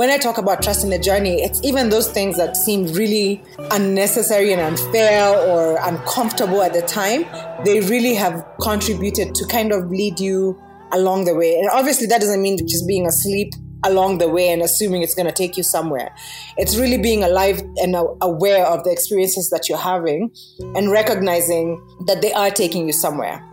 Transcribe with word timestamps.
when 0.00 0.08
I 0.08 0.16
talk 0.16 0.38
about 0.38 0.62
trust 0.62 0.82
in 0.82 0.88
the 0.88 0.98
journey, 0.98 1.42
it's 1.42 1.62
even 1.62 1.90
those 1.90 2.10
things 2.10 2.38
that 2.38 2.56
seem 2.56 2.86
really 2.94 3.42
unnecessary 3.70 4.50
and 4.50 4.58
unfair 4.58 5.28
or 5.46 5.76
uncomfortable 5.82 6.62
at 6.62 6.72
the 6.72 6.80
time. 6.80 7.26
They 7.66 7.80
really 7.80 8.14
have 8.14 8.42
contributed 8.62 9.34
to 9.34 9.46
kind 9.48 9.72
of 9.72 9.90
lead 9.90 10.18
you 10.18 10.58
along 10.92 11.26
the 11.26 11.34
way. 11.34 11.54
And 11.54 11.68
obviously, 11.70 12.06
that 12.06 12.22
doesn't 12.22 12.40
mean 12.40 12.56
just 12.66 12.88
being 12.88 13.06
asleep 13.06 13.52
along 13.84 14.16
the 14.16 14.30
way 14.30 14.48
and 14.48 14.62
assuming 14.62 15.02
it's 15.02 15.14
going 15.14 15.26
to 15.26 15.34
take 15.34 15.58
you 15.58 15.62
somewhere. 15.62 16.14
It's 16.56 16.78
really 16.78 16.96
being 16.96 17.22
alive 17.22 17.60
and 17.76 17.94
aware 18.22 18.64
of 18.64 18.84
the 18.84 18.90
experiences 18.90 19.50
that 19.50 19.68
you're 19.68 19.76
having 19.76 20.30
and 20.76 20.90
recognizing 20.90 21.78
that 22.06 22.22
they 22.22 22.32
are 22.32 22.50
taking 22.50 22.86
you 22.86 22.94
somewhere. 22.94 23.49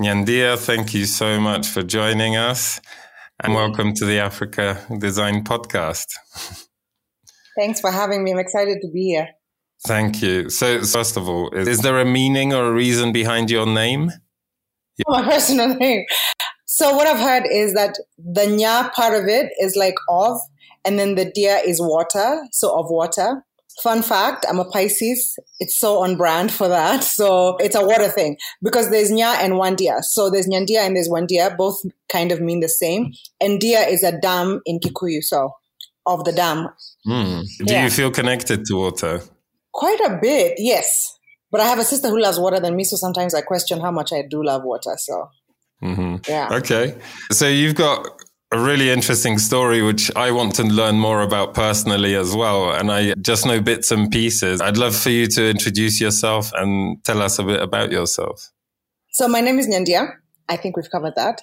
Nyandia, 0.00 0.58
thank 0.58 0.92
you 0.92 1.04
so 1.04 1.38
much 1.38 1.68
for 1.68 1.84
joining 1.84 2.34
us 2.34 2.80
and 3.40 3.54
welcome 3.54 3.94
to 3.94 4.04
the 4.04 4.18
Africa 4.18 4.84
Design 4.98 5.44
Podcast. 5.44 6.06
Thanks 7.56 7.80
for 7.80 7.92
having 7.92 8.24
me. 8.24 8.32
I'm 8.32 8.40
excited 8.40 8.78
to 8.82 8.90
be 8.90 9.10
here. 9.10 9.28
Thank 9.86 10.20
you. 10.20 10.50
So, 10.50 10.82
first 10.82 11.16
of 11.16 11.28
all, 11.28 11.48
is, 11.50 11.68
is 11.68 11.82
there 11.82 12.00
a 12.00 12.04
meaning 12.04 12.52
or 12.52 12.64
a 12.64 12.72
reason 12.72 13.12
behind 13.12 13.52
your 13.52 13.66
name? 13.66 14.10
Yeah. 14.98 15.04
My 15.08 15.22
personal 15.22 15.76
name. 15.76 16.04
So, 16.64 16.96
what 16.96 17.06
I've 17.06 17.20
heard 17.20 17.44
is 17.48 17.74
that 17.74 17.96
the 18.18 18.46
nya 18.46 18.92
part 18.94 19.14
of 19.14 19.28
it 19.28 19.52
is 19.60 19.76
like 19.76 19.94
of, 20.08 20.38
and 20.84 20.98
then 20.98 21.14
the 21.14 21.30
dia 21.30 21.58
is 21.58 21.80
water, 21.80 22.42
so 22.50 22.76
of 22.76 22.86
water. 22.90 23.44
Fun 23.82 24.02
fact, 24.02 24.46
I'm 24.48 24.58
a 24.58 24.64
Pisces. 24.64 25.38
It's 25.58 25.78
so 25.78 26.02
on 26.02 26.16
brand 26.16 26.52
for 26.52 26.68
that. 26.68 27.04
So 27.14 27.56
it's 27.58 27.76
a 27.76 27.84
water 27.84 28.08
thing 28.08 28.36
because 28.62 28.90
there's 28.90 29.10
Nya 29.10 29.36
and 29.36 29.54
Wandia. 29.54 30.02
So 30.02 30.30
there's 30.30 30.48
Nyandia 30.48 30.78
and 30.78 30.96
there's 30.96 31.08
Wandia. 31.08 31.56
Both 31.56 31.80
kind 32.08 32.32
of 32.32 32.40
mean 32.40 32.60
the 32.60 32.68
same. 32.68 33.12
And 33.40 33.60
Dia 33.60 33.80
is 33.86 34.02
a 34.02 34.18
dam 34.18 34.60
in 34.66 34.80
Kikuyu. 34.80 35.22
So 35.22 35.54
of 36.06 36.24
the 36.24 36.32
dam. 36.32 36.68
Mm. 37.06 37.44
Do 37.66 37.72
yeah. 37.72 37.84
you 37.84 37.90
feel 37.90 38.10
connected 38.10 38.64
to 38.66 38.76
water? 38.76 39.22
Quite 39.72 40.00
a 40.00 40.18
bit, 40.20 40.54
yes. 40.58 41.18
But 41.50 41.60
I 41.60 41.64
have 41.66 41.78
a 41.78 41.84
sister 41.84 42.08
who 42.08 42.20
loves 42.20 42.38
water 42.38 42.60
than 42.60 42.76
me. 42.76 42.84
So 42.84 42.96
sometimes 42.96 43.34
I 43.34 43.40
question 43.40 43.80
how 43.80 43.90
much 43.90 44.12
I 44.12 44.22
do 44.28 44.44
love 44.44 44.62
water. 44.64 44.94
So 44.98 45.28
Mm-hmm. 45.84 46.16
Yeah. 46.28 46.48
Okay. 46.50 46.96
So 47.30 47.46
you've 47.46 47.74
got 47.74 48.06
a 48.54 48.58
really 48.58 48.88
interesting 48.88 49.36
story, 49.36 49.82
which 49.82 50.14
I 50.14 50.30
want 50.30 50.54
to 50.56 50.62
learn 50.62 50.94
more 50.94 51.22
about 51.22 51.54
personally 51.54 52.14
as 52.14 52.36
well. 52.36 52.70
And 52.70 52.92
I 52.92 53.14
just 53.14 53.44
know 53.44 53.60
bits 53.60 53.90
and 53.90 54.12
pieces. 54.12 54.60
I'd 54.60 54.76
love 54.76 54.94
for 54.94 55.10
you 55.10 55.26
to 55.26 55.50
introduce 55.50 56.00
yourself 56.00 56.52
and 56.52 57.02
tell 57.02 57.20
us 57.20 57.40
a 57.40 57.42
bit 57.42 57.60
about 57.60 57.90
yourself. 57.90 58.52
So 59.10 59.26
my 59.26 59.40
name 59.40 59.58
is 59.58 59.66
Nyandia. 59.66 60.06
I 60.48 60.56
think 60.56 60.76
we've 60.76 60.88
covered 60.88 61.16
that. 61.16 61.42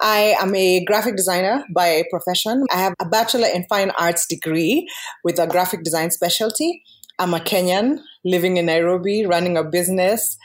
I 0.00 0.34
am 0.40 0.54
a 0.54 0.82
graphic 0.86 1.14
designer 1.16 1.62
by 1.74 2.04
profession. 2.10 2.64
I 2.72 2.76
have 2.78 2.94
a 3.00 3.04
bachelor 3.06 3.48
in 3.54 3.66
fine 3.68 3.90
arts 3.98 4.26
degree 4.26 4.88
with 5.24 5.38
a 5.38 5.46
graphic 5.46 5.82
design 5.82 6.10
specialty. 6.10 6.82
I'm 7.18 7.34
a 7.34 7.38
Kenyan 7.38 7.98
living 8.24 8.56
in 8.56 8.64
Nairobi, 8.64 9.26
running 9.26 9.58
a 9.58 9.64
business 9.64 10.38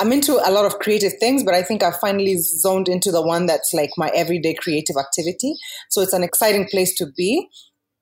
I'm 0.00 0.12
into 0.12 0.32
a 0.32 0.50
lot 0.50 0.64
of 0.64 0.78
creative 0.78 1.12
things, 1.20 1.44
but 1.44 1.52
I 1.52 1.62
think 1.62 1.82
I've 1.82 1.98
finally 1.98 2.36
zoned 2.38 2.88
into 2.88 3.12
the 3.12 3.20
one 3.20 3.44
that's 3.44 3.74
like 3.74 3.90
my 3.98 4.10
everyday 4.14 4.54
creative 4.54 4.96
activity. 4.96 5.54
So 5.90 6.00
it's 6.00 6.14
an 6.14 6.24
exciting 6.24 6.66
place 6.68 6.94
to 6.94 7.06
be. 7.14 7.48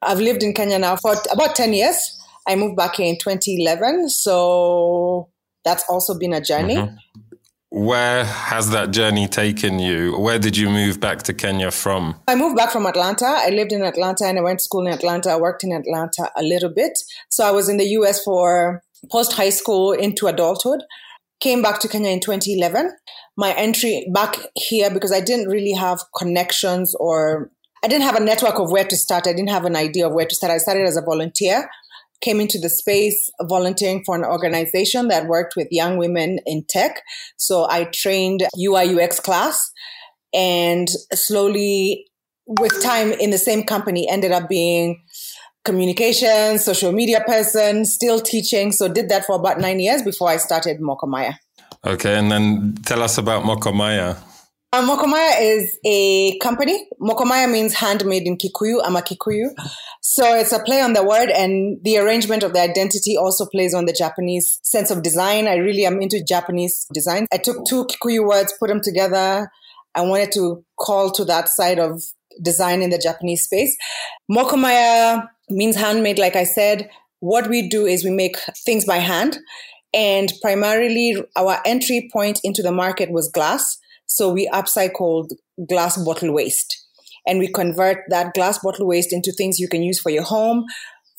I've 0.00 0.20
lived 0.20 0.44
in 0.44 0.54
Kenya 0.54 0.78
now 0.78 0.94
for 0.94 1.16
about 1.32 1.56
10 1.56 1.72
years. 1.72 1.98
I 2.46 2.54
moved 2.54 2.76
back 2.76 2.96
here 2.96 3.06
in 3.06 3.18
2011. 3.18 4.10
So 4.10 5.28
that's 5.64 5.82
also 5.88 6.16
been 6.16 6.32
a 6.32 6.40
journey. 6.40 6.76
Mm-hmm. 6.76 6.94
Where 7.70 8.24
has 8.24 8.70
that 8.70 8.92
journey 8.92 9.26
taken 9.26 9.80
you? 9.80 10.16
Where 10.18 10.38
did 10.38 10.56
you 10.56 10.70
move 10.70 11.00
back 11.00 11.24
to 11.24 11.34
Kenya 11.34 11.72
from? 11.72 12.14
I 12.28 12.36
moved 12.36 12.56
back 12.56 12.70
from 12.70 12.86
Atlanta. 12.86 13.26
I 13.26 13.50
lived 13.50 13.72
in 13.72 13.82
Atlanta 13.82 14.24
and 14.24 14.38
I 14.38 14.42
went 14.42 14.60
to 14.60 14.64
school 14.64 14.86
in 14.86 14.92
Atlanta. 14.92 15.30
I 15.30 15.36
worked 15.36 15.64
in 15.64 15.72
Atlanta 15.72 16.30
a 16.36 16.42
little 16.44 16.70
bit. 16.70 16.96
So 17.28 17.44
I 17.44 17.50
was 17.50 17.68
in 17.68 17.76
the 17.76 17.88
US 17.98 18.22
for 18.22 18.82
post 19.10 19.32
high 19.32 19.50
school 19.50 19.92
into 19.92 20.28
adulthood 20.28 20.80
came 21.40 21.62
back 21.62 21.80
to 21.80 21.88
Kenya 21.88 22.10
in 22.10 22.20
2011. 22.20 22.90
My 23.36 23.52
entry 23.52 24.06
back 24.12 24.36
here 24.54 24.90
because 24.90 25.12
I 25.12 25.20
didn't 25.20 25.48
really 25.48 25.72
have 25.72 26.00
connections 26.16 26.94
or 26.98 27.50
I 27.84 27.88
didn't 27.88 28.04
have 28.04 28.16
a 28.16 28.24
network 28.24 28.58
of 28.58 28.72
where 28.72 28.84
to 28.84 28.96
start. 28.96 29.26
I 29.26 29.32
didn't 29.32 29.50
have 29.50 29.64
an 29.64 29.76
idea 29.76 30.06
of 30.06 30.12
where 30.12 30.26
to 30.26 30.34
start. 30.34 30.52
I 30.52 30.58
started 30.58 30.86
as 30.86 30.96
a 30.96 31.02
volunteer, 31.02 31.68
came 32.20 32.40
into 32.40 32.58
the 32.58 32.68
space 32.68 33.30
volunteering 33.42 34.02
for 34.04 34.16
an 34.16 34.24
organization 34.24 35.08
that 35.08 35.28
worked 35.28 35.54
with 35.56 35.68
young 35.70 35.96
women 35.96 36.40
in 36.46 36.64
tech. 36.68 37.02
So 37.36 37.68
I 37.70 37.84
trained 37.84 38.42
UI 38.58 39.00
UX 39.00 39.20
class 39.20 39.70
and 40.34 40.88
slowly 41.14 42.06
with 42.46 42.82
time 42.82 43.12
in 43.12 43.30
the 43.30 43.38
same 43.38 43.62
company 43.62 44.08
ended 44.08 44.32
up 44.32 44.48
being 44.48 45.02
communication, 45.68 46.58
social 46.58 46.92
media 46.92 47.20
person, 47.26 47.84
still 47.84 48.20
teaching. 48.20 48.72
So 48.72 48.88
did 48.88 49.10
that 49.10 49.26
for 49.26 49.36
about 49.36 49.60
nine 49.60 49.80
years 49.80 50.02
before 50.02 50.30
I 50.30 50.38
started 50.38 50.80
Mokomaya. 50.80 51.34
Okay, 51.84 52.16
and 52.18 52.32
then 52.32 52.74
tell 52.86 53.02
us 53.02 53.18
about 53.18 53.44
Mokomaya. 53.44 54.16
Uh, 54.72 54.82
Mokomaya 54.82 55.32
is 55.40 55.78
a 55.84 56.38
company. 56.38 56.88
Mokomaya 57.00 57.50
means 57.50 57.74
handmade 57.74 58.26
in 58.26 58.36
Kikuyu. 58.36 58.80
I'm 58.82 58.96
a 58.96 59.02
Kikuyu. 59.02 59.50
So 60.00 60.34
it's 60.34 60.52
a 60.52 60.62
play 60.62 60.80
on 60.80 60.94
the 60.94 61.04
word 61.04 61.30
and 61.30 61.78
the 61.84 61.98
arrangement 61.98 62.42
of 62.42 62.52
the 62.54 62.60
identity 62.60 63.16
also 63.16 63.46
plays 63.46 63.74
on 63.74 63.84
the 63.84 63.92
Japanese 63.92 64.58
sense 64.62 64.90
of 64.90 65.02
design. 65.02 65.48
I 65.48 65.56
really 65.56 65.84
am 65.84 66.00
into 66.00 66.22
Japanese 66.22 66.86
design. 66.92 67.26
I 67.32 67.38
took 67.38 67.64
two 67.66 67.86
Kikuyu 67.86 68.26
words, 68.26 68.54
put 68.58 68.68
them 68.68 68.80
together. 68.82 69.50
I 69.94 70.00
wanted 70.02 70.32
to 70.32 70.64
call 70.78 71.10
to 71.12 71.24
that 71.26 71.48
side 71.48 71.78
of 71.78 72.02
design 72.42 72.82
in 72.82 72.90
the 72.90 72.98
Japanese 72.98 73.44
space. 73.44 73.76
Mokomaya 74.30 75.28
means 75.50 75.76
handmade, 75.76 76.18
like 76.18 76.36
I 76.36 76.44
said. 76.44 76.90
What 77.20 77.48
we 77.48 77.68
do 77.68 77.86
is 77.86 78.04
we 78.04 78.10
make 78.10 78.36
things 78.64 78.84
by 78.84 78.98
hand. 78.98 79.38
And 79.94 80.32
primarily, 80.42 81.16
our 81.36 81.60
entry 81.64 82.08
point 82.12 82.40
into 82.44 82.62
the 82.62 82.72
market 82.72 83.10
was 83.10 83.30
glass. 83.30 83.78
So 84.06 84.32
we 84.32 84.48
upcycled 84.48 85.30
glass 85.68 85.96
bottle 86.02 86.32
waste. 86.32 86.84
And 87.26 87.38
we 87.38 87.48
convert 87.48 87.98
that 88.08 88.34
glass 88.34 88.58
bottle 88.58 88.86
waste 88.86 89.12
into 89.12 89.32
things 89.32 89.58
you 89.58 89.68
can 89.68 89.82
use 89.82 90.00
for 90.00 90.10
your 90.10 90.22
home, 90.22 90.64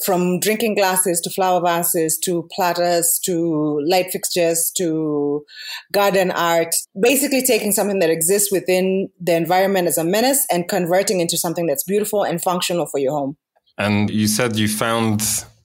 from 0.03 0.39
drinking 0.39 0.75
glasses 0.75 1.19
to 1.21 1.29
flower 1.29 1.61
vases 1.61 2.17
to 2.23 2.47
platters 2.55 3.19
to 3.25 3.81
light 3.85 4.09
fixtures 4.11 4.71
to 4.77 5.43
garden 5.91 6.31
art. 6.31 6.73
Basically, 6.99 7.41
taking 7.41 7.71
something 7.71 7.99
that 7.99 8.09
exists 8.09 8.51
within 8.51 9.09
the 9.19 9.35
environment 9.35 9.87
as 9.87 9.97
a 9.97 10.03
menace 10.03 10.45
and 10.51 10.69
converting 10.69 11.19
into 11.19 11.37
something 11.37 11.67
that's 11.67 11.83
beautiful 11.83 12.23
and 12.23 12.41
functional 12.41 12.85
for 12.85 12.99
your 12.99 13.11
home. 13.11 13.37
And 13.79 14.09
you 14.09 14.27
said 14.27 14.57
you 14.57 14.67
found 14.67 15.21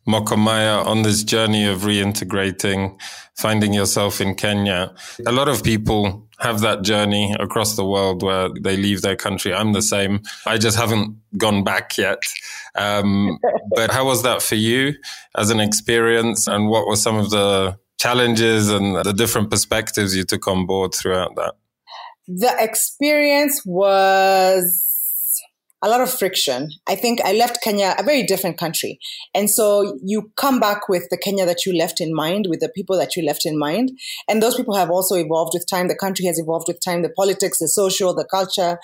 Mokomaya 0.06 0.84
on 0.86 1.02
this 1.02 1.24
journey 1.24 1.66
of 1.66 1.80
reintegrating, 1.80 2.98
finding 3.36 3.74
yourself 3.74 4.20
in 4.20 4.34
Kenya. 4.34 4.94
A 5.26 5.32
lot 5.32 5.48
of 5.48 5.64
people 5.64 6.26
have 6.38 6.60
that 6.60 6.82
journey 6.82 7.34
across 7.40 7.74
the 7.74 7.84
world 7.84 8.22
where 8.22 8.48
they 8.60 8.76
leave 8.76 9.02
their 9.02 9.16
country. 9.16 9.52
I'm 9.52 9.72
the 9.72 9.82
same. 9.82 10.22
I 10.46 10.58
just 10.58 10.76
haven't 10.76 11.16
gone 11.38 11.64
back 11.64 11.96
yet. 11.98 12.18
Um, 12.74 13.38
but 13.74 13.90
how 13.90 14.04
was 14.04 14.22
that 14.22 14.42
for 14.42 14.56
you 14.56 14.94
as 15.36 15.50
an 15.50 15.60
experience? 15.60 16.46
And 16.46 16.68
what 16.68 16.86
were 16.86 16.96
some 16.96 17.16
of 17.16 17.30
the 17.30 17.78
challenges 17.98 18.70
and 18.70 18.96
the 18.96 19.12
different 19.12 19.50
perspectives 19.50 20.14
you 20.14 20.24
took 20.24 20.46
on 20.46 20.66
board 20.66 20.94
throughout 20.94 21.34
that? 21.36 21.54
The 22.28 22.54
experience 22.58 23.62
was 23.64 24.83
a 25.84 25.88
lot 25.88 26.00
of 26.00 26.10
friction. 26.10 26.70
I 26.88 26.96
think 26.96 27.20
I 27.22 27.32
left 27.34 27.62
Kenya, 27.62 27.94
a 27.98 28.02
very 28.02 28.22
different 28.22 28.56
country. 28.56 28.98
And 29.34 29.50
so 29.50 29.98
you 30.02 30.32
come 30.36 30.58
back 30.58 30.88
with 30.88 31.06
the 31.10 31.18
Kenya 31.18 31.44
that 31.44 31.66
you 31.66 31.76
left 31.76 32.00
in 32.00 32.14
mind, 32.14 32.46
with 32.48 32.60
the 32.60 32.70
people 32.70 32.96
that 32.96 33.14
you 33.16 33.22
left 33.22 33.44
in 33.44 33.58
mind. 33.58 33.90
And 34.26 34.42
those 34.42 34.56
people 34.56 34.74
have 34.74 34.90
also 34.90 35.14
evolved 35.14 35.52
with 35.52 35.66
time. 35.68 35.88
The 35.88 35.94
country 35.94 36.24
has 36.24 36.38
evolved 36.38 36.68
with 36.68 36.80
time, 36.82 37.02
the 37.02 37.10
politics, 37.10 37.58
the 37.58 37.68
social, 37.68 38.14
the 38.14 38.24
culture. 38.24 38.78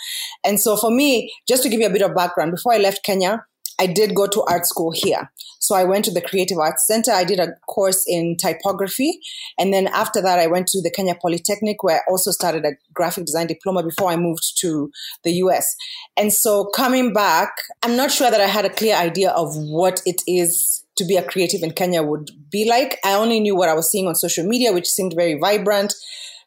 And 0.44 0.60
so 0.60 0.76
for 0.76 0.90
me, 0.90 1.32
just 1.48 1.62
to 1.62 1.70
give 1.70 1.80
you 1.80 1.86
a 1.86 1.90
bit 1.90 2.02
of 2.02 2.14
background, 2.14 2.52
before 2.52 2.74
I 2.74 2.78
left 2.78 3.02
Kenya, 3.02 3.46
I 3.80 3.86
did 3.86 4.14
go 4.14 4.26
to 4.26 4.42
art 4.42 4.66
school 4.66 4.92
here. 4.94 5.30
So 5.58 5.74
I 5.74 5.84
went 5.84 6.04
to 6.04 6.10
the 6.10 6.20
Creative 6.20 6.58
Arts 6.58 6.86
Center. 6.86 7.12
I 7.12 7.24
did 7.24 7.40
a 7.40 7.54
course 7.66 8.04
in 8.06 8.36
typography. 8.36 9.20
And 9.58 9.72
then 9.72 9.88
after 9.88 10.20
that, 10.20 10.38
I 10.38 10.46
went 10.46 10.66
to 10.68 10.82
the 10.82 10.90
Kenya 10.90 11.14
Polytechnic, 11.14 11.82
where 11.82 11.96
I 11.96 12.10
also 12.10 12.30
started 12.30 12.64
a 12.64 12.72
graphic 12.92 13.24
design 13.24 13.46
diploma 13.46 13.82
before 13.82 14.10
I 14.10 14.16
moved 14.16 14.58
to 14.60 14.90
the 15.24 15.32
US. 15.44 15.76
And 16.16 16.32
so 16.32 16.66
coming 16.66 17.12
back, 17.12 17.52
I'm 17.82 17.96
not 17.96 18.10
sure 18.10 18.30
that 18.30 18.40
I 18.40 18.46
had 18.46 18.66
a 18.66 18.70
clear 18.70 18.96
idea 18.96 19.30
of 19.30 19.56
what 19.56 20.02
it 20.04 20.22
is 20.26 20.84
to 20.96 21.04
be 21.04 21.16
a 21.16 21.22
creative 21.22 21.62
in 21.62 21.72
Kenya 21.72 22.02
would 22.02 22.30
be 22.50 22.68
like. 22.68 22.98
I 23.02 23.14
only 23.14 23.40
knew 23.40 23.56
what 23.56 23.70
I 23.70 23.74
was 23.74 23.90
seeing 23.90 24.06
on 24.06 24.14
social 24.14 24.46
media, 24.46 24.72
which 24.72 24.88
seemed 24.88 25.14
very 25.14 25.38
vibrant, 25.38 25.94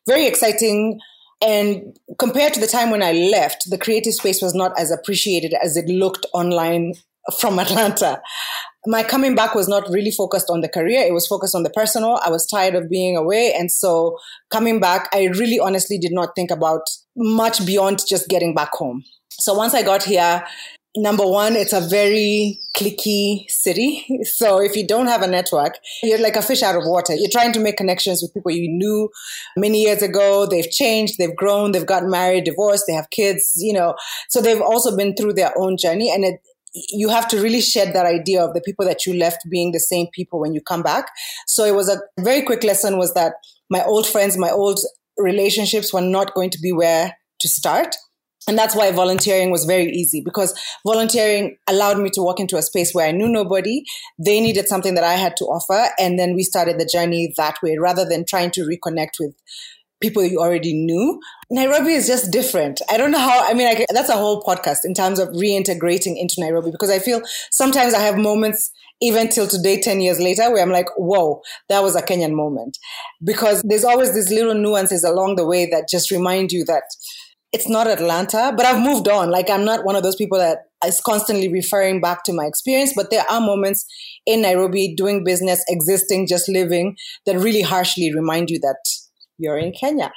very 0.08 0.28
exciting. 0.28 1.00
And 1.42 1.98
compared 2.20 2.54
to 2.54 2.60
the 2.60 2.68
time 2.68 2.92
when 2.92 3.02
I 3.02 3.12
left, 3.12 3.70
the 3.70 3.78
creative 3.78 4.14
space 4.14 4.42
was 4.42 4.54
not 4.54 4.72
as 4.80 4.92
appreciated 4.92 5.54
as 5.62 5.76
it 5.76 5.88
looked 5.88 6.26
online 6.34 6.94
from 7.40 7.60
Atlanta. 7.60 8.22
my 8.86 9.04
coming 9.04 9.36
back 9.36 9.56
was 9.56 9.68
not 9.68 9.88
really 9.90 10.12
focused 10.12 10.50
on 10.50 10.62
the 10.62 10.68
career. 10.68 11.02
It 11.02 11.14
was 11.14 11.28
focused 11.28 11.56
on 11.56 11.64
the 11.64 11.70
personal. 11.70 12.20
I 12.24 12.30
was 12.30 12.46
tired 12.46 12.76
of 12.76 12.90
being 12.90 13.16
away. 13.16 13.54
And 13.58 13.72
so 13.72 14.18
coming 14.50 14.80
back, 14.80 15.10
I 15.14 15.26
really 15.26 15.60
honestly 15.60 15.98
did 15.98 16.12
not 16.12 16.36
think 16.36 16.52
about 16.52 16.82
much 17.16 17.66
beyond 17.66 18.06
just 18.06 18.28
getting 18.28 18.54
back 18.54 18.72
home. 18.74 19.04
So 19.32 19.54
once 19.54 19.74
I 19.74 19.84
got 19.84 20.04
here, 20.04 20.44
number 20.96 21.26
one, 21.26 21.56
it's 21.56 21.74
a 21.74 21.82
very 21.82 22.60
cliquey 22.78 23.46
city. 23.50 24.06
So 24.26 24.62
if 24.62 24.76
you 24.76 24.86
don't 24.86 25.08
have 25.08 25.22
a 25.22 25.28
network, 25.28 25.76
you're 26.02 26.20
like 26.20 26.36
a 26.36 26.42
fish 26.42 26.64
out 26.64 26.76
of 26.76 26.84
water. 26.86 27.14
You're 27.16 27.32
trying 27.32 27.54
to 27.54 27.60
make 27.60 27.78
connections 27.78 28.22
with 28.22 28.34
people 28.34 28.52
you 28.52 28.70
knew 28.70 29.10
many 29.58 29.82
years 29.84 30.02
ago. 30.02 30.46
They've 30.46 30.70
changed, 30.70 31.18
they've 31.18 31.36
grown, 31.36 31.72
they've 31.72 31.86
gotten 31.86 32.10
married, 32.10 32.46
divorced, 32.46 32.86
they 32.88 32.94
have 32.94 33.10
kids, 33.10 33.54
you 33.58 33.74
know. 33.74 33.96
So 34.30 34.42
they've 34.42 34.62
also 34.62 34.96
been 34.96 35.16
through 35.16 35.34
their 35.34 35.54
own 35.58 35.78
journey. 35.78 36.12
And 36.12 36.26
it, 36.26 36.40
you 36.74 37.10
have 37.10 37.28
to 37.30 37.42
really 37.42 37.62
shed 37.62 37.94
that 37.94 38.06
idea 38.06 38.44
of 38.44 38.54
the 38.54 38.62
people 38.62 38.86
that 38.86 39.06
you 39.06 39.14
left 39.14 39.40
being 39.50 39.72
the 39.72 39.80
same 39.80 40.08
people 40.14 40.40
when 40.40 40.54
you 40.54 40.62
come 40.62 40.82
back. 40.82 41.08
So 41.48 41.66
it 41.66 41.76
was 41.76 41.90
a 41.90 42.00
very 42.22 42.42
quick 42.42 42.64
lesson 42.64 42.98
was 42.98 43.14
that 43.14 43.34
my 43.70 43.84
old 43.84 44.08
friends, 44.08 44.38
my 44.38 44.50
old 44.50 44.80
relationships 45.18 45.94
were 45.94 46.02
not 46.02 46.34
going 46.34 46.50
to 46.52 46.60
be 46.60 46.72
where 46.72 47.16
to 47.40 47.48
start. 47.48 47.96
And 48.48 48.58
that's 48.58 48.76
why 48.76 48.92
volunteering 48.92 49.52
was 49.52 49.64
very 49.64 49.90
easy 49.92 50.22
because 50.24 50.54
volunteering 50.86 51.56
allowed 51.68 52.00
me 52.00 52.10
to 52.10 52.22
walk 52.22 52.40
into 52.42 52.58
a 52.58 52.62
space 52.62 52.94
where 52.94 53.08
I 53.08 53.12
knew 53.12 53.30
nobody. 53.30 53.84
They 54.20 54.42
needed 54.42 54.68
something 54.68 54.96
that 54.96 55.04
I 55.04 55.14
had 55.14 55.38
to 55.38 55.46
offer. 55.46 55.92
And 55.98 56.20
then 56.20 56.34
we 56.36 56.44
started 56.44 56.78
the 56.78 56.90
journey 56.92 57.34
that 57.38 57.56
way 57.64 57.78
rather 57.78 58.04
than 58.04 58.26
trying 58.26 58.52
to 58.52 58.62
reconnect 58.62 59.12
with 59.20 59.34
people 60.02 60.24
you 60.24 60.40
already 60.40 60.74
knew. 60.74 61.22
Nairobi 61.54 61.92
is 61.92 62.08
just 62.08 62.32
different. 62.32 62.82
I 62.90 62.98
don't 62.98 63.12
know 63.12 63.20
how, 63.20 63.48
I 63.48 63.54
mean, 63.54 63.68
I, 63.68 63.86
that's 63.94 64.10
a 64.10 64.18
whole 64.18 64.42
podcast 64.42 64.80
in 64.84 64.96
terms 64.96 65.20
of 65.20 65.30
reintegrating 65.30 66.20
into 66.20 66.38
Nairobi 66.40 66.72
because 66.72 66.90
I 66.90 66.98
feel 66.98 67.22
sometimes 67.52 67.94
I 67.94 68.00
have 68.00 68.18
moments 68.18 68.72
even 69.04 69.30
till 69.30 69.48
today, 69.48 69.80
10 69.80 70.02
years 70.02 70.20
later, 70.20 70.52
where 70.52 70.64
I'm 70.64 70.72
like, 70.72 70.88
whoa, 70.98 71.44
that 71.70 71.84
was 71.84 71.96
a 71.96 72.02
Kenyan 72.02 72.34
moment. 72.34 72.80
Because 73.24 73.62
there's 73.64 73.84
always 73.84 74.16
these 74.16 74.32
little 74.32 74.56
nuances 74.56 75.04
along 75.04 75.36
the 75.36 75.46
way 75.46 75.68
that 75.70 75.88
just 75.92 76.10
remind 76.10 76.52
you 76.52 76.66
that 76.66 76.86
it's 77.52 77.70
not 77.70 77.86
Atlanta, 77.86 78.52
but 78.58 78.66
I've 78.66 78.82
moved 78.82 79.08
on. 79.08 79.30
Like 79.30 79.52
I'm 79.52 79.64
not 79.64 79.86
one 79.86 79.96
of 79.96 80.02
those 80.02 80.16
people 80.16 80.40
that 80.40 80.58
is 80.84 81.02
constantly 81.02 81.50
referring 81.50 82.02
back 82.02 82.24
to 82.24 82.34
my 82.34 82.46
experience, 82.46 82.94
but 82.96 83.12
there 83.12 83.26
are 83.30 83.40
moments 83.40 83.86
in 84.26 84.42
Nairobi 84.42 84.96
doing 84.96 85.24
business, 85.24 85.64
existing, 85.68 86.26
just 86.26 86.50
living 86.50 86.96
that 87.28 87.38
really 87.38 87.62
harshly 87.62 88.12
remind 88.12 88.50
you 88.50 88.58
that 88.62 88.80
you're 89.38 89.60
in 89.60 89.72
Kenya. 89.72 90.12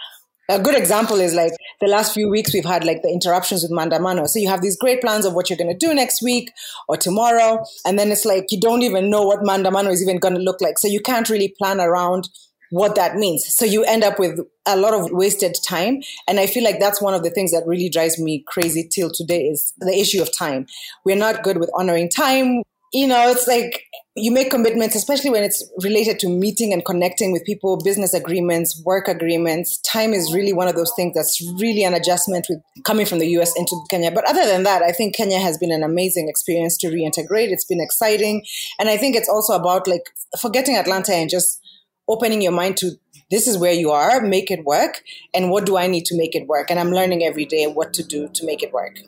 A 0.49 0.61
good 0.61 0.77
example 0.77 1.19
is 1.19 1.35
like 1.35 1.53
the 1.81 1.89
last 1.89 2.15
few 2.15 2.29
weeks 2.29 2.55
we've 2.55 2.65
had 2.65 2.85
like 2.85 3.03
the 3.03 3.09
interruptions 3.09 3.63
with 3.63 3.73
maandamano. 3.73 4.29
So 4.29 4.39
you 4.39 4.49
have 4.49 4.63
these 4.63 4.77
great 4.77 5.01
plans 5.01 5.25
of 5.25 5.35
what 5.35 5.51
you're 5.51 5.57
going 5.57 5.77
to 5.77 5.87
do 5.87 5.93
next 5.93 6.23
week 6.23 6.53
or 6.89 6.97
tomorrow. 6.97 7.65
And 7.85 7.99
then 7.99 8.13
it's 8.13 8.25
like 8.25 8.47
you 8.51 8.61
don't 8.61 8.83
even 8.83 9.11
know 9.11 9.23
what 9.23 9.41
maandamano 9.41 9.91
is 9.91 10.03
even 10.03 10.19
going 10.19 10.35
to 10.35 10.41
look 10.41 10.61
like. 10.61 10.79
So 10.79 10.87
you 10.87 11.01
can't 11.01 11.29
really 11.29 11.49
plan 11.59 11.81
around 11.81 12.29
what 12.71 12.95
that 12.95 13.17
means. 13.17 13.45
So 13.55 13.65
you 13.65 13.85
end 13.85 14.05
up 14.05 14.19
with 14.19 14.39
a 14.67 14.77
lot 14.77 14.95
of 14.95 15.11
wasted 15.11 15.57
time. 15.67 16.01
And 16.29 16.39
I 16.39 16.47
feel 16.47 16.63
like 16.65 16.79
that's 16.79 17.03
one 17.03 17.15
of 17.15 17.23
the 17.23 17.31
things 17.31 17.53
that 17.53 17.67
really 17.67 17.89
drives 17.89 18.19
me 18.19 18.45
crazy 18.47 18.89
till 18.89 19.11
today 19.11 19.43
is 19.43 19.73
the 19.79 19.97
issue 19.99 20.23
of 20.23 20.37
time. 20.37 20.67
We're 21.05 21.17
not 21.17 21.43
good 21.43 21.59
with 21.59 21.71
honoring 21.75 22.09
time. 22.09 22.63
You 22.93 23.09
know, 23.09 23.31
it's 23.31 23.47
like 23.49 23.83
you 24.19 24.33
make 24.33 24.51
commitments, 24.51 24.97
especially 24.97 25.29
when 25.29 25.45
it's 25.45 25.63
related 25.83 26.19
to 26.21 26.29
meeting 26.29 26.73
and 26.73 26.85
connecting 26.85 27.33
with 27.33 27.45
people, 27.45 27.77
business 27.83 28.15
agreements, 28.15 28.83
work 28.83 29.09
agreements. 29.09 29.79
Time 29.83 30.15
is 30.15 30.33
really 30.33 30.55
one 30.55 30.69
of 30.69 30.75
those 30.75 30.91
things 30.97 31.15
that's 31.15 31.39
really 31.61 31.85
an 31.85 31.93
adjustment 31.93 32.47
with 32.49 32.59
coming 32.85 33.05
from 33.05 33.19
the 33.19 33.29
US 33.39 33.55
into 33.59 33.77
Kenya. 33.91 34.11
But 34.11 34.27
other 34.27 34.47
than 34.47 34.63
that, 34.63 34.83
I 34.83 34.93
think 34.93 35.15
Kenya 35.15 35.39
has 35.39 35.59
been 35.59 35.71
an 35.71 35.83
amazing 35.83 36.31
experience 36.31 36.79
to 36.79 36.89
reintegrate. 36.89 37.51
It's 37.51 37.67
been 37.67 37.81
exciting. 37.81 38.43
And 38.79 38.89
I 38.89 38.97
think 38.97 39.17
it's 39.17 39.29
also 39.29 39.53
about 39.53 39.87
like 39.87 40.11
forgetting 40.41 40.77
Atlanta 40.77 41.13
and 41.13 41.29
just 41.29 41.61
opening 42.09 42.41
your 42.41 42.53
mind 42.53 42.79
to 42.79 42.93
this 43.31 43.47
is 43.47 43.59
where 43.59 43.73
you 43.73 43.91
are, 43.91 44.21
make 44.21 44.51
it 44.51 44.65
work, 44.65 45.03
and 45.35 45.51
what 45.51 45.67
do 45.67 45.77
I 45.77 45.89
need 45.89 46.05
to 46.07 46.17
make 46.17 46.37
it 46.37 46.47
work? 46.47 46.71
And 46.71 46.79
I'm 46.79 46.93
learning 46.93 47.25
every 47.25 47.45
day 47.45 47.67
what 47.67 47.93
to 47.95 48.05
do 48.05 48.29
to 48.29 48.47
make 48.47 48.63
it 48.63 48.73
work. 48.73 49.01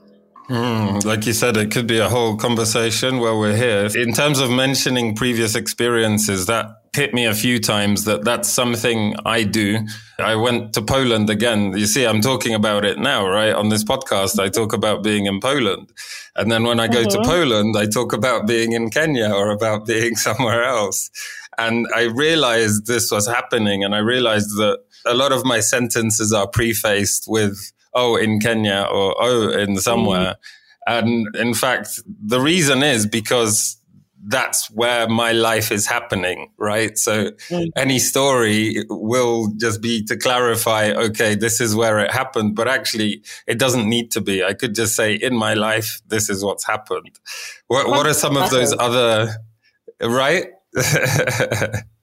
Mm, 0.48 1.04
like 1.04 1.26
you 1.26 1.34
said, 1.34 1.56
it 1.56 1.70
could 1.70 1.86
be 1.86 1.98
a 1.98 2.08
whole 2.08 2.36
conversation 2.36 3.18
while 3.18 3.38
we're 3.38 3.56
here. 3.56 3.88
In 3.94 4.12
terms 4.14 4.40
of 4.40 4.50
mentioning 4.50 5.14
previous 5.14 5.54
experiences, 5.54 6.46
that 6.46 6.78
hit 6.94 7.14
me 7.14 7.26
a 7.26 7.34
few 7.34 7.60
times 7.60 8.04
that 8.04 8.24
that's 8.24 8.48
something 8.48 9.14
I 9.24 9.42
do. 9.44 9.80
I 10.18 10.36
went 10.36 10.72
to 10.74 10.82
Poland 10.82 11.30
again. 11.30 11.76
You 11.76 11.86
see, 11.86 12.04
I'm 12.04 12.20
talking 12.20 12.54
about 12.54 12.84
it 12.84 12.98
now, 12.98 13.28
right? 13.28 13.54
On 13.54 13.68
this 13.68 13.84
podcast, 13.84 14.40
I 14.40 14.48
talk 14.48 14.72
about 14.72 15.02
being 15.02 15.26
in 15.26 15.40
Poland. 15.40 15.92
And 16.34 16.50
then 16.50 16.64
when 16.64 16.80
I 16.80 16.88
go 16.88 17.04
mm-hmm. 17.04 17.22
to 17.22 17.28
Poland, 17.28 17.76
I 17.76 17.86
talk 17.86 18.12
about 18.12 18.46
being 18.46 18.72
in 18.72 18.90
Kenya 18.90 19.30
or 19.30 19.50
about 19.50 19.86
being 19.86 20.16
somewhere 20.26 20.64
else. 20.64 21.10
And 21.58 21.86
I 21.94 22.02
realized 22.02 22.86
this 22.86 23.10
was 23.10 23.26
happening. 23.26 23.84
And 23.84 23.94
I 23.94 23.98
realized 23.98 24.56
that 24.56 24.78
a 25.04 25.14
lot 25.14 25.32
of 25.32 25.44
my 25.44 25.60
sentences 25.60 26.32
are 26.32 26.46
prefaced 26.46 27.24
with, 27.28 27.72
oh, 27.98 28.16
in 28.16 28.40
Kenya 28.40 28.86
or 28.90 29.14
oh, 29.18 29.50
in 29.50 29.76
somewhere. 29.78 30.36
Mm. 30.36 30.36
And 30.86 31.36
in 31.36 31.54
fact, 31.54 32.00
the 32.06 32.40
reason 32.40 32.82
is 32.82 33.06
because 33.06 33.78
that's 34.26 34.70
where 34.70 35.08
my 35.08 35.32
life 35.32 35.70
is 35.70 35.86
happening, 35.86 36.50
right? 36.58 36.98
So 36.98 37.30
mm. 37.50 37.68
any 37.76 37.98
story 37.98 38.84
will 38.88 39.48
just 39.56 39.80
be 39.80 40.04
to 40.04 40.16
clarify, 40.16 40.90
okay, 40.90 41.34
this 41.34 41.60
is 41.60 41.74
where 41.74 41.98
it 41.98 42.10
happened, 42.10 42.54
but 42.54 42.68
actually 42.68 43.22
it 43.46 43.58
doesn't 43.58 43.88
need 43.88 44.10
to 44.12 44.20
be. 44.20 44.42
I 44.42 44.54
could 44.54 44.74
just 44.74 44.96
say 44.96 45.14
in 45.14 45.34
my 45.36 45.54
life, 45.54 46.00
this 46.08 46.28
is 46.28 46.44
what's 46.44 46.64
happened. 46.64 47.18
What, 47.68 47.88
what 47.88 48.06
are 48.06 48.14
some 48.14 48.36
of 48.36 48.50
those 48.50 48.74
other, 48.78 49.34
right? 50.02 50.46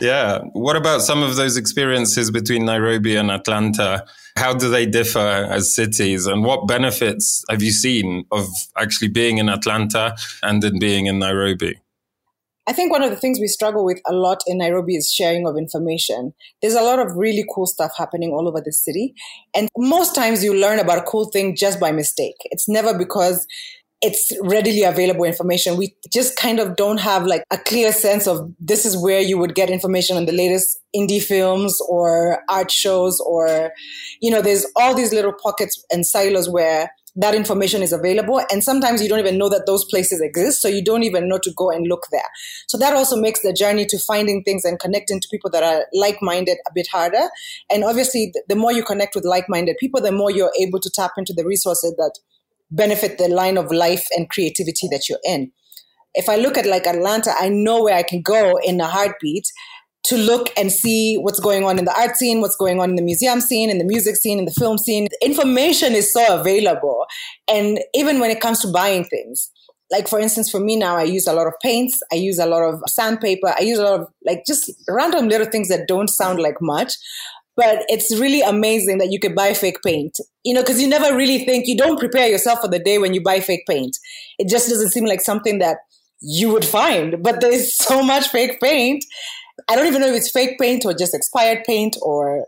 yeah. 0.00 0.40
What 0.52 0.76
about 0.76 1.02
some 1.02 1.22
of 1.22 1.36
those 1.36 1.56
experiences 1.56 2.30
between 2.30 2.64
Nairobi 2.64 3.16
and 3.16 3.30
Atlanta? 3.30 4.04
How 4.36 4.54
do 4.54 4.68
they 4.70 4.86
differ 4.86 5.18
as 5.18 5.74
cities? 5.74 6.26
And 6.26 6.44
what 6.44 6.68
benefits 6.68 7.44
have 7.50 7.62
you 7.62 7.72
seen 7.72 8.24
of 8.30 8.48
actually 8.76 9.08
being 9.08 9.38
in 9.38 9.48
Atlanta 9.48 10.14
and 10.42 10.62
in 10.62 10.78
being 10.78 11.06
in 11.06 11.18
Nairobi? 11.18 11.80
I 12.68 12.74
think 12.74 12.92
one 12.92 13.02
of 13.02 13.08
the 13.08 13.16
things 13.16 13.40
we 13.40 13.46
struggle 13.46 13.82
with 13.82 13.98
a 14.06 14.12
lot 14.12 14.42
in 14.46 14.58
Nairobi 14.58 14.94
is 14.94 15.10
sharing 15.10 15.46
of 15.46 15.56
information. 15.56 16.34
There's 16.60 16.74
a 16.74 16.82
lot 16.82 16.98
of 16.98 17.16
really 17.16 17.42
cool 17.54 17.66
stuff 17.66 17.92
happening 17.96 18.30
all 18.30 18.46
over 18.46 18.60
the 18.60 18.72
city. 18.72 19.14
And 19.56 19.70
most 19.78 20.14
times 20.14 20.44
you 20.44 20.52
learn 20.52 20.78
about 20.78 20.98
a 20.98 21.02
cool 21.02 21.30
thing 21.30 21.56
just 21.56 21.80
by 21.80 21.92
mistake. 21.92 22.36
It's 22.44 22.68
never 22.68 22.96
because 22.96 23.46
it's 24.00 24.30
readily 24.42 24.84
available 24.84 25.24
information. 25.24 25.76
We 25.76 25.94
just 26.12 26.36
kind 26.36 26.60
of 26.60 26.76
don't 26.76 26.98
have 26.98 27.26
like 27.26 27.42
a 27.50 27.58
clear 27.58 27.92
sense 27.92 28.28
of 28.28 28.52
this 28.60 28.86
is 28.86 28.96
where 28.96 29.20
you 29.20 29.38
would 29.38 29.54
get 29.54 29.70
information 29.70 30.16
on 30.16 30.26
the 30.26 30.32
latest 30.32 30.78
indie 30.94 31.22
films 31.22 31.80
or 31.88 32.42
art 32.48 32.70
shows 32.70 33.20
or, 33.20 33.72
you 34.20 34.30
know, 34.30 34.40
there's 34.40 34.66
all 34.76 34.94
these 34.94 35.12
little 35.12 35.34
pockets 35.42 35.84
and 35.90 36.06
silos 36.06 36.48
where 36.48 36.90
that 37.16 37.34
information 37.34 37.82
is 37.82 37.92
available. 37.92 38.40
And 38.50 38.62
sometimes 38.62 39.02
you 39.02 39.08
don't 39.08 39.18
even 39.18 39.38
know 39.38 39.48
that 39.48 39.66
those 39.66 39.84
places 39.84 40.20
exist. 40.20 40.62
So 40.62 40.68
you 40.68 40.84
don't 40.84 41.02
even 41.02 41.28
know 41.28 41.38
to 41.38 41.52
go 41.56 41.68
and 41.70 41.88
look 41.88 42.06
there. 42.12 42.28
So 42.68 42.78
that 42.78 42.92
also 42.92 43.16
makes 43.16 43.42
the 43.42 43.52
journey 43.52 43.86
to 43.86 43.98
finding 43.98 44.44
things 44.44 44.64
and 44.64 44.78
connecting 44.78 45.20
to 45.20 45.28
people 45.28 45.50
that 45.50 45.64
are 45.64 45.86
like 45.92 46.18
minded 46.22 46.58
a 46.68 46.70
bit 46.72 46.86
harder. 46.86 47.28
And 47.72 47.82
obviously, 47.82 48.32
the 48.48 48.54
more 48.54 48.72
you 48.72 48.84
connect 48.84 49.16
with 49.16 49.24
like 49.24 49.46
minded 49.48 49.76
people, 49.80 50.00
the 50.00 50.12
more 50.12 50.30
you're 50.30 50.52
able 50.60 50.78
to 50.78 50.90
tap 50.90 51.12
into 51.16 51.32
the 51.32 51.44
resources 51.44 51.94
that 51.96 52.16
benefit 52.70 53.18
the 53.18 53.28
line 53.28 53.56
of 53.56 53.70
life 53.72 54.06
and 54.16 54.28
creativity 54.28 54.88
that 54.88 55.08
you're 55.08 55.18
in. 55.24 55.50
If 56.14 56.28
I 56.28 56.36
look 56.36 56.56
at 56.58 56.66
like 56.66 56.86
Atlanta, 56.86 57.32
I 57.38 57.48
know 57.48 57.82
where 57.82 57.96
I 57.96 58.02
can 58.02 58.22
go 58.22 58.58
in 58.62 58.80
a 58.80 58.86
heartbeat 58.86 59.46
to 60.04 60.16
look 60.16 60.48
and 60.56 60.72
see 60.72 61.16
what's 61.16 61.40
going 61.40 61.64
on 61.64 61.78
in 61.78 61.84
the 61.84 61.94
art 61.98 62.16
scene, 62.16 62.40
what's 62.40 62.56
going 62.56 62.80
on 62.80 62.90
in 62.90 62.96
the 62.96 63.02
museum 63.02 63.40
scene, 63.40 63.68
in 63.68 63.78
the 63.78 63.84
music 63.84 64.16
scene, 64.16 64.38
in 64.38 64.44
the 64.44 64.54
film 64.58 64.78
scene. 64.78 65.06
Information 65.22 65.94
is 65.94 66.12
so 66.12 66.40
available. 66.40 67.04
And 67.48 67.80
even 67.94 68.20
when 68.20 68.30
it 68.30 68.40
comes 68.40 68.60
to 68.60 68.68
buying 68.68 69.04
things, 69.04 69.50
like 69.90 70.08
for 70.08 70.18
instance, 70.18 70.50
for 70.50 70.60
me 70.60 70.76
now, 70.76 70.96
I 70.96 71.04
use 71.04 71.26
a 71.26 71.32
lot 71.32 71.46
of 71.46 71.54
paints, 71.62 71.98
I 72.12 72.16
use 72.16 72.38
a 72.38 72.46
lot 72.46 72.62
of 72.62 72.80
sandpaper, 72.88 73.54
I 73.58 73.62
use 73.62 73.78
a 73.78 73.84
lot 73.84 74.00
of 74.00 74.06
like 74.24 74.44
just 74.46 74.70
random 74.88 75.28
little 75.28 75.46
things 75.46 75.68
that 75.68 75.88
don't 75.88 76.08
sound 76.08 76.40
like 76.40 76.56
much. 76.60 76.92
But 77.58 77.84
it's 77.88 78.16
really 78.16 78.40
amazing 78.40 78.98
that 78.98 79.10
you 79.10 79.18
could 79.18 79.34
buy 79.34 79.52
fake 79.52 79.82
paint, 79.84 80.16
you 80.44 80.54
know, 80.54 80.62
because 80.62 80.80
you 80.80 80.86
never 80.86 81.16
really 81.16 81.44
think, 81.44 81.66
you 81.66 81.76
don't 81.76 81.98
prepare 81.98 82.28
yourself 82.28 82.60
for 82.60 82.68
the 82.68 82.78
day 82.78 82.98
when 82.98 83.14
you 83.14 83.20
buy 83.20 83.40
fake 83.40 83.64
paint. 83.68 83.96
It 84.38 84.48
just 84.48 84.68
doesn't 84.68 84.90
seem 84.90 85.06
like 85.06 85.20
something 85.20 85.58
that 85.58 85.78
you 86.20 86.52
would 86.52 86.64
find. 86.64 87.20
But 87.20 87.40
there's 87.40 87.76
so 87.88 88.00
much 88.00 88.28
fake 88.28 88.60
paint. 88.60 89.04
I 89.68 89.74
don't 89.74 89.88
even 89.88 90.00
know 90.00 90.06
if 90.06 90.14
it's 90.14 90.30
fake 90.30 90.56
paint 90.60 90.84
or 90.84 90.94
just 90.94 91.14
expired 91.14 91.64
paint 91.64 91.96
or. 92.00 92.46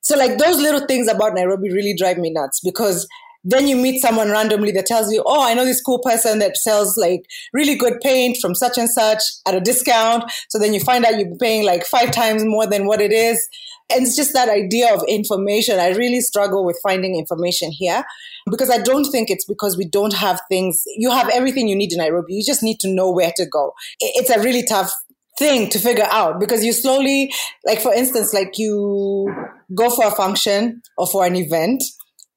So, 0.00 0.16
like, 0.16 0.38
those 0.38 0.60
little 0.60 0.86
things 0.86 1.08
about 1.08 1.34
Nairobi 1.34 1.72
really 1.72 1.94
drive 1.96 2.18
me 2.18 2.30
nuts 2.30 2.60
because 2.62 3.08
Then 3.44 3.66
you 3.66 3.76
meet 3.76 4.00
someone 4.00 4.30
randomly 4.30 4.70
that 4.72 4.86
tells 4.86 5.12
you, 5.12 5.22
Oh, 5.26 5.42
I 5.42 5.54
know 5.54 5.64
this 5.64 5.80
cool 5.80 5.98
person 5.98 6.38
that 6.38 6.56
sells 6.56 6.96
like 6.96 7.24
really 7.52 7.74
good 7.74 8.00
paint 8.00 8.38
from 8.40 8.54
such 8.54 8.78
and 8.78 8.88
such 8.88 9.22
at 9.46 9.54
a 9.54 9.60
discount. 9.60 10.30
So 10.48 10.58
then 10.58 10.74
you 10.74 10.80
find 10.80 11.04
out 11.04 11.18
you're 11.18 11.36
paying 11.36 11.64
like 11.64 11.84
five 11.84 12.10
times 12.10 12.44
more 12.44 12.66
than 12.66 12.86
what 12.86 13.00
it 13.00 13.12
is. 13.12 13.46
And 13.92 14.06
it's 14.06 14.16
just 14.16 14.32
that 14.32 14.48
idea 14.48 14.94
of 14.94 15.02
information. 15.08 15.78
I 15.78 15.90
really 15.90 16.20
struggle 16.20 16.64
with 16.64 16.78
finding 16.82 17.16
information 17.18 17.72
here 17.72 18.04
because 18.50 18.70
I 18.70 18.78
don't 18.78 19.04
think 19.04 19.28
it's 19.28 19.44
because 19.44 19.76
we 19.76 19.86
don't 19.86 20.14
have 20.14 20.40
things. 20.48 20.82
You 20.96 21.10
have 21.10 21.28
everything 21.28 21.68
you 21.68 21.76
need 21.76 21.92
in 21.92 21.98
Nairobi. 21.98 22.34
You 22.34 22.44
just 22.44 22.62
need 22.62 22.80
to 22.80 22.88
know 22.88 23.10
where 23.10 23.32
to 23.36 23.46
go. 23.46 23.72
It's 24.00 24.30
a 24.30 24.40
really 24.40 24.64
tough 24.64 24.90
thing 25.38 25.68
to 25.70 25.78
figure 25.78 26.06
out 26.10 26.38
because 26.40 26.64
you 26.64 26.72
slowly, 26.72 27.32
like 27.66 27.80
for 27.80 27.92
instance, 27.92 28.32
like 28.32 28.58
you 28.58 29.34
go 29.74 29.90
for 29.90 30.06
a 30.06 30.10
function 30.10 30.82
or 30.96 31.06
for 31.06 31.26
an 31.26 31.36
event 31.36 31.82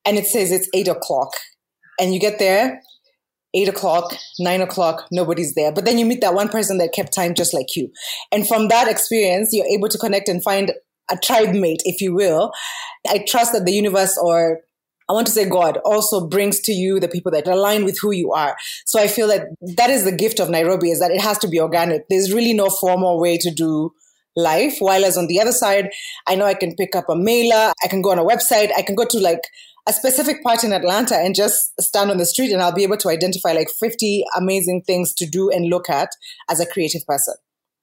and 0.06 0.18
it 0.18 0.26
says 0.26 0.52
it's 0.52 0.70
eight 0.74 0.88
o'clock 0.88 1.32
and 2.00 2.14
you 2.14 2.20
get 2.20 2.40
there 2.40 2.82
eight 3.56 3.70
o'clock, 3.70 4.14
nine 4.38 4.62
o'clock, 4.62 5.08
nobody's 5.12 5.56
there. 5.56 5.72
But 5.72 5.86
then 5.86 5.98
you 5.98 6.06
meet 6.06 6.22
that 6.22 6.34
one 6.34 6.50
person 6.50 6.78
that 6.80 6.94
kept 6.94 7.14
time 7.14 7.34
just 7.34 7.54
like 7.54 7.76
you. 7.76 7.90
And 8.32 8.48
from 8.48 8.68
that 8.68 8.88
experience, 8.90 9.50
you're 9.54 9.66
able 9.66 9.88
to 9.88 9.98
connect 9.98 10.28
and 10.28 10.44
find 10.44 10.74
a 11.10 11.18
tribe 11.18 11.56
mate, 11.56 11.82
if 11.86 12.02
you 12.02 12.14
will. 12.14 12.52
I 13.08 13.24
trust 13.28 13.54
that 13.54 13.66
the 13.66 13.72
universe 13.72 14.18
or 14.22 14.60
I 15.08 15.14
want 15.14 15.28
to 15.28 15.34
say 15.34 15.48
God 15.48 15.78
also 15.86 16.28
brings 16.28 16.60
to 16.62 16.72
you 16.72 17.00
the 17.00 17.08
people 17.08 17.32
that 17.32 17.48
align 17.48 17.86
with 17.86 17.98
who 18.02 18.12
you 18.12 18.32
are. 18.34 18.58
So 18.86 19.00
I 19.00 19.08
feel 19.08 19.28
that 19.28 19.48
that 19.78 19.92
is 19.92 20.04
the 20.04 20.12
gift 20.12 20.40
of 20.40 20.50
Nairobi 20.50 20.90
is 20.90 21.00
that 21.00 21.12
it 21.12 21.22
has 21.22 21.38
to 21.40 21.48
be 21.48 21.60
organic. 21.60 22.10
There's 22.10 22.34
really 22.34 22.54
no 22.54 22.70
formal 22.70 23.20
way 23.20 23.38
to 23.38 23.52
do 23.52 23.92
life. 24.36 24.76
While 24.80 25.06
as 25.06 25.18
on 25.18 25.28
the 25.28 25.40
other 25.40 25.52
side, 25.52 25.90
I 26.28 26.36
know 26.36 26.46
I 26.46 26.54
can 26.54 26.76
pick 26.76 26.96
up 26.96 27.10
a 27.10 27.16
mailer, 27.16 27.74
I 27.84 27.88
can 27.88 28.02
go 28.02 28.12
on 28.12 28.20
a 28.20 28.26
website, 28.26 28.72
I 28.78 28.82
can 28.82 28.96
go 28.96 29.06
to 29.06 29.20
like 29.20 29.42
a 29.88 29.94
specific 29.94 30.44
part 30.44 30.64
in 30.64 30.74
Atlanta 30.74 31.16
and 31.16 31.36
just 31.36 31.80
stand 31.80 32.10
on 32.10 32.18
the 32.18 32.26
street 32.26 32.52
and 32.52 32.62
I'll 32.62 32.74
be 32.74 32.84
able 32.84 32.98
to 32.98 33.10
identify 33.10 33.52
like 33.52 33.70
50 33.70 34.24
amazing 34.36 34.82
things 34.82 35.14
to 35.16 35.28
do 35.28 35.50
and 35.52 35.70
look 35.70 35.90
at 35.90 36.10
as 36.50 36.60
a 36.60 36.66
creative 36.66 37.06
person. 37.06 37.36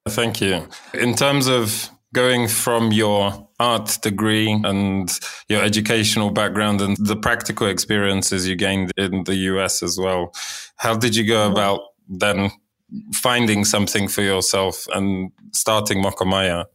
Thank 0.08 0.40
you. 0.40 0.66
In 0.94 1.14
terms 1.14 1.46
of 1.46 1.90
going 2.12 2.48
from 2.48 2.92
your 2.92 3.48
art 3.60 3.98
degree 4.02 4.50
and 4.50 5.18
your 5.48 5.62
educational 5.62 6.30
background 6.30 6.80
and 6.80 6.96
the 6.98 7.16
practical 7.16 7.68
experiences 7.68 8.48
you 8.48 8.56
gained 8.56 8.90
in 8.96 9.24
the 9.24 9.36
US 9.36 9.82
as 9.82 9.98
well, 9.98 10.32
how 10.76 10.96
did 10.96 11.14
you 11.14 11.26
go 11.26 11.44
mm-hmm. 11.44 11.52
about 11.52 11.80
then 12.08 12.50
finding 13.12 13.64
something 13.64 14.08
for 14.08 14.22
yourself 14.22 14.86
and 14.94 15.30
starting 15.52 16.02
Mokomaya? 16.02 16.66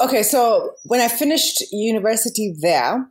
Okay, 0.00 0.22
so 0.22 0.72
when 0.84 1.00
I 1.00 1.08
finished 1.08 1.62
university 1.70 2.54
there, 2.60 3.06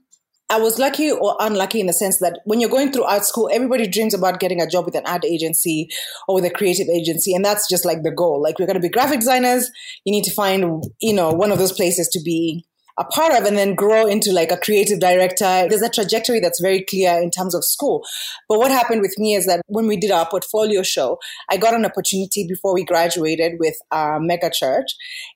I 0.50 0.60
was 0.60 0.78
lucky 0.78 1.10
or 1.10 1.38
unlucky 1.40 1.80
in 1.80 1.86
the 1.86 1.94
sense 1.94 2.20
that 2.20 2.40
when 2.44 2.60
you're 2.60 2.70
going 2.70 2.92
through 2.92 3.06
art 3.06 3.24
school, 3.24 3.50
everybody 3.54 3.88
dreams 3.88 4.14
about 4.14 4.42
getting 4.42 4.60
a 4.60 4.68
job 4.68 4.84
with 4.84 4.96
an 4.96 5.04
ad 5.06 5.24
agency 5.24 5.88
or 6.28 6.36
with 6.36 6.44
a 6.44 6.50
creative 6.50 6.90
agency. 6.90 7.34
And 7.34 7.46
that's 7.46 7.70
just 7.70 7.86
like 7.86 8.04
the 8.04 8.12
goal. 8.12 8.42
Like, 8.42 8.60
we're 8.60 8.66
going 8.66 8.76
to 8.76 8.82
be 8.82 8.90
graphic 8.90 9.20
designers. 9.20 9.72
You 10.04 10.12
need 10.12 10.26
to 10.26 10.34
find, 10.34 10.84
you 11.00 11.14
know, 11.14 11.32
one 11.32 11.54
of 11.54 11.58
those 11.58 11.72
places 11.72 12.10
to 12.10 12.22
be 12.22 12.66
a 13.00 13.06
part 13.06 13.34
of 13.34 13.46
and 13.46 13.58
then 13.58 13.76
grow 13.76 14.06
into 14.06 14.32
like 14.32 14.52
a 14.52 14.58
creative 14.58 15.00
director. 15.00 15.68
There's 15.70 15.82
a 15.82 15.90
trajectory 15.90 16.40
that's 16.40 16.62
very 16.62 16.84
clear 16.84 17.20
in 17.22 17.32
terms 17.32 17.56
of 17.56 17.64
school. 17.64 18.06
But 18.48 18.60
what 18.60 18.72
happened 18.72 19.02
with 19.02 19.16
me 19.18 19.36
is 19.36 19.46
that 19.46 19.62
when 19.68 19.88
we 19.88 19.98
did 19.98 20.12
our 20.12 20.28
portfolio 20.30 20.84
show, 20.84 21.18
I 21.50 21.58
got 21.58 21.74
an 21.74 21.86
opportunity 21.86 22.46
before 22.48 22.74
we 22.74 22.84
graduated 22.84 23.54
with 23.60 23.76
a 23.92 24.18
mega 24.20 24.50
church. 24.54 24.88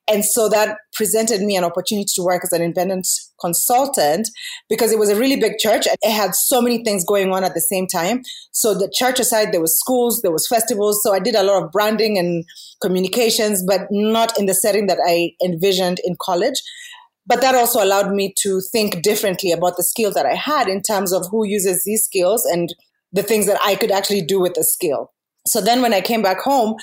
And 0.07 0.24
so 0.24 0.50
that 0.50 0.77
presented 0.93 1.41
me 1.41 1.55
an 1.55 1.63
opportunity 1.63 2.07
to 2.15 2.24
work 2.24 2.43
as 2.43 2.51
an 2.51 2.62
independent 2.62 3.07
consultant 3.39 4.29
because 4.69 4.91
it 4.91 5.00
was 5.00 5.09
a 5.09 5.15
really 5.15 5.39
big 5.39 5.57
church. 5.57 5.88
It 5.88 6.12
had 6.12 6.35
so 6.35 6.62
many 6.62 6.83
things 6.83 7.05
going 7.05 7.31
on 7.33 7.43
at 7.43 7.53
the 7.53 7.62
same 7.62 7.88
time. 7.88 8.21
So 8.51 8.74
the 8.74 8.91
church 8.93 9.19
aside, 9.19 9.51
there 9.51 9.62
was 9.62 9.77
schools, 9.77 10.21
there 10.21 10.31
was 10.31 10.47
festivals. 10.47 11.01
So 11.03 11.13
I 11.13 11.19
did 11.19 11.35
a 11.35 11.43
lot 11.43 11.63
of 11.63 11.71
branding 11.71 12.17
and 12.17 12.45
communications, 12.81 13.63
but 13.65 13.81
not 13.91 14.38
in 14.39 14.45
the 14.45 14.53
setting 14.53 14.88
that 14.88 15.00
I 15.05 15.31
envisioned 15.43 16.00
in 16.03 16.15
college. 16.21 16.62
But 17.27 17.41
that 17.41 17.55
also 17.55 17.84
allowed 17.84 18.12
me 18.12 18.34
to 18.39 18.62
think 18.62 19.01
differently 19.01 19.51
about 19.51 19.77
the 19.77 19.84
skill 19.84 20.12
that 20.13 20.25
I 20.25 20.36
had 20.36 20.67
in 20.67 20.82
terms 20.82 21.12
of 21.12 21.25
who 21.32 21.46
uses 21.46 21.84
these 21.84 22.03
skills 22.03 22.46
and 22.46 22.74
the 23.12 23.24
things 23.24 23.48
that 23.48 23.60
I 23.63 23.75
could 23.75 23.91
actually 23.91 24.22
do 24.22 24.39
with 24.39 24.53
the 24.53 24.63
skill. 24.63 25.12
So 25.48 25.62
then 25.62 25.82
when 25.82 25.94
I 25.94 26.01
came 26.01 26.22
back 26.22 26.39
home, 26.39 26.75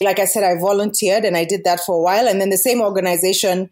like 0.00 0.18
I 0.18 0.24
said, 0.24 0.44
I 0.44 0.58
volunteered 0.60 1.24
and 1.24 1.36
I 1.36 1.44
did 1.44 1.64
that 1.64 1.80
for 1.80 1.96
a 1.96 2.02
while. 2.02 2.28
And 2.28 2.40
then 2.40 2.50
the 2.50 2.56
same 2.56 2.80
organization, 2.80 3.68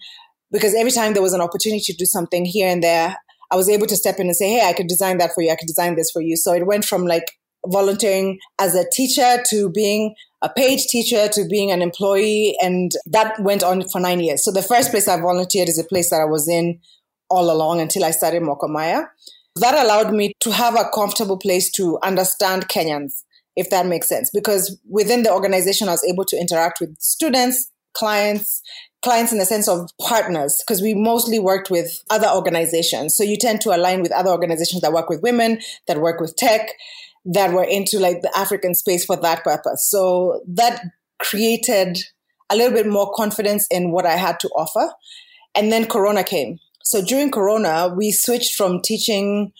because 0.51 0.75
every 0.75 0.91
time 0.91 1.13
there 1.13 1.23
was 1.23 1.33
an 1.33 1.41
opportunity 1.41 1.83
to 1.85 1.97
do 1.97 2.05
something 2.05 2.45
here 2.45 2.69
and 2.69 2.83
there, 2.83 3.17
I 3.51 3.57
was 3.57 3.69
able 3.69 3.87
to 3.87 3.97
step 3.97 4.19
in 4.19 4.27
and 4.27 4.37
say, 4.37 4.51
Hey, 4.51 4.69
I 4.69 4.73
could 4.73 4.89
design 4.89 5.19
that 5.19 5.33
for 5.35 5.43
you. 5.43 5.51
I 5.51 5.57
could 5.57 5.69
design 5.69 5.97
this 5.97 6.11
for 6.11 6.21
you. 6.21 6.37
So 6.37 6.53
it 6.53 6.67
went 6.67 6.85
from 6.85 7.07
like 7.07 7.25
volunteering 7.67 8.39
as 8.59 8.75
a 8.75 8.85
teacher 8.93 9.43
to 9.51 9.71
being 9.71 10.15
a 10.42 10.49
paid 10.49 10.78
teacher 10.78 11.28
to 11.28 11.47
being 11.49 11.71
an 11.71 11.83
employee. 11.83 12.57
And 12.61 12.92
that 13.07 13.38
went 13.40 13.62
on 13.62 13.88
for 13.88 14.00
nine 14.00 14.21
years. 14.21 14.45
So 14.45 14.50
the 14.52 14.62
first 14.62 14.90
place 14.90 15.09
I 15.09 15.21
volunteered 15.21 15.68
is 15.68 15.78
a 15.78 15.85
place 15.85 16.11
that 16.11 16.21
I 16.21 16.25
was 16.25 16.49
in 16.49 16.80
all 17.28 17.50
along 17.50 17.80
until 17.80 18.04
I 18.04 18.11
started 18.12 18.42
Mokomaya. 18.42 19.07
That 19.57 19.75
allowed 19.75 20.14
me 20.14 20.35
to 20.40 20.52
have 20.52 20.76
a 20.76 20.88
comfortable 20.95 21.38
place 21.38 21.71
to 21.73 21.99
understand 22.02 22.68
Kenyans, 22.68 23.25
if 23.57 23.71
that 23.71 23.87
makes 23.87 24.09
sense. 24.09 24.30
Because 24.33 24.78
within 24.88 25.25
the 25.25 25.33
organization, 25.33 25.88
I 25.88 25.92
was 25.92 26.04
able 26.09 26.25
to 26.26 26.37
interact 26.37 26.78
with 26.80 26.97
students, 27.00 27.71
clients, 27.92 28.62
clients 29.02 29.33
in 29.33 29.38
the 29.38 29.45
sense 29.45 29.68
of 29.68 29.90
partners, 30.00 30.62
because 30.64 30.80
we 30.80 30.95
mostly 30.95 31.38
worked 31.38 31.71
with 31.71 32.02
other 32.11 32.28
organizations. 32.28 33.16
So 33.16 33.25
you 33.25 33.37
tend 33.37 33.61
to 33.62 33.75
align 33.75 34.02
with 34.02 34.12
other 34.12 34.30
organizations 34.30 34.83
that 34.83 34.92
work 34.92 35.09
with 35.09 35.23
women, 35.23 35.61
that 35.88 36.00
work 36.00 36.21
with 36.21 36.37
tech 36.37 36.71
that 37.25 37.53
were 37.53 37.65
into 37.65 37.99
like 37.99 38.23
the 38.23 38.37
African 38.37 38.75
space 38.75 39.05
for 39.05 39.17
that 39.17 39.45
purpose. 39.45 39.89
So 39.89 40.41
that 40.49 40.83
created 41.19 41.99
a 42.51 42.57
little 42.57 42.73
bit 42.73 42.87
more 42.87 43.13
confidence 43.13 43.67
in 43.71 43.91
what 43.91 44.07
I 44.07 44.17
had 44.17 44.41
to 44.41 44.49
offer. 44.49 44.93
And 45.55 45.73
then 45.73 45.87
Corona 45.87 46.25
came. 46.25 46.59
So 46.83 47.05
during 47.05 47.31
Corona, 47.31 47.93
we 47.95 48.13
switched 48.13 48.55
from 48.55 48.81
teaching 48.81 49.53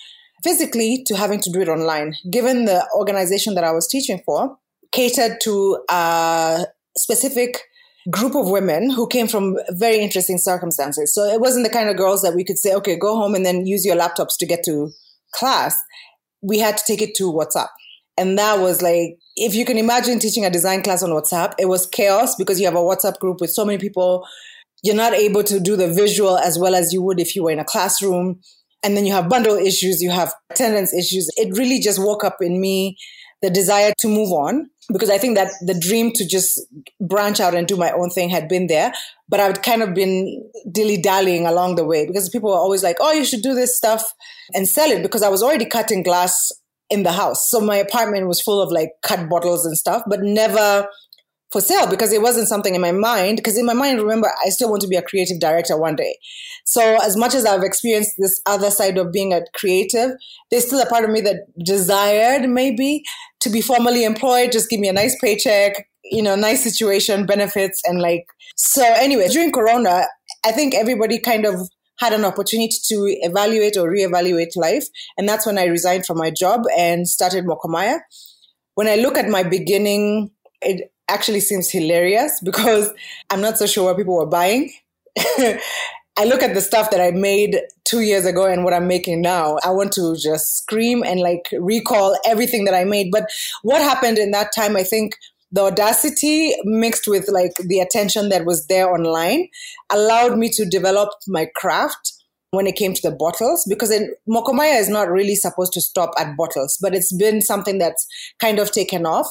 physically 0.43 1.03
to 1.07 1.17
having 1.17 1.41
to 1.41 1.50
do 1.50 1.61
it 1.61 1.69
online. 1.69 2.15
Given 2.31 2.65
the 2.65 2.88
organization 2.97 3.55
that 3.55 3.65
I 3.65 3.73
was 3.73 3.88
teaching 3.88 4.23
for, 4.25 4.57
catered 4.93 5.38
to 5.43 5.79
a 5.91 6.65
specific 6.97 7.61
group 8.11 8.35
of 8.35 8.49
women 8.49 8.91
who 8.91 9.07
came 9.07 9.29
from 9.29 9.59
very 9.71 9.99
interesting 9.99 10.38
circumstances. 10.38 11.15
So 11.15 11.25
it 11.25 11.41
wasn't 11.41 11.67
the 11.67 11.73
kind 11.73 11.91
of 11.91 11.97
girls 11.97 12.23
that 12.23 12.35
we 12.35 12.45
could 12.45 12.59
say, 12.59 12.75
okay, 12.77 12.97
go 12.97 13.17
home 13.17 13.35
and 13.35 13.45
then 13.45 13.67
use 13.67 13.85
your 13.85 13.97
laptops 13.97 14.38
to 14.38 14.47
get 14.47 14.65
to 14.65 14.91
class 15.35 15.77
we 16.42 16.59
had 16.59 16.76
to 16.76 16.85
take 16.87 17.02
it 17.02 17.14
to 17.16 17.33
WhatsApp. 17.33 17.68
And 18.16 18.37
that 18.38 18.59
was 18.59 18.83
like, 18.83 19.18
if 19.37 19.54
you 19.54 19.64
can 19.64 19.78
imagine 19.78 20.18
teaching 20.18 20.45
a 20.45 20.50
design 20.50 20.83
class 20.83 21.02
on 21.02 21.11
WhatsApp, 21.11 21.54
it 21.59 21.66
was 21.66 21.87
chaos 21.87 22.35
because 22.35 22.59
you 22.59 22.66
have 22.66 22.75
a 22.75 22.78
WhatsApp 22.78 23.18
group 23.18 23.40
with 23.40 23.50
so 23.50 23.64
many 23.64 23.78
people. 23.78 24.26
You're 24.83 24.97
not 24.97 25.14
able 25.14 25.45
to 25.45 25.61
do 25.61 25.76
the 25.76 25.92
visual 25.92 26.37
as 26.37 26.59
well 26.59 26.75
as 26.75 26.92
you 26.92 27.02
would 27.02 27.21
if 27.21 27.37
you 27.37 27.45
were 27.45 27.52
in 27.52 27.61
a 27.61 27.64
classroom. 27.64 28.40
And 28.83 28.97
then 28.97 29.07
you 29.07 29.12
have 29.12 29.28
bundle 29.28 29.57
issues, 29.57 30.02
you 30.02 30.11
have 30.11 30.33
attendance 30.50 30.92
issues. 30.95 31.28
It 31.37 31.57
really 31.57 31.80
just 31.80 32.00
woke 32.00 32.25
up 32.25 32.37
in 32.40 32.61
me 32.61 32.97
the 33.42 33.50
desire 33.50 33.92
to 34.00 34.09
move 34.09 34.33
on 34.33 34.68
because 34.92 35.11
I 35.11 35.18
think 35.18 35.37
that 35.37 35.52
the 35.61 35.78
dream 35.78 36.12
to 36.12 36.26
just 36.26 36.61
branch 37.00 37.40
out 37.40 37.54
and 37.54 37.66
do 37.66 37.76
my 37.76 37.90
own 37.90 38.11
thing 38.11 38.30
had 38.30 38.49
been 38.49 38.66
there, 38.66 38.92
but 39.28 39.40
I'd 39.40 39.62
kind 39.62 39.83
of 39.83 39.95
been 39.95 40.50
dilly 40.71 41.00
dallying 41.00 41.47
along 41.47 41.76
the 41.76 41.85
way 41.85 42.07
because 42.07 42.28
people 42.28 42.50
were 42.50 42.57
always 42.57 42.83
like, 42.83 42.97
"Oh, 43.00 43.12
you 43.12 43.25
should 43.25 43.42
do 43.42 43.54
this 43.54 43.76
stuff 43.76 44.04
and 44.54 44.68
sell 44.68 44.90
it," 44.90 45.02
because 45.02 45.23
I 45.23 45.28
was 45.28 45.42
already 45.42 45.66
cutting 45.66 46.02
glass 46.02 46.52
in 46.90 47.02
the 47.02 47.12
house, 47.12 47.50
so 47.50 47.61
my 47.61 47.76
apartment 47.76 48.28
was 48.28 48.40
full 48.40 48.62
of 48.62 48.73
like 48.73 48.90
cut 49.02 49.28
bottles 49.28 49.66
and 49.66 49.76
stuff, 49.76 50.02
but 50.07 50.21
never 50.23 50.88
for 51.50 51.61
sale 51.61 51.88
because 51.88 52.12
it 52.12 52.23
wasn't 52.23 52.49
something 52.49 52.75
in 52.75 52.80
my 52.80 52.92
mind. 52.92 53.37
Because 53.37 53.59
in 53.59 53.66
my 53.66 53.73
mind, 53.73 54.00
remember, 54.00 54.30
I 54.45 54.50
still 54.50 54.71
want 54.71 54.83
to 54.83 54.88
be 54.88 54.97
a 54.97 55.02
creative 55.02 55.40
director 55.40 55.78
one 55.78 55.97
day. 55.97 56.16
So 56.68 56.98
as 57.02 57.16
much 57.16 57.34
as 57.34 57.46
I've 57.46 57.62
experienced 57.62 58.16
this 58.18 58.42
other 58.44 58.70
side 58.70 58.98
of 58.98 59.10
being 59.10 59.32
a 59.32 59.40
creative, 59.54 60.10
there's 60.50 60.66
still 60.66 60.82
a 60.82 60.87
part 60.87 61.02
of 61.02 61.08
me 61.08 61.22
that 61.22 61.46
desired 61.64 62.46
maybe 62.46 63.02
to 63.40 63.48
be 63.48 63.62
formally 63.62 64.04
employed, 64.04 64.52
just 64.52 64.68
give 64.68 64.78
me 64.78 64.88
a 64.88 64.92
nice 64.92 65.18
paycheck, 65.18 65.88
you 66.04 66.22
know, 66.22 66.37
nice 66.37 66.62
situation, 66.62 67.25
benefits, 67.25 67.80
and 67.87 68.02
like, 68.02 68.26
so 68.54 68.82
anyway, 68.84 69.28
during 69.28 69.50
Corona, 69.50 70.08
I 70.44 70.52
think 70.52 70.75
everybody 70.75 71.18
kind 71.18 71.46
of 71.46 71.70
had 72.00 72.12
an 72.12 72.26
opportunity 72.26 72.76
to 72.88 73.16
evaluate 73.22 73.78
or 73.78 73.90
reevaluate 73.90 74.54
life. 74.54 74.88
And 75.16 75.26
that's 75.26 75.46
when 75.46 75.56
I 75.56 75.64
resigned 75.64 76.04
from 76.04 76.18
my 76.18 76.30
job 76.30 76.64
and 76.76 77.08
started 77.08 77.46
Mokomaya. 77.46 78.00
When 78.75 78.88
I 78.88 78.96
look 78.96 79.16
at 79.16 79.30
my 79.30 79.42
beginning, 79.42 80.32
it 80.60 80.92
actually 81.08 81.40
seems 81.40 81.70
hilarious 81.70 82.40
because 82.44 82.92
I'm 83.30 83.40
not 83.40 83.56
so 83.56 83.66
sure 83.66 83.84
what 83.84 83.96
people 83.96 84.18
were 84.18 84.26
buying. 84.26 84.70
I 86.18 86.25
look 86.25 86.42
at 86.42 86.52
the 86.52 86.60
stuff 86.60 86.90
that 86.90 87.00
I 87.00 87.12
made 87.12 87.60
two 87.84 88.00
years 88.00 88.26
ago 88.26 88.44
and 88.46 88.64
what 88.64 88.75
I'm 88.75 88.88
making 88.88 89.22
now. 89.22 89.56
I 89.64 89.70
want 89.70 89.92
to 89.92 90.16
just 90.20 90.58
scream 90.58 91.04
and 91.04 91.20
like 91.20 91.48
recall 91.60 92.18
everything 92.26 92.64
that 92.64 92.75
I 92.75 92.82
made. 92.82 93.12
But 93.12 93.30
what 93.62 93.80
happened 93.80 94.18
in 94.18 94.32
that 94.32 94.50
time, 94.52 94.76
I 94.76 94.82
think 94.82 95.16
the 95.52 95.62
audacity 95.62 96.54
mixed 96.64 97.06
with 97.06 97.28
like 97.28 97.52
the 97.64 97.78
attention 97.78 98.30
that 98.30 98.44
was 98.44 98.66
there 98.66 98.92
online 98.92 99.46
allowed 99.90 100.37
me 100.37 100.50
to 100.54 100.66
develop 100.66 101.10
my 101.28 101.46
craft 101.54 102.14
when 102.50 102.66
it 102.66 102.75
came 102.75 102.94
to 102.94 103.10
the 103.10 103.14
bottles 103.14 103.64
because 103.68 103.90
in, 103.92 104.12
Mokomaya 104.28 104.80
is 104.80 104.88
not 104.88 105.08
really 105.08 105.37
supposed 105.37 105.72
to 105.75 105.80
stop 105.80 106.10
at 106.18 106.37
bottles, 106.37 106.78
but 106.82 106.94
it's 106.94 107.16
been 107.16 107.40
something 107.40 107.78
that's 107.78 108.06
kind 108.40 108.58
of 108.58 108.72
taken 108.72 109.06
off. 109.06 109.30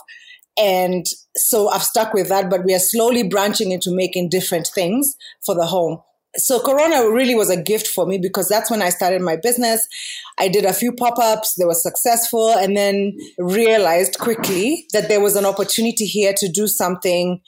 And 0.58 1.06
so 1.36 1.68
I've 1.68 1.84
stuck 1.84 2.14
with 2.14 2.30
that, 2.30 2.50
but 2.50 2.64
we 2.64 2.74
are 2.74 2.80
slowly 2.80 3.24
branching 3.24 3.72
into 3.72 3.94
making 3.94 4.30
different 4.30 4.68
things 4.68 5.16
for 5.46 5.54
the 5.54 5.66
home. 5.66 6.00
So 6.36 6.60
Corona 6.60 7.10
really 7.10 7.36
was 7.36 7.50
a 7.50 7.62
gift 7.62 7.88
for 7.88 8.06
me 8.06 8.20
because 8.22 8.48
that's 8.48 8.70
when 8.70 8.82
I 8.82 8.90
started 8.90 9.22
my 9.22 9.38
business. 9.38 9.88
I 10.38 10.50
did 10.50 10.66
a 10.66 10.74
few 10.74 10.92
pop-ups, 10.92 11.56
they 11.56 11.66
were 11.66 11.74
successful, 11.74 12.50
and 12.50 12.78
then 12.78 13.18
realized 13.40 14.20
quickly 14.20 14.86
that 14.94 15.08
there 15.08 15.22
was 15.22 15.36
an 15.36 15.46
opportunity 15.46 16.06
here 16.06 16.34
to 16.38 16.50
do 16.52 16.68
something 16.68 17.42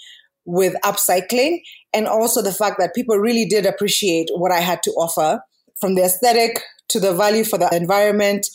with 0.46 0.74
upcycling 0.84 1.60
and 1.94 2.08
also 2.08 2.42
the 2.42 2.52
fact 2.52 2.78
that 2.80 2.96
people 2.96 3.18
really 3.18 3.46
did 3.46 3.66
appreciate 3.66 4.30
what 4.36 4.52
I 4.52 4.60
had 4.60 4.82
to 4.84 4.92
offer 4.92 5.42
from 5.80 5.96
the 5.96 6.04
aesthetic 6.04 6.64
to 6.90 7.00
the 7.00 7.14
value 7.14 7.44
for 7.44 7.58
the 7.58 7.74
environment. 7.76 8.48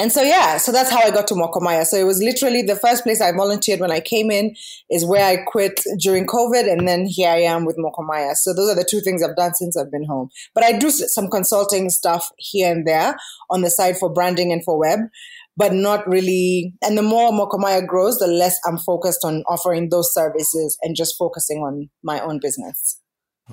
And 0.00 0.12
so, 0.12 0.22
yeah, 0.22 0.58
so 0.58 0.70
that's 0.70 0.90
how 0.90 1.00
I 1.00 1.10
got 1.10 1.26
to 1.28 1.34
Mokomaya. 1.34 1.84
So 1.84 1.96
it 1.96 2.04
was 2.04 2.22
literally 2.22 2.62
the 2.62 2.76
first 2.76 3.02
place 3.02 3.20
I 3.20 3.32
volunteered 3.32 3.80
when 3.80 3.90
I 3.90 3.98
came 3.98 4.30
in 4.30 4.54
is 4.88 5.04
where 5.04 5.24
I 5.24 5.38
quit 5.44 5.80
during 5.98 6.24
COVID. 6.24 6.70
And 6.70 6.86
then 6.86 7.04
here 7.06 7.30
I 7.30 7.40
am 7.40 7.64
with 7.64 7.76
Mokomaya. 7.76 8.34
So 8.34 8.54
those 8.54 8.70
are 8.70 8.76
the 8.76 8.86
two 8.88 9.00
things 9.00 9.24
I've 9.24 9.34
done 9.34 9.54
since 9.54 9.76
I've 9.76 9.90
been 9.90 10.04
home. 10.04 10.28
But 10.54 10.62
I 10.62 10.78
do 10.78 10.90
some 10.90 11.28
consulting 11.28 11.90
stuff 11.90 12.30
here 12.36 12.70
and 12.70 12.86
there 12.86 13.16
on 13.50 13.62
the 13.62 13.70
side 13.70 13.98
for 13.98 14.08
branding 14.08 14.52
and 14.52 14.62
for 14.64 14.78
web, 14.78 15.00
but 15.56 15.72
not 15.72 16.06
really. 16.06 16.74
And 16.80 16.96
the 16.96 17.02
more 17.02 17.32
Mokomaya 17.32 17.84
grows, 17.84 18.18
the 18.18 18.28
less 18.28 18.56
I'm 18.64 18.78
focused 18.78 19.24
on 19.24 19.42
offering 19.48 19.88
those 19.88 20.14
services 20.14 20.78
and 20.82 20.94
just 20.94 21.16
focusing 21.18 21.58
on 21.58 21.90
my 22.04 22.20
own 22.20 22.38
business. 22.40 23.00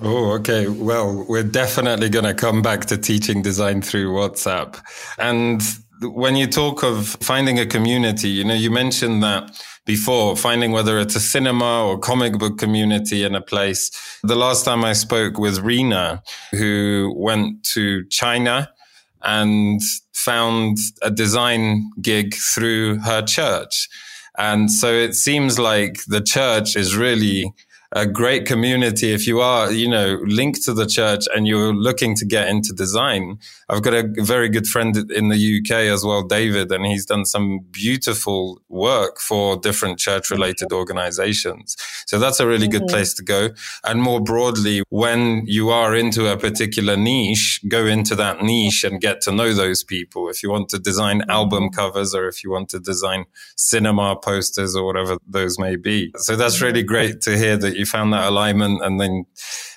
Oh, 0.02 0.32
okay. 0.32 0.68
Well, 0.68 1.24
we're 1.26 1.42
definitely 1.42 2.10
going 2.10 2.26
to 2.26 2.34
come 2.34 2.60
back 2.60 2.84
to 2.86 2.98
teaching 2.98 3.40
design 3.40 3.80
through 3.80 4.12
WhatsApp. 4.12 4.78
And 5.18 5.62
when 6.00 6.36
you 6.36 6.46
talk 6.46 6.82
of 6.82 7.16
finding 7.20 7.58
a 7.58 7.66
community, 7.66 8.28
you 8.28 8.44
know, 8.44 8.54
you 8.54 8.70
mentioned 8.70 9.22
that 9.22 9.50
before, 9.84 10.36
finding 10.36 10.72
whether 10.72 10.98
it's 10.98 11.16
a 11.16 11.20
cinema 11.20 11.86
or 11.86 11.98
comic 11.98 12.38
book 12.38 12.58
community 12.58 13.22
in 13.24 13.34
a 13.34 13.40
place. 13.40 13.90
The 14.22 14.36
last 14.36 14.64
time 14.64 14.84
I 14.84 14.92
spoke 14.92 15.38
with 15.38 15.60
Rena, 15.60 16.22
who 16.52 17.12
went 17.16 17.64
to 17.74 18.04
China 18.08 18.70
and 19.22 19.80
found 20.12 20.78
a 21.02 21.10
design 21.10 21.90
gig 22.00 22.34
through 22.34 22.98
her 23.00 23.22
church. 23.22 23.88
And 24.38 24.70
so 24.70 24.92
it 24.92 25.14
seems 25.14 25.58
like 25.58 26.04
the 26.06 26.20
church 26.20 26.76
is 26.76 26.96
really 26.96 27.52
a 27.92 28.06
great 28.06 28.46
community 28.46 29.12
if 29.12 29.26
you 29.26 29.40
are, 29.40 29.70
you 29.70 29.88
know, 29.88 30.18
linked 30.26 30.62
to 30.64 30.74
the 30.74 30.86
church 30.86 31.24
and 31.34 31.46
you're 31.46 31.74
looking 31.74 32.14
to 32.16 32.26
get 32.26 32.48
into 32.48 32.72
design. 32.72 33.38
I've 33.68 33.82
got 33.82 33.94
a 33.94 34.04
very 34.18 34.48
good 34.48 34.66
friend 34.66 35.10
in 35.10 35.28
the 35.28 35.58
UK 35.58 35.70
as 35.92 36.04
well, 36.04 36.22
David, 36.22 36.70
and 36.72 36.86
he's 36.86 37.06
done 37.06 37.24
some 37.24 37.60
beautiful 37.70 38.60
work 38.68 39.18
for 39.18 39.56
different 39.56 39.98
church 39.98 40.30
related 40.30 40.72
organizations. 40.72 41.76
So 42.06 42.18
that's 42.18 42.40
a 42.40 42.46
really 42.46 42.68
mm-hmm. 42.68 42.78
good 42.78 42.88
place 42.88 43.14
to 43.14 43.24
go. 43.24 43.50
And 43.84 44.02
more 44.02 44.20
broadly, 44.20 44.82
when 44.90 45.42
you 45.46 45.70
are 45.70 45.94
into 45.94 46.30
a 46.30 46.36
particular 46.36 46.96
niche, 46.96 47.60
go 47.68 47.86
into 47.86 48.14
that 48.16 48.42
niche 48.42 48.84
and 48.84 49.00
get 49.00 49.20
to 49.22 49.32
know 49.32 49.52
those 49.52 49.82
people. 49.82 50.28
If 50.28 50.42
you 50.42 50.50
want 50.50 50.68
to 50.70 50.78
design 50.78 51.22
album 51.28 51.64
mm-hmm. 51.64 51.74
covers 51.74 52.14
or 52.14 52.28
if 52.28 52.44
you 52.44 52.50
want 52.50 52.68
to 52.70 52.80
design 52.80 53.26
cinema 53.56 54.16
posters 54.16 54.76
or 54.76 54.84
whatever 54.86 55.18
those 55.26 55.58
may 55.58 55.76
be. 55.76 56.12
So 56.16 56.36
that's 56.36 56.60
really 56.60 56.80
mm-hmm. 56.80 56.88
great 56.88 57.20
to 57.22 57.36
hear 57.36 57.56
that 57.56 57.75
you 57.76 57.86
found 57.86 58.12
that 58.12 58.24
alignment 58.24 58.82
and 58.82 59.00
then 59.00 59.24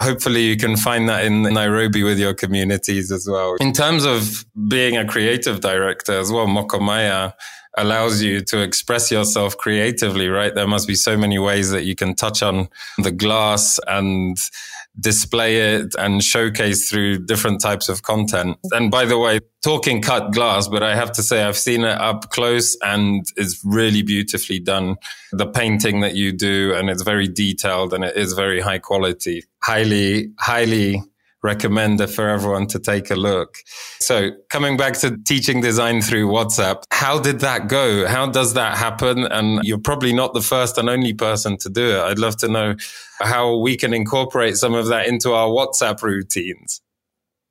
hopefully 0.01 0.43
you 0.43 0.57
can 0.57 0.75
find 0.77 1.07
that 1.09 1.25
in 1.25 1.43
Nairobi 1.43 2.03
with 2.03 2.19
your 2.19 2.33
communities 2.33 3.11
as 3.11 3.27
well. 3.29 3.55
In 3.59 3.73
terms 3.73 4.05
of 4.05 4.45
being 4.67 4.97
a 4.97 5.05
creative 5.05 5.61
director 5.61 6.13
as 6.13 6.31
well, 6.31 6.47
Mokomaya 6.47 7.33
allows 7.77 8.21
you 8.21 8.41
to 8.41 8.61
express 8.61 9.11
yourself 9.11 9.57
creatively, 9.57 10.27
right? 10.27 10.53
There 10.53 10.67
must 10.67 10.87
be 10.87 10.95
so 10.95 11.17
many 11.17 11.39
ways 11.39 11.71
that 11.71 11.83
you 11.83 11.95
can 11.95 12.15
touch 12.15 12.41
on 12.41 12.69
the 12.97 13.11
glass 13.11 13.79
and 13.87 14.37
display 14.99 15.75
it 15.75 15.95
and 15.97 16.23
showcase 16.23 16.89
through 16.89 17.25
different 17.25 17.61
types 17.61 17.89
of 17.89 18.03
content. 18.03 18.57
And 18.71 18.91
by 18.91 19.05
the 19.05 19.17
way, 19.17 19.39
talking 19.63 20.01
cut 20.01 20.31
glass, 20.31 20.67
but 20.67 20.83
I 20.83 20.95
have 20.95 21.11
to 21.13 21.23
say 21.23 21.43
I've 21.43 21.57
seen 21.57 21.83
it 21.83 21.99
up 21.99 22.29
close 22.29 22.77
and 22.81 23.25
it's 23.35 23.61
really 23.63 24.01
beautifully 24.01 24.59
done. 24.59 24.95
The 25.31 25.47
painting 25.47 26.01
that 26.01 26.15
you 26.15 26.31
do 26.31 26.73
and 26.75 26.89
it's 26.89 27.03
very 27.03 27.27
detailed 27.27 27.93
and 27.93 28.03
it 28.03 28.15
is 28.15 28.33
very 28.33 28.61
high 28.61 28.79
quality. 28.79 29.43
Highly, 29.61 30.31
highly 30.39 31.03
recommend 31.43 32.01
for 32.09 32.27
everyone 32.27 32.67
to 32.67 32.79
take 32.79 33.09
a 33.09 33.15
look. 33.15 33.57
So 33.99 34.31
coming 34.49 34.77
back 34.77 34.93
to 34.99 35.17
teaching 35.25 35.61
design 35.61 36.01
through 36.01 36.27
WhatsApp, 36.27 36.83
how 36.91 37.19
did 37.19 37.39
that 37.39 37.67
go? 37.67 38.07
How 38.07 38.29
does 38.29 38.53
that 38.53 38.77
happen? 38.77 39.25
And 39.25 39.63
you're 39.63 39.79
probably 39.79 40.13
not 40.13 40.33
the 40.33 40.41
first 40.41 40.77
and 40.77 40.89
only 40.89 41.13
person 41.13 41.57
to 41.57 41.69
do 41.69 41.97
it. 41.97 42.01
I'd 42.01 42.19
love 42.19 42.37
to 42.37 42.47
know 42.47 42.75
how 43.19 43.57
we 43.57 43.77
can 43.77 43.93
incorporate 43.93 44.57
some 44.57 44.73
of 44.73 44.87
that 44.87 45.07
into 45.07 45.33
our 45.33 45.47
WhatsApp 45.47 46.01
routines. 46.01 46.81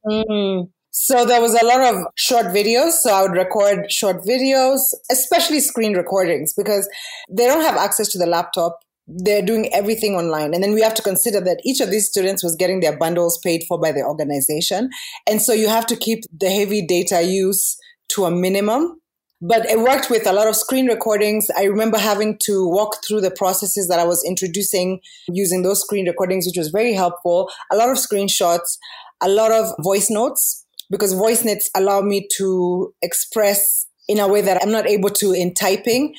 Mm. 0.06 0.70
So 0.90 1.24
there 1.24 1.40
was 1.40 1.54
a 1.54 1.64
lot 1.64 1.80
of 1.80 2.06
short 2.16 2.46
videos. 2.46 2.92
So 2.92 3.12
I 3.12 3.22
would 3.22 3.32
record 3.32 3.90
short 3.90 4.24
videos, 4.24 4.80
especially 5.10 5.60
screen 5.60 5.96
recordings 5.96 6.52
because 6.54 6.88
they 7.30 7.46
don't 7.46 7.62
have 7.62 7.76
access 7.76 8.08
to 8.08 8.18
the 8.18 8.26
laptop 8.26 8.80
they're 9.08 9.42
doing 9.42 9.72
everything 9.72 10.14
online. 10.14 10.52
And 10.54 10.62
then 10.62 10.74
we 10.74 10.82
have 10.82 10.94
to 10.94 11.02
consider 11.02 11.40
that 11.40 11.60
each 11.64 11.80
of 11.80 11.90
these 11.90 12.06
students 12.06 12.44
was 12.44 12.54
getting 12.56 12.80
their 12.80 12.96
bundles 12.96 13.38
paid 13.42 13.64
for 13.66 13.80
by 13.80 13.90
the 13.92 14.02
organization. 14.02 14.90
And 15.26 15.40
so 15.40 15.52
you 15.52 15.68
have 15.68 15.86
to 15.86 15.96
keep 15.96 16.20
the 16.38 16.50
heavy 16.50 16.86
data 16.86 17.22
use 17.22 17.76
to 18.10 18.26
a 18.26 18.30
minimum. 18.30 19.00
But 19.40 19.66
it 19.66 19.78
worked 19.78 20.10
with 20.10 20.26
a 20.26 20.32
lot 20.32 20.48
of 20.48 20.56
screen 20.56 20.88
recordings. 20.88 21.46
I 21.56 21.64
remember 21.64 21.96
having 21.96 22.38
to 22.42 22.68
walk 22.68 22.96
through 23.06 23.20
the 23.20 23.30
processes 23.30 23.86
that 23.88 24.00
I 24.00 24.04
was 24.04 24.24
introducing 24.26 25.00
using 25.28 25.62
those 25.62 25.80
screen 25.80 26.06
recordings, 26.06 26.44
which 26.44 26.58
was 26.58 26.70
very 26.70 26.92
helpful. 26.92 27.48
A 27.70 27.76
lot 27.76 27.88
of 27.88 27.96
screenshots, 27.98 28.78
a 29.22 29.28
lot 29.28 29.52
of 29.52 29.72
voice 29.80 30.10
notes, 30.10 30.66
because 30.90 31.12
voice 31.12 31.44
notes 31.44 31.70
allow 31.76 32.00
me 32.00 32.26
to 32.36 32.92
express 33.00 33.86
in 34.08 34.18
a 34.18 34.26
way 34.26 34.40
that 34.40 34.60
I'm 34.60 34.72
not 34.72 34.88
able 34.88 35.10
to 35.10 35.32
in 35.32 35.54
typing. 35.54 36.14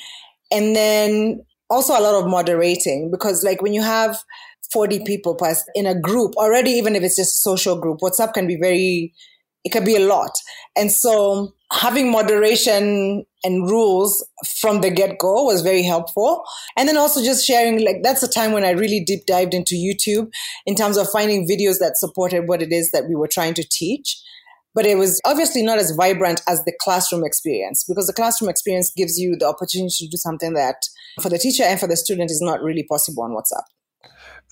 And 0.50 0.74
then 0.74 1.44
also 1.70 1.98
a 1.98 2.00
lot 2.00 2.14
of 2.14 2.28
moderating 2.28 3.10
because 3.10 3.44
like 3.44 3.62
when 3.62 3.72
you 3.72 3.82
have 3.82 4.18
40 4.72 5.04
people 5.04 5.34
plus 5.34 5.64
in 5.74 5.86
a 5.86 5.98
group 5.98 6.34
already 6.36 6.70
even 6.70 6.94
if 6.94 7.02
it's 7.02 7.16
just 7.16 7.34
a 7.34 7.38
social 7.38 7.80
group 7.80 8.00
whatsapp 8.00 8.32
can 8.32 8.46
be 8.46 8.56
very 8.56 9.12
it 9.64 9.72
can 9.72 9.84
be 9.84 9.96
a 9.96 10.00
lot. 10.00 10.30
And 10.76 10.90
so 10.90 11.52
having 11.72 12.10
moderation 12.10 13.24
and 13.44 13.70
rules 13.70 14.26
from 14.60 14.80
the 14.80 14.90
get-go 14.90 15.44
was 15.44 15.62
very 15.62 15.82
helpful. 15.82 16.42
And 16.76 16.88
then 16.88 16.96
also 16.96 17.22
just 17.22 17.46
sharing 17.46 17.84
like 17.84 17.96
that's 18.02 18.20
the 18.20 18.28
time 18.28 18.52
when 18.52 18.64
i 18.64 18.70
really 18.70 19.02
deep 19.04 19.26
dived 19.26 19.54
into 19.54 19.74
youtube 19.74 20.30
in 20.66 20.74
terms 20.74 20.96
of 20.96 21.08
finding 21.10 21.48
videos 21.48 21.78
that 21.78 21.96
supported 21.96 22.48
what 22.48 22.62
it 22.62 22.72
is 22.72 22.90
that 22.90 23.08
we 23.08 23.14
were 23.14 23.28
trying 23.28 23.54
to 23.54 23.64
teach 23.70 24.20
but 24.74 24.86
it 24.86 24.96
was 24.96 25.20
obviously 25.24 25.62
not 25.62 25.78
as 25.78 25.94
vibrant 25.96 26.40
as 26.48 26.62
the 26.64 26.72
classroom 26.80 27.24
experience 27.24 27.84
because 27.88 28.06
the 28.06 28.12
classroom 28.12 28.48
experience 28.48 28.92
gives 28.96 29.18
you 29.18 29.36
the 29.36 29.46
opportunity 29.46 29.94
to 29.98 30.08
do 30.08 30.16
something 30.16 30.54
that 30.54 30.76
for 31.20 31.28
the 31.28 31.38
teacher 31.38 31.64
and 31.64 31.80
for 31.80 31.86
the 31.86 31.96
student 31.96 32.30
is 32.30 32.40
not 32.40 32.62
really 32.62 32.84
possible 32.88 33.22
on 33.22 33.30
WhatsApp. 33.30 33.64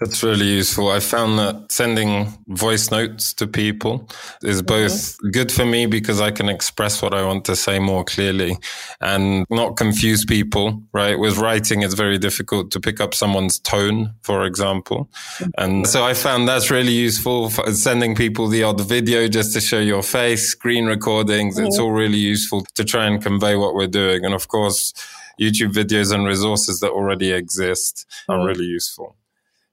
That's 0.00 0.22
really 0.22 0.46
useful. 0.46 0.90
I 0.90 1.00
found 1.00 1.38
that 1.40 1.72
sending 1.72 2.32
voice 2.46 2.90
notes 2.90 3.34
to 3.34 3.48
people 3.48 4.08
is 4.44 4.62
both 4.62 4.92
mm-hmm. 4.92 5.30
good 5.30 5.50
for 5.50 5.64
me 5.64 5.86
because 5.86 6.20
I 6.20 6.30
can 6.30 6.48
express 6.48 7.02
what 7.02 7.12
I 7.12 7.24
want 7.24 7.44
to 7.46 7.56
say 7.56 7.80
more 7.80 8.04
clearly 8.04 8.58
and 9.00 9.44
not 9.50 9.76
confuse 9.76 10.24
people, 10.24 10.80
right? 10.92 11.18
With 11.18 11.38
writing, 11.38 11.82
it's 11.82 11.94
very 11.94 12.16
difficult 12.16 12.70
to 12.72 12.80
pick 12.80 13.00
up 13.00 13.12
someone's 13.12 13.58
tone, 13.58 14.14
for 14.22 14.44
example. 14.44 15.10
Mm-hmm. 15.38 15.50
And 15.58 15.86
so 15.88 16.04
I 16.04 16.14
found 16.14 16.46
that's 16.46 16.70
really 16.70 16.92
useful 16.92 17.50
for 17.50 17.72
sending 17.72 18.14
people 18.14 18.46
the 18.46 18.62
odd 18.62 18.80
video 18.80 19.26
just 19.26 19.52
to 19.54 19.60
show 19.60 19.80
your 19.80 20.04
face, 20.04 20.48
screen 20.48 20.86
recordings. 20.86 21.56
Mm-hmm. 21.56 21.66
It's 21.66 21.78
all 21.78 21.90
really 21.90 22.18
useful 22.18 22.64
to 22.76 22.84
try 22.84 23.06
and 23.06 23.20
convey 23.20 23.56
what 23.56 23.74
we're 23.74 23.88
doing. 23.88 24.24
And 24.24 24.32
of 24.32 24.46
course, 24.46 24.92
YouTube 25.40 25.72
videos 25.72 26.12
and 26.12 26.24
resources 26.24 26.78
that 26.80 26.90
already 26.90 27.32
exist 27.32 28.06
are 28.28 28.38
mm-hmm. 28.38 28.46
really 28.46 28.66
useful. 28.66 29.16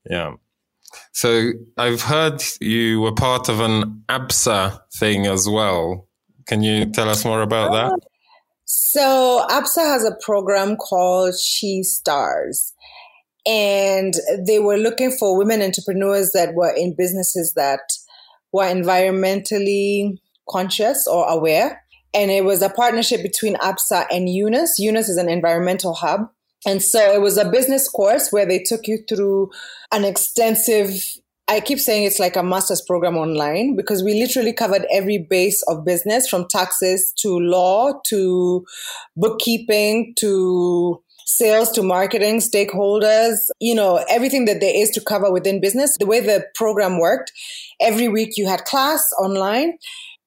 Yeah. 0.09 0.33
So 1.11 1.51
I've 1.77 2.01
heard 2.01 2.41
you 2.61 3.01
were 3.01 3.13
part 3.13 3.49
of 3.49 3.59
an 3.59 4.03
ABSA 4.09 4.79
thing 4.97 5.25
as 5.25 5.47
well. 5.49 6.07
Can 6.47 6.63
you 6.63 6.85
tell 6.91 7.09
us 7.09 7.25
more 7.25 7.41
about 7.41 7.71
that? 7.71 7.91
Um, 7.93 7.99
so 8.65 9.45
ABSA 9.49 9.81
has 9.81 10.05
a 10.05 10.15
program 10.23 10.75
called 10.75 11.35
She 11.37 11.83
Stars. 11.83 12.73
And 13.45 14.13
they 14.47 14.59
were 14.59 14.77
looking 14.77 15.11
for 15.11 15.37
women 15.37 15.61
entrepreneurs 15.61 16.31
that 16.33 16.55
were 16.55 16.73
in 16.75 16.95
businesses 16.97 17.53
that 17.55 17.81
were 18.51 18.63
environmentally 18.63 20.17
conscious 20.49 21.07
or 21.07 21.27
aware. 21.27 21.83
And 22.13 22.31
it 22.31 22.43
was 22.43 22.61
a 22.61 22.69
partnership 22.69 23.21
between 23.21 23.55
ABSA 23.55 24.05
and 24.09 24.27
UNIS. 24.27 24.79
UNIS 24.79 25.09
is 25.09 25.17
an 25.17 25.29
environmental 25.29 25.93
hub. 25.93 26.29
And 26.65 26.81
so 26.81 27.13
it 27.13 27.21
was 27.21 27.37
a 27.37 27.49
business 27.49 27.87
course 27.87 28.29
where 28.31 28.45
they 28.45 28.59
took 28.59 28.87
you 28.87 28.99
through 29.07 29.51
an 29.91 30.03
extensive 30.03 30.91
I 31.47 31.59
keep 31.59 31.79
saying 31.79 32.05
it's 32.05 32.17
like 32.17 32.35
a 32.35 32.41
master's 32.41 32.81
program 32.81 33.17
online 33.17 33.75
because 33.75 34.03
we 34.03 34.19
literally 34.19 34.51
covered 34.51 34.87
every 34.91 35.19
base 35.19 35.61
of 35.67 35.85
business 35.85 36.27
from 36.27 36.47
taxes 36.47 37.13
to 37.17 37.39
law 37.39 37.93
to 38.07 38.65
bookkeeping 39.15 40.15
to 40.17 41.03
sales 41.27 41.71
to 41.71 41.83
marketing, 41.83 42.39
stakeholders, 42.39 43.35
you 43.59 43.75
know, 43.75 44.03
everything 44.09 44.45
that 44.45 44.59
there 44.59 44.75
is 44.75 44.89
to 44.91 45.01
cover 45.01 45.31
within 45.31 45.61
business. 45.61 45.95
The 45.99 46.07
way 46.07 46.19
the 46.19 46.45
program 46.55 46.99
worked, 46.99 47.31
every 47.79 48.07
week 48.07 48.37
you 48.37 48.47
had 48.47 48.65
class 48.65 49.07
online 49.21 49.77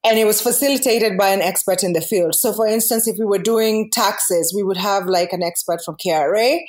and 0.03 0.17
it 0.17 0.25
was 0.25 0.41
facilitated 0.41 1.17
by 1.17 1.29
an 1.29 1.41
expert 1.41 1.83
in 1.83 1.93
the 1.93 2.01
field. 2.01 2.35
So, 2.35 2.53
for 2.53 2.67
instance, 2.67 3.07
if 3.07 3.17
we 3.19 3.25
were 3.25 3.39
doing 3.39 3.89
taxes, 3.91 4.53
we 4.55 4.63
would 4.63 4.77
have 4.77 5.07
like 5.07 5.33
an 5.33 5.43
expert 5.43 5.81
from 5.83 5.97
KRA 6.05 6.59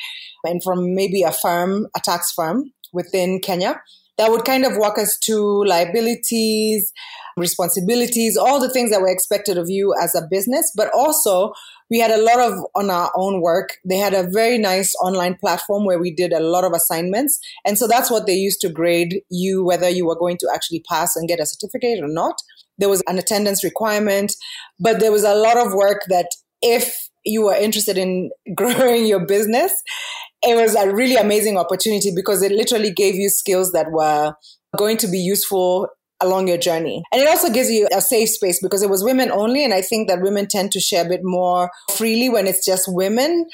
and 0.44 0.62
from 0.62 0.94
maybe 0.94 1.22
a 1.22 1.32
firm, 1.32 1.86
a 1.96 2.00
tax 2.00 2.32
firm 2.32 2.72
within 2.92 3.40
Kenya 3.40 3.80
that 4.20 4.30
would 4.30 4.44
kind 4.44 4.66
of 4.66 4.76
walk 4.76 4.98
us 4.98 5.16
to 5.24 5.64
liabilities, 5.64 6.92
responsibilities, 7.38 8.36
all 8.36 8.60
the 8.60 8.68
things 8.68 8.90
that 8.90 9.00
were 9.00 9.10
expected 9.10 9.56
of 9.56 9.70
you 9.70 9.94
as 9.98 10.14
a 10.14 10.26
business, 10.30 10.70
but 10.76 10.90
also 10.94 11.52
we 11.88 11.98
had 11.98 12.10
a 12.10 12.22
lot 12.22 12.38
of 12.38 12.52
on 12.74 12.90
our 12.90 13.10
own 13.16 13.40
work. 13.40 13.78
They 13.88 13.96
had 13.96 14.12
a 14.12 14.28
very 14.30 14.58
nice 14.58 14.94
online 15.02 15.36
platform 15.36 15.86
where 15.86 15.98
we 15.98 16.14
did 16.14 16.34
a 16.34 16.40
lot 16.40 16.64
of 16.64 16.72
assignments. 16.72 17.40
And 17.64 17.78
so 17.78 17.88
that's 17.88 18.10
what 18.10 18.26
they 18.26 18.34
used 18.34 18.60
to 18.60 18.68
grade 18.68 19.22
you, 19.30 19.64
whether 19.64 19.88
you 19.88 20.06
were 20.06 20.18
going 20.18 20.36
to 20.38 20.50
actually 20.54 20.84
pass 20.86 21.16
and 21.16 21.26
get 21.26 21.40
a 21.40 21.46
certificate 21.46 22.00
or 22.02 22.08
not. 22.08 22.34
There 22.80 22.88
was 22.88 23.02
an 23.06 23.18
attendance 23.18 23.62
requirement, 23.62 24.32
but 24.80 24.98
there 24.98 25.12
was 25.12 25.22
a 25.22 25.34
lot 25.34 25.56
of 25.56 25.72
work 25.72 26.02
that 26.08 26.26
if 26.62 26.96
you 27.24 27.44
were 27.44 27.54
interested 27.54 27.96
in 27.96 28.30
growing 28.54 29.06
your 29.06 29.24
business, 29.26 29.72
it 30.42 30.56
was 30.56 30.74
a 30.74 30.92
really 30.92 31.16
amazing 31.16 31.56
opportunity 31.56 32.12
because 32.14 32.42
it 32.42 32.52
literally 32.52 32.90
gave 32.90 33.14
you 33.14 33.28
skills 33.28 33.72
that 33.72 33.90
were 33.90 34.34
going 34.76 34.96
to 34.96 35.08
be 35.08 35.18
useful 35.18 35.88
along 36.22 36.48
your 36.48 36.58
journey. 36.58 37.02
And 37.12 37.22
it 37.22 37.28
also 37.28 37.50
gives 37.50 37.70
you 37.70 37.88
a 37.94 38.00
safe 38.00 38.28
space 38.28 38.60
because 38.62 38.82
it 38.82 38.90
was 38.90 39.02
women 39.02 39.30
only. 39.30 39.64
And 39.64 39.72
I 39.72 39.80
think 39.80 40.08
that 40.08 40.20
women 40.20 40.46
tend 40.48 40.70
to 40.72 40.80
share 40.80 41.04
a 41.04 41.08
bit 41.08 41.20
more 41.22 41.70
freely 41.92 42.28
when 42.28 42.46
it's 42.46 42.64
just 42.64 42.84
women. 42.88 43.46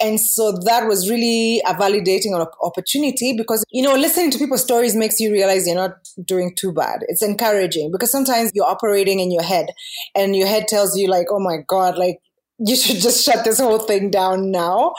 And 0.00 0.20
so 0.20 0.52
that 0.64 0.86
was 0.86 1.10
really 1.10 1.60
a 1.66 1.74
validating 1.74 2.32
opportunity 2.62 3.32
because, 3.36 3.64
you 3.70 3.82
know, 3.82 3.94
listening 3.96 4.30
to 4.30 4.38
people's 4.38 4.62
stories 4.62 4.94
makes 4.94 5.18
you 5.18 5.32
realize 5.32 5.66
you're 5.66 5.74
not 5.74 5.96
doing 6.24 6.54
too 6.54 6.72
bad. 6.72 7.00
It's 7.08 7.22
encouraging 7.22 7.90
because 7.90 8.12
sometimes 8.12 8.52
you're 8.54 8.66
operating 8.66 9.18
in 9.18 9.32
your 9.32 9.42
head 9.42 9.70
and 10.14 10.36
your 10.36 10.46
head 10.46 10.68
tells 10.68 10.96
you 10.96 11.08
like, 11.08 11.26
oh 11.30 11.40
my 11.40 11.58
God, 11.66 11.98
like 11.98 12.18
you 12.58 12.76
should 12.76 13.00
just 13.00 13.24
shut 13.24 13.44
this 13.44 13.58
whole 13.58 13.80
thing 13.80 14.10
down 14.10 14.52
now. 14.52 14.94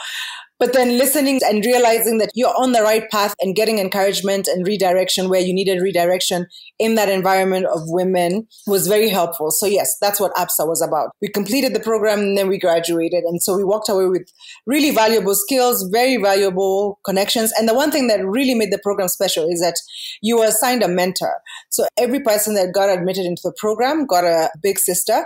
But 0.60 0.74
then 0.74 0.98
listening 0.98 1.40
and 1.42 1.64
realizing 1.64 2.18
that 2.18 2.30
you're 2.34 2.54
on 2.54 2.72
the 2.72 2.82
right 2.82 3.10
path 3.10 3.34
and 3.40 3.56
getting 3.56 3.78
encouragement 3.78 4.46
and 4.46 4.66
redirection 4.66 5.30
where 5.30 5.40
you 5.40 5.54
needed 5.54 5.80
redirection 5.80 6.46
in 6.78 6.96
that 6.96 7.08
environment 7.08 7.64
of 7.64 7.80
women 7.86 8.46
was 8.66 8.86
very 8.86 9.08
helpful. 9.08 9.50
So 9.50 9.64
yes, 9.64 9.96
that's 10.02 10.20
what 10.20 10.34
ABSA 10.34 10.68
was 10.68 10.82
about. 10.86 11.12
We 11.22 11.28
completed 11.28 11.74
the 11.74 11.80
program 11.80 12.20
and 12.20 12.36
then 12.36 12.46
we 12.46 12.58
graduated. 12.58 13.24
And 13.24 13.42
so 13.42 13.56
we 13.56 13.64
walked 13.64 13.88
away 13.88 14.08
with 14.08 14.30
really 14.66 14.90
valuable 14.90 15.34
skills, 15.34 15.88
very 15.90 16.18
valuable 16.18 17.00
connections. 17.06 17.52
And 17.58 17.66
the 17.66 17.74
one 17.74 17.90
thing 17.90 18.08
that 18.08 18.22
really 18.22 18.54
made 18.54 18.70
the 18.70 18.80
program 18.82 19.08
special 19.08 19.48
is 19.48 19.60
that 19.60 19.76
you 20.20 20.36
were 20.36 20.46
assigned 20.46 20.82
a 20.82 20.88
mentor. 20.88 21.40
So 21.70 21.86
every 21.96 22.20
person 22.20 22.54
that 22.56 22.74
got 22.74 22.90
admitted 22.90 23.24
into 23.24 23.40
the 23.44 23.54
program 23.56 24.04
got 24.04 24.24
a 24.24 24.50
big 24.62 24.78
sister 24.78 25.24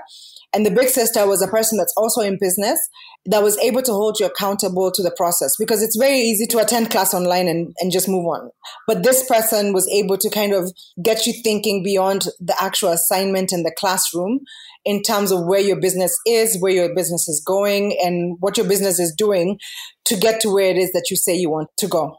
and 0.54 0.64
the 0.64 0.70
big 0.70 0.88
sister 0.88 1.26
was 1.26 1.42
a 1.42 1.48
person 1.48 1.76
that's 1.76 1.92
also 1.96 2.20
in 2.20 2.38
business 2.40 2.78
that 3.26 3.42
was 3.42 3.56
able 3.58 3.82
to 3.82 3.92
hold 3.92 4.18
you 4.20 4.26
accountable 4.26 4.90
to 4.92 5.02
the 5.02 5.10
process 5.16 5.56
because 5.58 5.82
it's 5.82 5.96
very 5.96 6.18
easy 6.18 6.46
to 6.46 6.58
attend 6.58 6.90
class 6.90 7.14
online 7.14 7.48
and, 7.48 7.74
and 7.80 7.90
just 7.90 8.08
move 8.08 8.26
on. 8.26 8.50
But 8.86 9.02
this 9.02 9.26
person 9.26 9.72
was 9.72 9.88
able 9.88 10.18
to 10.18 10.30
kind 10.30 10.52
of 10.52 10.70
get 11.02 11.26
you 11.26 11.32
thinking 11.42 11.82
beyond 11.82 12.26
the 12.40 12.54
actual 12.60 12.90
assignment 12.90 13.52
in 13.52 13.62
the 13.62 13.74
classroom 13.78 14.40
in 14.84 15.02
terms 15.02 15.30
of 15.30 15.46
where 15.46 15.60
your 15.60 15.80
business 15.80 16.16
is, 16.26 16.60
where 16.60 16.72
your 16.72 16.94
business 16.94 17.26
is 17.28 17.42
going, 17.44 17.98
and 18.02 18.36
what 18.40 18.58
your 18.58 18.68
business 18.68 18.98
is 18.98 19.14
doing 19.16 19.58
to 20.04 20.16
get 20.16 20.40
to 20.42 20.52
where 20.52 20.70
it 20.70 20.76
is 20.76 20.92
that 20.92 21.06
you 21.10 21.16
say 21.16 21.34
you 21.34 21.50
want 21.50 21.70
to 21.78 21.88
go. 21.88 22.16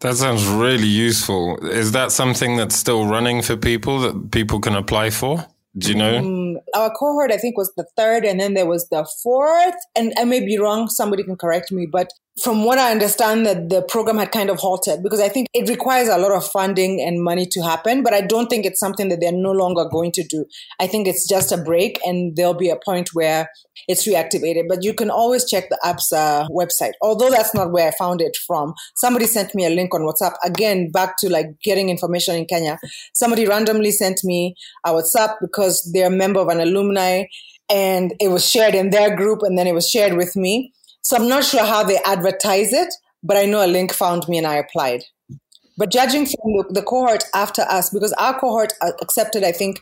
That 0.00 0.16
sounds 0.16 0.46
really 0.46 0.86
useful. 0.86 1.58
Is 1.66 1.92
that 1.92 2.12
something 2.12 2.56
that's 2.56 2.76
still 2.76 3.06
running 3.06 3.42
for 3.42 3.56
people 3.56 4.00
that 4.00 4.30
people 4.30 4.60
can 4.60 4.74
apply 4.74 5.10
for? 5.10 5.44
Do 5.78 5.90
you 5.90 5.94
know? 5.94 6.18
Um, 6.18 6.58
our 6.74 6.90
cohort, 6.90 7.30
I 7.30 7.36
think, 7.36 7.56
was 7.56 7.72
the 7.76 7.86
third, 7.96 8.24
and 8.24 8.40
then 8.40 8.54
there 8.54 8.66
was 8.66 8.88
the 8.88 9.08
fourth. 9.22 9.76
And 9.94 10.12
I 10.18 10.24
may 10.24 10.40
be 10.40 10.58
wrong, 10.58 10.88
somebody 10.88 11.22
can 11.22 11.36
correct 11.36 11.70
me, 11.70 11.86
but 11.86 12.10
from 12.42 12.64
what 12.64 12.78
I 12.78 12.90
understand, 12.90 13.46
that 13.46 13.68
the 13.68 13.82
program 13.82 14.18
had 14.18 14.30
kind 14.30 14.50
of 14.50 14.58
halted 14.58 15.02
because 15.02 15.20
I 15.20 15.28
think 15.28 15.48
it 15.54 15.68
requires 15.68 16.08
a 16.08 16.18
lot 16.18 16.32
of 16.32 16.46
funding 16.46 17.00
and 17.00 17.22
money 17.22 17.46
to 17.46 17.62
happen. 17.62 18.02
But 18.02 18.14
I 18.14 18.20
don't 18.20 18.48
think 18.48 18.64
it's 18.64 18.80
something 18.80 19.08
that 19.08 19.20
they're 19.20 19.32
no 19.32 19.52
longer 19.52 19.84
going 19.90 20.12
to 20.12 20.24
do. 20.24 20.44
I 20.78 20.86
think 20.86 21.06
it's 21.06 21.28
just 21.28 21.52
a 21.52 21.56
break, 21.56 21.98
and 22.04 22.36
there'll 22.36 22.54
be 22.54 22.70
a 22.70 22.78
point 22.84 23.10
where 23.12 23.48
it's 23.86 24.06
reactivated. 24.06 24.64
But 24.68 24.84
you 24.84 24.94
can 24.94 25.10
always 25.10 25.48
check 25.48 25.68
the 25.68 25.78
ABSA 25.84 26.44
uh, 26.44 26.48
website. 26.48 26.92
Although 27.02 27.30
that's 27.30 27.54
not 27.54 27.72
where 27.72 27.88
I 27.88 27.92
found 27.98 28.20
it 28.20 28.36
from. 28.46 28.74
Somebody 28.94 29.26
sent 29.26 29.54
me 29.54 29.64
a 29.66 29.70
link 29.70 29.94
on 29.94 30.02
WhatsApp. 30.02 30.34
Again, 30.44 30.90
back 30.90 31.16
to 31.18 31.30
like 31.30 31.46
getting 31.62 31.88
information 31.88 32.34
in 32.34 32.46
Kenya. 32.46 32.78
Somebody 33.14 33.46
randomly 33.46 33.90
sent 33.90 34.20
me 34.24 34.54
a 34.84 34.92
WhatsApp 34.92 35.36
because 35.40 35.90
they're 35.92 36.08
a 36.08 36.10
member 36.10 36.40
of 36.40 36.48
an 36.48 36.60
alumni, 36.60 37.24
and 37.68 38.14
it 38.20 38.28
was 38.28 38.48
shared 38.48 38.74
in 38.74 38.90
their 38.90 39.14
group, 39.16 39.40
and 39.42 39.58
then 39.58 39.66
it 39.66 39.74
was 39.74 39.88
shared 39.88 40.16
with 40.16 40.36
me 40.36 40.72
so 41.08 41.16
I'm 41.16 41.26
not 41.26 41.42
sure 41.42 41.64
how 41.64 41.84
they 41.84 41.98
advertise 42.04 42.70
it, 42.70 42.92
but 43.22 43.38
I 43.38 43.46
know 43.46 43.64
a 43.64 43.66
link 43.66 43.94
found 43.94 44.28
me 44.28 44.36
and 44.36 44.46
I 44.46 44.56
applied. 44.56 45.04
But 45.78 45.90
judging 45.90 46.26
from 46.26 46.52
the, 46.52 46.64
the 46.68 46.82
cohort 46.82 47.24
after 47.34 47.62
us, 47.62 47.88
because 47.88 48.12
our 48.18 48.38
cohort 48.38 48.74
uh, 48.82 48.92
accepted, 49.00 49.42
I 49.42 49.52
think, 49.52 49.80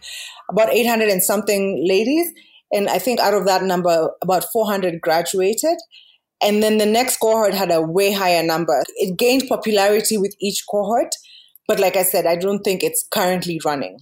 about 0.49 0.73
800 0.73 1.09
and 1.09 1.21
something 1.21 1.85
ladies. 1.85 2.31
And 2.73 2.89
I 2.89 3.01
think 3.01 3.19
out 3.19 3.35
of 3.35 3.45
that 3.47 3.65
number, 3.65 4.11
about 4.23 4.45
400 4.53 5.01
graduated. 5.01 5.79
And 6.41 6.63
then 6.63 6.79
the 6.79 6.87
next 6.87 7.17
cohort 7.17 7.55
had 7.55 7.73
a 7.73 7.83
way 7.83 8.13
higher 8.13 8.45
number. 8.45 8.85
It 8.95 9.19
gained 9.19 9.49
popularity 9.49 10.19
with 10.19 10.37
each 10.41 10.63
cohort. 10.71 11.13
But 11.67 11.81
like 11.81 11.97
I 11.97 12.05
said, 12.05 12.27
I 12.27 12.37
don't 12.37 12.63
think 12.63 12.85
it's 12.85 13.05
currently 13.11 13.61
running. 13.65 13.99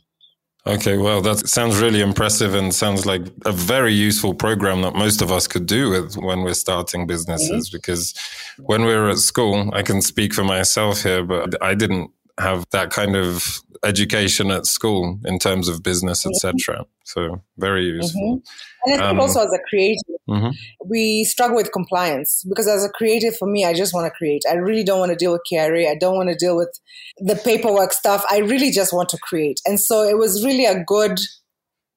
Okay, 0.67 0.97
well, 0.97 1.21
that 1.21 1.47
sounds 1.47 1.79
really 1.79 2.01
impressive 2.01 2.55
and 2.55 2.75
sounds 2.75 3.05
like 3.05 3.23
a 3.45 3.53
very 3.53 3.93
useful 3.93 4.35
program 4.35 4.81
that 4.81 4.95
most 4.95 5.21
of 5.21 5.31
us 5.31 5.47
could 5.47 5.67
do 5.67 5.91
with 5.91 6.17
when 6.17 6.43
we're 6.43 6.55
starting 6.55 7.07
businesses. 7.07 7.69
Mm-hmm. 7.69 7.77
Because 7.77 8.15
when 8.59 8.87
we 8.87 8.95
were 8.95 9.11
at 9.11 9.19
school, 9.19 9.71
I 9.75 9.83
can 9.83 10.01
speak 10.01 10.33
for 10.33 10.43
myself 10.43 11.03
here, 11.03 11.23
but 11.23 11.63
I 11.63 11.75
didn't 11.75 12.11
have 12.39 12.65
that 12.71 12.91
kind 12.91 13.15
of 13.15 13.61
education 13.85 14.51
at 14.51 14.65
school 14.65 15.19
in 15.27 15.39
terms 15.39 15.69
of 15.69 15.83
business, 15.83 16.25
etc. 16.25 16.87
So 17.05 17.43
very 17.59 17.85
useful. 17.85 18.39
Mm-hmm. 18.39 18.93
And 18.93 18.95
I 18.95 18.97
think 18.97 19.11
um, 19.11 19.21
also 19.21 19.41
as 19.41 19.53
a 19.53 19.59
creative, 19.69 20.03
mm-hmm. 20.29 20.51
we 20.89 21.25
struggle 21.25 21.57
with 21.57 21.71
compliance 21.71 22.43
because 22.49 22.67
as 22.67 22.85
a 22.85 22.89
creative, 22.89 23.37
for 23.37 23.47
me, 23.47 23.65
I 23.65 23.75
just 23.75 23.93
want 23.93 24.07
to 24.07 24.11
create. 24.11 24.43
I 24.51 24.55
really 24.55 24.83
don't 24.83 24.99
want 24.99 25.11
to 25.11 25.17
deal 25.17 25.33
with 25.33 25.43
KRA. 25.51 25.91
I 25.91 25.97
don't 26.01 26.17
want 26.17 26.31
to 26.31 26.35
deal 26.35 26.57
with 26.57 26.71
the 27.19 27.37
paperwork 27.37 27.93
stuff. 27.93 28.25
I 28.31 28.39
really 28.39 28.71
just 28.71 28.93
want 28.93 29.11
to 29.11 29.19
create. 29.19 29.61
And 29.67 29.79
so 29.79 30.03
it 30.03 30.17
was 30.17 30.45
really 30.45 30.65
a 30.65 30.83
good 30.83 31.19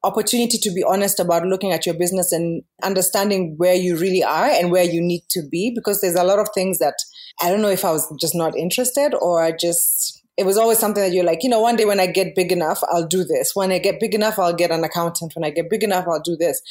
opportunity 0.03 0.57
to 0.57 0.71
be 0.71 0.83
honest 0.87 1.19
about 1.19 1.43
looking 1.45 1.71
at 1.71 1.85
your 1.85 1.95
business 1.95 2.31
and 2.31 2.63
understanding 2.83 3.55
where 3.57 3.73
you 3.73 3.97
really 3.97 4.23
are 4.23 4.45
and 4.45 4.71
where 4.71 4.83
you 4.83 5.01
need 5.01 5.23
to 5.29 5.41
be 5.49 5.71
because 5.73 6.01
there's 6.01 6.15
a 6.15 6.23
lot 6.23 6.39
of 6.39 6.47
things 6.53 6.79
that 6.79 6.93
I 7.41 7.49
don't 7.49 7.61
know 7.61 7.69
if 7.69 7.83
I 7.83 7.91
was 7.91 8.07
just 8.19 8.35
not 8.35 8.55
interested 8.55 9.13
or 9.15 9.43
I 9.43 9.51
just 9.51 10.16
it 10.37 10.45
was 10.45 10.57
always 10.57 10.77
something 10.77 11.03
that 11.03 11.11
you're 11.13 11.23
like, 11.23 11.43
you 11.43 11.49
know, 11.49 11.59
one 11.59 11.75
day 11.75 11.85
when 11.85 11.99
I 11.99 12.05
get 12.05 12.35
big 12.35 12.51
enough, 12.51 12.79
I'll 12.89 13.07
do 13.07 13.23
this. 13.23 13.51
When 13.55 13.71
I 13.71 13.79
get 13.79 13.99
big 13.99 14.13
enough, 14.13 14.37
I'll 14.37 14.53
get 14.53 14.69
an 14.69 14.83
accountant. 14.83 15.33
When 15.35 15.43
I 15.43 15.49
get 15.49 15.69
big 15.69 15.83
enough, 15.83 16.05
I'll 16.07 16.21
do 16.21 16.37
this. 16.37 16.61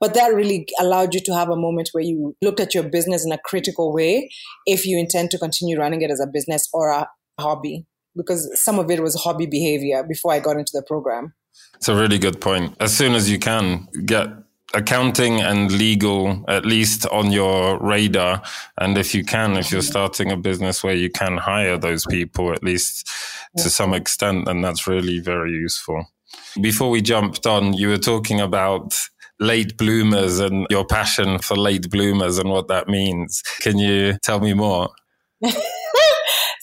But 0.00 0.14
that 0.14 0.32
really 0.32 0.68
allowed 0.78 1.14
you 1.14 1.20
to 1.24 1.34
have 1.34 1.48
a 1.48 1.56
moment 1.56 1.88
where 1.90 2.04
you 2.04 2.36
looked 2.40 2.60
at 2.60 2.74
your 2.74 2.84
business 2.84 3.26
in 3.26 3.32
a 3.32 3.38
critical 3.38 3.92
way 3.92 4.30
if 4.66 4.86
you 4.86 4.96
intend 4.96 5.32
to 5.32 5.38
continue 5.38 5.76
running 5.78 6.02
it 6.02 6.12
as 6.12 6.20
a 6.20 6.26
business 6.26 6.68
or 6.72 6.90
a 6.90 7.08
hobby, 7.40 7.84
because 8.16 8.48
some 8.54 8.78
of 8.78 8.88
it 8.90 9.02
was 9.02 9.16
hobby 9.16 9.46
behavior 9.46 10.04
before 10.08 10.32
I 10.32 10.38
got 10.38 10.56
into 10.56 10.70
the 10.72 10.84
program. 10.86 11.34
It's 11.74 11.88
a 11.88 11.96
really 11.96 12.18
good 12.18 12.40
point. 12.40 12.76
As 12.78 12.96
soon 12.96 13.14
as 13.14 13.28
you 13.28 13.40
can, 13.40 13.88
get 14.04 14.28
accounting 14.74 15.40
and 15.40 15.72
legal 15.72 16.44
at 16.48 16.66
least 16.66 17.06
on 17.06 17.32
your 17.32 17.78
radar. 17.78 18.42
And 18.78 18.98
if 18.98 19.14
you 19.14 19.24
can 19.24 19.56
if 19.56 19.72
you're 19.72 19.82
starting 19.82 20.30
a 20.30 20.36
business 20.36 20.84
where 20.84 20.94
you 20.94 21.10
can 21.10 21.38
hire 21.38 21.78
those 21.78 22.04
people 22.06 22.52
at 22.52 22.62
least 22.62 23.10
to 23.56 23.70
some 23.70 23.94
extent 23.94 24.44
then 24.46 24.60
that's 24.60 24.86
really 24.86 25.20
very 25.20 25.52
useful. 25.52 26.06
Before 26.60 26.90
we 26.90 27.00
jumped 27.00 27.46
on 27.46 27.72
you 27.72 27.88
were 27.88 27.98
talking 27.98 28.40
about 28.40 28.94
late 29.40 29.76
bloomers 29.76 30.40
and 30.40 30.66
your 30.68 30.84
passion 30.84 31.38
for 31.38 31.56
late 31.56 31.88
bloomers 31.90 32.38
and 32.38 32.50
what 32.50 32.68
that 32.68 32.88
means. 32.88 33.42
Can 33.60 33.78
you 33.78 34.18
tell 34.22 34.40
me 34.40 34.54
more? 34.54 34.90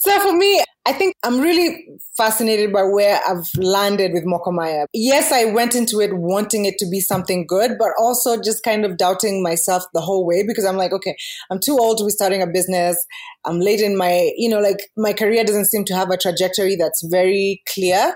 So 0.05 0.19
for 0.19 0.33
me 0.33 0.63
I 0.87 0.93
think 0.93 1.15
I'm 1.23 1.39
really 1.39 1.87
fascinated 2.15 2.71
by 2.71 2.83
where 2.83 3.19
I've 3.27 3.49
landed 3.57 4.13
with 4.13 4.23
Mokomaya. 4.23 4.85
Yes, 4.93 5.31
I 5.31 5.45
went 5.45 5.73
into 5.73 5.99
it 5.99 6.13
wanting 6.13 6.65
it 6.65 6.77
to 6.77 6.87
be 6.87 6.99
something 6.99 7.47
good, 7.47 7.71
but 7.79 7.89
also 7.97 8.39
just 8.39 8.63
kind 8.63 8.85
of 8.85 8.97
doubting 8.97 9.41
myself 9.41 9.83
the 9.95 10.01
whole 10.01 10.27
way 10.27 10.43
because 10.45 10.63
I'm 10.63 10.77
like, 10.77 10.93
okay, 10.93 11.15
I'm 11.49 11.59
too 11.59 11.75
old 11.79 11.97
to 11.97 12.05
be 12.05 12.11
starting 12.11 12.43
a 12.43 12.47
business. 12.47 13.03
I'm 13.45 13.59
late 13.59 13.79
in 13.79 13.97
my, 13.97 14.31
you 14.37 14.47
know, 14.47 14.59
like 14.59 14.77
my 14.95 15.11
career 15.11 15.43
doesn't 15.43 15.65
seem 15.65 15.85
to 15.85 15.95
have 15.95 16.11
a 16.11 16.17
trajectory 16.17 16.75
that's 16.75 17.03
very 17.09 17.63
clear 17.67 18.13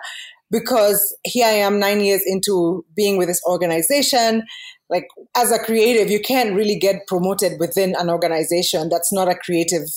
because 0.51 1.17
here 1.23 1.47
I 1.47 1.53
am 1.53 1.79
nine 1.79 2.01
years 2.01 2.21
into 2.27 2.85
being 2.95 3.17
with 3.17 3.29
this 3.29 3.41
organization. 3.49 4.43
Like 4.91 5.07
as 5.35 5.51
a 5.51 5.57
creative, 5.57 6.11
you 6.11 6.19
can't 6.19 6.55
really 6.55 6.77
get 6.77 7.07
promoted 7.07 7.59
within 7.59 7.95
an 7.97 8.11
organization 8.11 8.89
that's 8.89 9.11
not 9.11 9.27
a 9.27 9.35
creative 9.35 9.87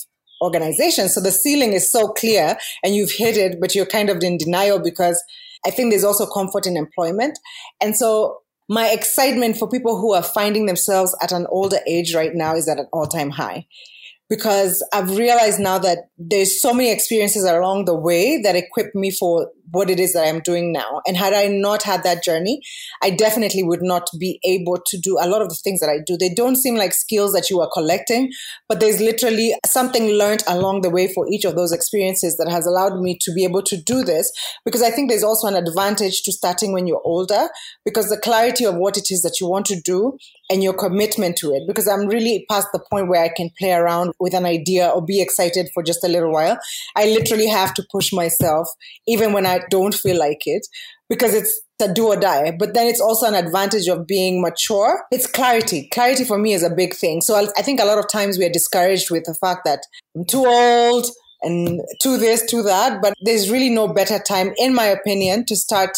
organization. 0.43 1.09
So 1.09 1.21
the 1.21 1.31
ceiling 1.31 1.73
is 1.73 1.91
so 1.91 2.09
clear 2.09 2.57
and 2.83 2.95
you've 2.95 3.11
hit 3.11 3.37
it, 3.37 3.59
but 3.59 3.73
you're 3.73 3.85
kind 3.85 4.09
of 4.09 4.21
in 4.23 4.37
denial 4.37 4.79
because 4.79 5.23
I 5.65 5.71
think 5.71 5.91
there's 5.91 6.03
also 6.03 6.25
comfort 6.25 6.67
in 6.67 6.77
employment. 6.77 7.39
And 7.81 7.95
so 7.95 8.39
my 8.69 8.89
excitement 8.89 9.57
for 9.57 9.69
people 9.69 9.97
who 9.99 10.13
are 10.13 10.23
finding 10.23 10.65
themselves 10.65 11.15
at 11.21 11.31
an 11.31 11.47
older 11.49 11.79
age 11.87 12.13
right 12.13 12.33
now 12.33 12.55
is 12.55 12.67
at 12.67 12.79
an 12.79 12.87
all 12.91 13.07
time 13.07 13.29
high 13.29 13.67
because 14.29 14.83
I've 14.93 15.15
realized 15.15 15.59
now 15.59 15.77
that 15.79 16.09
there's 16.17 16.61
so 16.61 16.73
many 16.73 16.91
experiences 16.91 17.43
along 17.43 17.85
the 17.85 17.95
way 17.95 18.41
that 18.41 18.55
equip 18.55 18.95
me 18.95 19.11
for 19.11 19.49
what 19.71 19.89
it 19.89 19.99
is 19.99 20.13
that 20.13 20.27
I'm 20.27 20.39
doing 20.41 20.71
now. 20.71 21.01
And 21.07 21.17
had 21.17 21.33
I 21.33 21.47
not 21.47 21.83
had 21.83 22.03
that 22.03 22.23
journey, 22.23 22.61
I 23.01 23.09
definitely 23.09 23.63
would 23.63 23.81
not 23.81 24.09
be 24.19 24.39
able 24.45 24.77
to 24.85 24.97
do 24.97 25.17
a 25.19 25.27
lot 25.27 25.41
of 25.41 25.49
the 25.49 25.55
things 25.55 25.79
that 25.79 25.89
I 25.89 25.99
do. 26.05 26.17
They 26.17 26.33
don't 26.33 26.55
seem 26.55 26.75
like 26.75 26.93
skills 26.93 27.33
that 27.33 27.49
you 27.49 27.61
are 27.61 27.69
collecting, 27.73 28.31
but 28.67 28.79
there's 28.79 28.99
literally 28.99 29.55
something 29.65 30.09
learned 30.09 30.43
along 30.47 30.81
the 30.81 30.89
way 30.89 31.11
for 31.13 31.27
each 31.29 31.45
of 31.45 31.55
those 31.55 31.71
experiences 31.71 32.37
that 32.37 32.49
has 32.49 32.65
allowed 32.65 32.99
me 32.99 33.17
to 33.21 33.33
be 33.33 33.43
able 33.43 33.63
to 33.63 33.77
do 33.77 34.03
this. 34.03 34.31
Because 34.65 34.81
I 34.81 34.91
think 34.91 35.09
there's 35.09 35.23
also 35.23 35.47
an 35.47 35.55
advantage 35.55 36.23
to 36.23 36.31
starting 36.31 36.73
when 36.73 36.87
you're 36.87 37.01
older 37.03 37.49
because 37.85 38.09
the 38.09 38.17
clarity 38.17 38.65
of 38.65 38.75
what 38.75 38.97
it 38.97 39.11
is 39.11 39.21
that 39.21 39.39
you 39.39 39.47
want 39.47 39.65
to 39.67 39.79
do 39.79 40.17
and 40.49 40.61
your 40.61 40.73
commitment 40.73 41.37
to 41.37 41.51
it. 41.51 41.63
Because 41.67 41.87
I'm 41.87 42.07
really 42.07 42.45
past 42.49 42.67
the 42.73 42.83
point 42.91 43.07
where 43.07 43.23
I 43.23 43.29
can 43.29 43.49
play 43.57 43.71
around 43.71 44.13
with 44.19 44.33
an 44.33 44.45
idea 44.45 44.89
or 44.89 45.03
be 45.03 45.21
excited 45.21 45.69
for 45.73 45.83
just 45.83 46.03
a 46.03 46.07
little 46.07 46.31
while. 46.31 46.57
I 46.95 47.05
literally 47.05 47.47
have 47.47 47.73
to 47.75 47.83
push 47.91 48.11
myself 48.11 48.67
even 49.07 49.33
when 49.33 49.45
I 49.45 49.52
don't 49.69 49.93
feel 49.93 50.17
like 50.17 50.41
it 50.45 50.65
because 51.09 51.33
it's 51.33 51.61
a 51.81 51.93
do 51.93 52.07
or 52.07 52.15
die. 52.15 52.51
But 52.57 52.73
then 52.73 52.87
it's 52.87 53.01
also 53.01 53.27
an 53.27 53.35
advantage 53.35 53.87
of 53.87 54.07
being 54.07 54.41
mature. 54.41 55.03
It's 55.11 55.27
clarity. 55.27 55.89
Clarity 55.93 56.23
for 56.23 56.37
me 56.37 56.53
is 56.53 56.63
a 56.63 56.69
big 56.69 56.93
thing. 56.93 57.21
So 57.21 57.35
I 57.35 57.61
think 57.61 57.79
a 57.79 57.85
lot 57.85 57.97
of 57.97 58.09
times 58.09 58.37
we 58.37 58.45
are 58.45 58.51
discouraged 58.51 59.11
with 59.11 59.25
the 59.25 59.35
fact 59.35 59.61
that 59.65 59.79
I'm 60.15 60.25
too 60.25 60.45
old 60.45 61.07
and 61.41 61.81
to 62.01 62.17
this, 62.17 62.45
to 62.51 62.63
that. 62.63 63.01
But 63.01 63.13
there's 63.21 63.51
really 63.51 63.69
no 63.69 63.87
better 63.87 64.19
time, 64.19 64.53
in 64.57 64.73
my 64.73 64.85
opinion, 64.85 65.45
to 65.47 65.55
start 65.55 65.91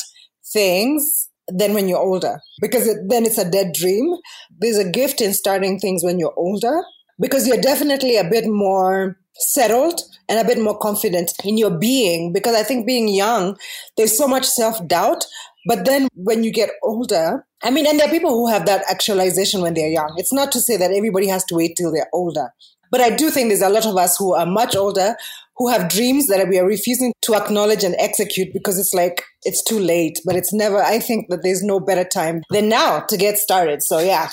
things 0.52 1.30
than 1.48 1.74
when 1.74 1.88
you're 1.88 2.00
older 2.00 2.40
because 2.60 2.88
it, 2.88 2.98
then 3.08 3.26
it's 3.26 3.38
a 3.38 3.50
dead 3.50 3.74
dream. 3.74 4.16
There's 4.58 4.80
a 4.80 4.90
gift 4.90 5.22
in 5.22 5.34
starting 5.34 5.80
things 5.80 6.04
when 6.04 6.18
you're 6.18 6.34
older 6.36 6.84
because 7.20 7.48
you're 7.48 7.62
definitely 7.62 8.18
a 8.18 8.28
bit 8.28 8.46
more 8.48 9.18
settled 9.38 10.02
and 10.30 10.40
a 10.40 10.46
bit 10.46 10.62
more 10.62 10.78
confident 10.78 11.32
in 11.44 11.58
your 11.58 11.72
being 11.72 12.34
because 12.34 12.56
I 12.56 12.64
think 12.64 12.86
being 12.86 13.08
young, 13.08 13.58
there's 13.98 14.18
so 14.18 14.28
much 14.28 14.46
self 14.46 14.86
doubt. 14.88 15.26
But 15.68 15.86
then 15.86 16.08
when 16.16 16.44
you 16.44 16.52
get 16.52 16.70
older, 16.84 17.46
I 17.64 17.72
mean, 17.72 17.88
and 17.88 18.00
there 18.00 18.08
are 18.08 18.12
people 18.12 18.32
who 18.32 18.48
have 18.48 18.66
that 18.68 18.84
actualization 18.90 19.62
when 19.62 19.74
they're 19.74 19.90
young. 19.90 20.14
It's 20.18 20.34
not 20.34 20.52
to 20.52 20.62
say 20.62 20.78
that 20.78 20.92
everybody 20.92 21.28
has 21.28 21.44
to 21.46 21.56
wait 21.56 21.76
till 21.76 21.92
they're 21.92 22.10
older. 22.14 22.50
But 22.92 23.02
I 23.02 23.10
do 23.10 23.30
think 23.30 23.50
there's 23.50 23.62
a 23.62 23.70
lot 23.70 23.86
of 23.86 23.98
us 23.98 24.16
who 24.16 24.34
are 24.34 24.46
much 24.46 24.76
older 24.76 25.16
who 25.58 25.70
have 25.70 25.90
dreams 25.90 26.28
that 26.28 26.48
we 26.50 26.60
are 26.60 26.66
refusing 26.68 27.14
to 27.22 27.36
acknowledge 27.36 27.84
and 27.84 27.96
execute 27.98 28.52
because 28.54 28.78
it's 28.78 28.94
like 28.94 29.24
it's 29.44 29.64
too 29.64 29.80
late. 29.80 30.20
But 30.26 30.36
it's 30.36 30.54
never, 30.54 30.82
I 30.82 31.00
think 31.00 31.30
that 31.30 31.44
there's 31.44 31.64
no 31.64 31.80
better 31.80 32.04
time 32.04 32.44
than 32.50 32.70
now 32.70 33.00
to 33.08 33.18
get 33.18 33.38
started. 33.38 33.82
So 33.82 34.00
yeah, 34.00 34.30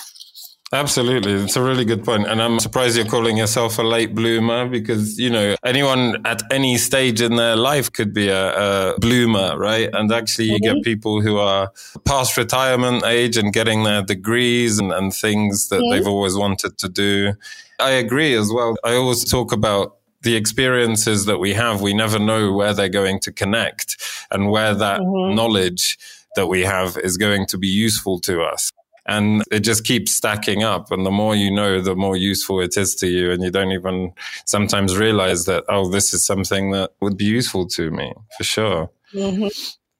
Absolutely. 0.73 1.33
It's 1.33 1.55
a 1.55 1.61
really 1.61 1.85
good 1.85 2.03
point. 2.03 2.25
And 2.27 2.41
I'm 2.41 2.59
surprised 2.59 2.97
you're 2.97 3.05
calling 3.05 3.37
yourself 3.37 3.77
a 3.77 3.83
late 3.83 4.15
bloomer 4.15 4.67
because, 4.67 5.19
you 5.19 5.29
know, 5.29 5.55
anyone 5.63 6.25
at 6.25 6.41
any 6.51 6.79
stage 6.79 7.21
in 7.21 7.35
their 7.35 7.55
life 7.55 7.93
could 7.93 8.11
be 8.11 8.29
a, 8.29 8.93
a 8.93 8.99
bloomer, 8.99 9.55
right? 9.55 9.89
And 9.93 10.11
actually, 10.11 10.45
you 10.45 10.59
mm-hmm. 10.59 10.77
get 10.77 10.83
people 10.83 11.21
who 11.21 11.37
are 11.37 11.71
past 12.05 12.37
retirement 12.37 13.05
age 13.05 13.37
and 13.37 13.53
getting 13.53 13.83
their 13.83 14.01
degrees 14.01 14.79
and, 14.79 14.91
and 14.91 15.13
things 15.13 15.69
that 15.69 15.79
mm-hmm. 15.79 15.91
they've 15.91 16.07
always 16.07 16.35
wanted 16.35 16.79
to 16.79 16.89
do. 16.89 17.33
I 17.79 17.91
agree 17.91 18.33
as 18.33 18.51
well. 18.51 18.75
I 18.83 18.95
always 18.95 19.29
talk 19.29 19.51
about 19.51 19.97
the 20.23 20.35
experiences 20.35 21.25
that 21.25 21.37
we 21.37 21.53
have, 21.53 21.81
we 21.81 21.93
never 21.93 22.17
know 22.17 22.51
where 22.51 22.73
they're 22.73 22.89
going 22.89 23.19
to 23.19 23.31
connect 23.31 23.97
and 24.31 24.49
where 24.49 24.73
that 24.73 25.01
mm-hmm. 25.01 25.35
knowledge 25.35 25.99
that 26.35 26.47
we 26.47 26.61
have 26.61 26.97
is 26.97 27.17
going 27.17 27.45
to 27.47 27.59
be 27.59 27.67
useful 27.67 28.19
to 28.21 28.41
us. 28.41 28.71
And 29.05 29.43
it 29.51 29.61
just 29.61 29.83
keeps 29.83 30.13
stacking 30.13 30.63
up. 30.63 30.91
And 30.91 31.05
the 31.05 31.11
more 31.11 31.35
you 31.35 31.51
know, 31.51 31.81
the 31.81 31.95
more 31.95 32.15
useful 32.15 32.61
it 32.61 32.77
is 32.77 32.95
to 32.95 33.07
you. 33.07 33.31
And 33.31 33.43
you 33.43 33.51
don't 33.51 33.71
even 33.71 34.13
sometimes 34.45 34.97
realize 34.97 35.45
that, 35.45 35.65
oh, 35.67 35.89
this 35.89 36.13
is 36.13 36.25
something 36.25 36.71
that 36.71 36.91
would 37.01 37.17
be 37.17 37.25
useful 37.25 37.67
to 37.69 37.91
me 37.91 38.13
for 38.37 38.43
sure. 38.43 38.89
Mm-hmm. 39.13 39.47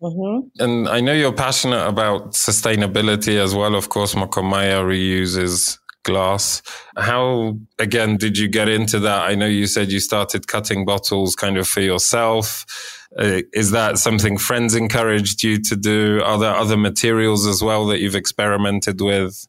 Mm-hmm. 0.05 0.63
And 0.63 0.89
I 0.89 0.99
know 0.99 1.13
you're 1.13 1.33
passionate 1.33 1.87
about 1.87 2.31
sustainability 2.31 3.37
as 3.37 3.55
well. 3.55 3.75
Of 3.75 3.89
course, 3.89 4.15
Mokomaya 4.15 4.83
reuses 4.83 5.77
glass. 6.03 6.61
How, 6.97 7.57
again, 7.79 8.17
did 8.17 8.37
you 8.37 8.47
get 8.49 8.67
into 8.67 8.99
that? 8.99 9.23
I 9.23 9.35
know 9.35 9.45
you 9.45 9.67
said 9.67 9.91
you 9.91 9.99
started 9.99 10.47
cutting 10.47 10.85
bottles 10.85 11.35
kind 11.35 11.57
of 11.57 11.67
for 11.67 11.81
yourself. 11.81 12.65
Uh, 13.17 13.41
is 13.53 13.71
that 13.71 13.97
something 13.97 14.37
friends 14.37 14.75
encouraged 14.75 15.43
you 15.43 15.61
to 15.61 15.75
do? 15.75 16.21
Are 16.23 16.39
there 16.39 16.55
other 16.55 16.77
materials 16.77 17.45
as 17.45 17.61
well 17.61 17.85
that 17.87 17.99
you've 17.99 18.15
experimented 18.15 19.01
with? 19.01 19.47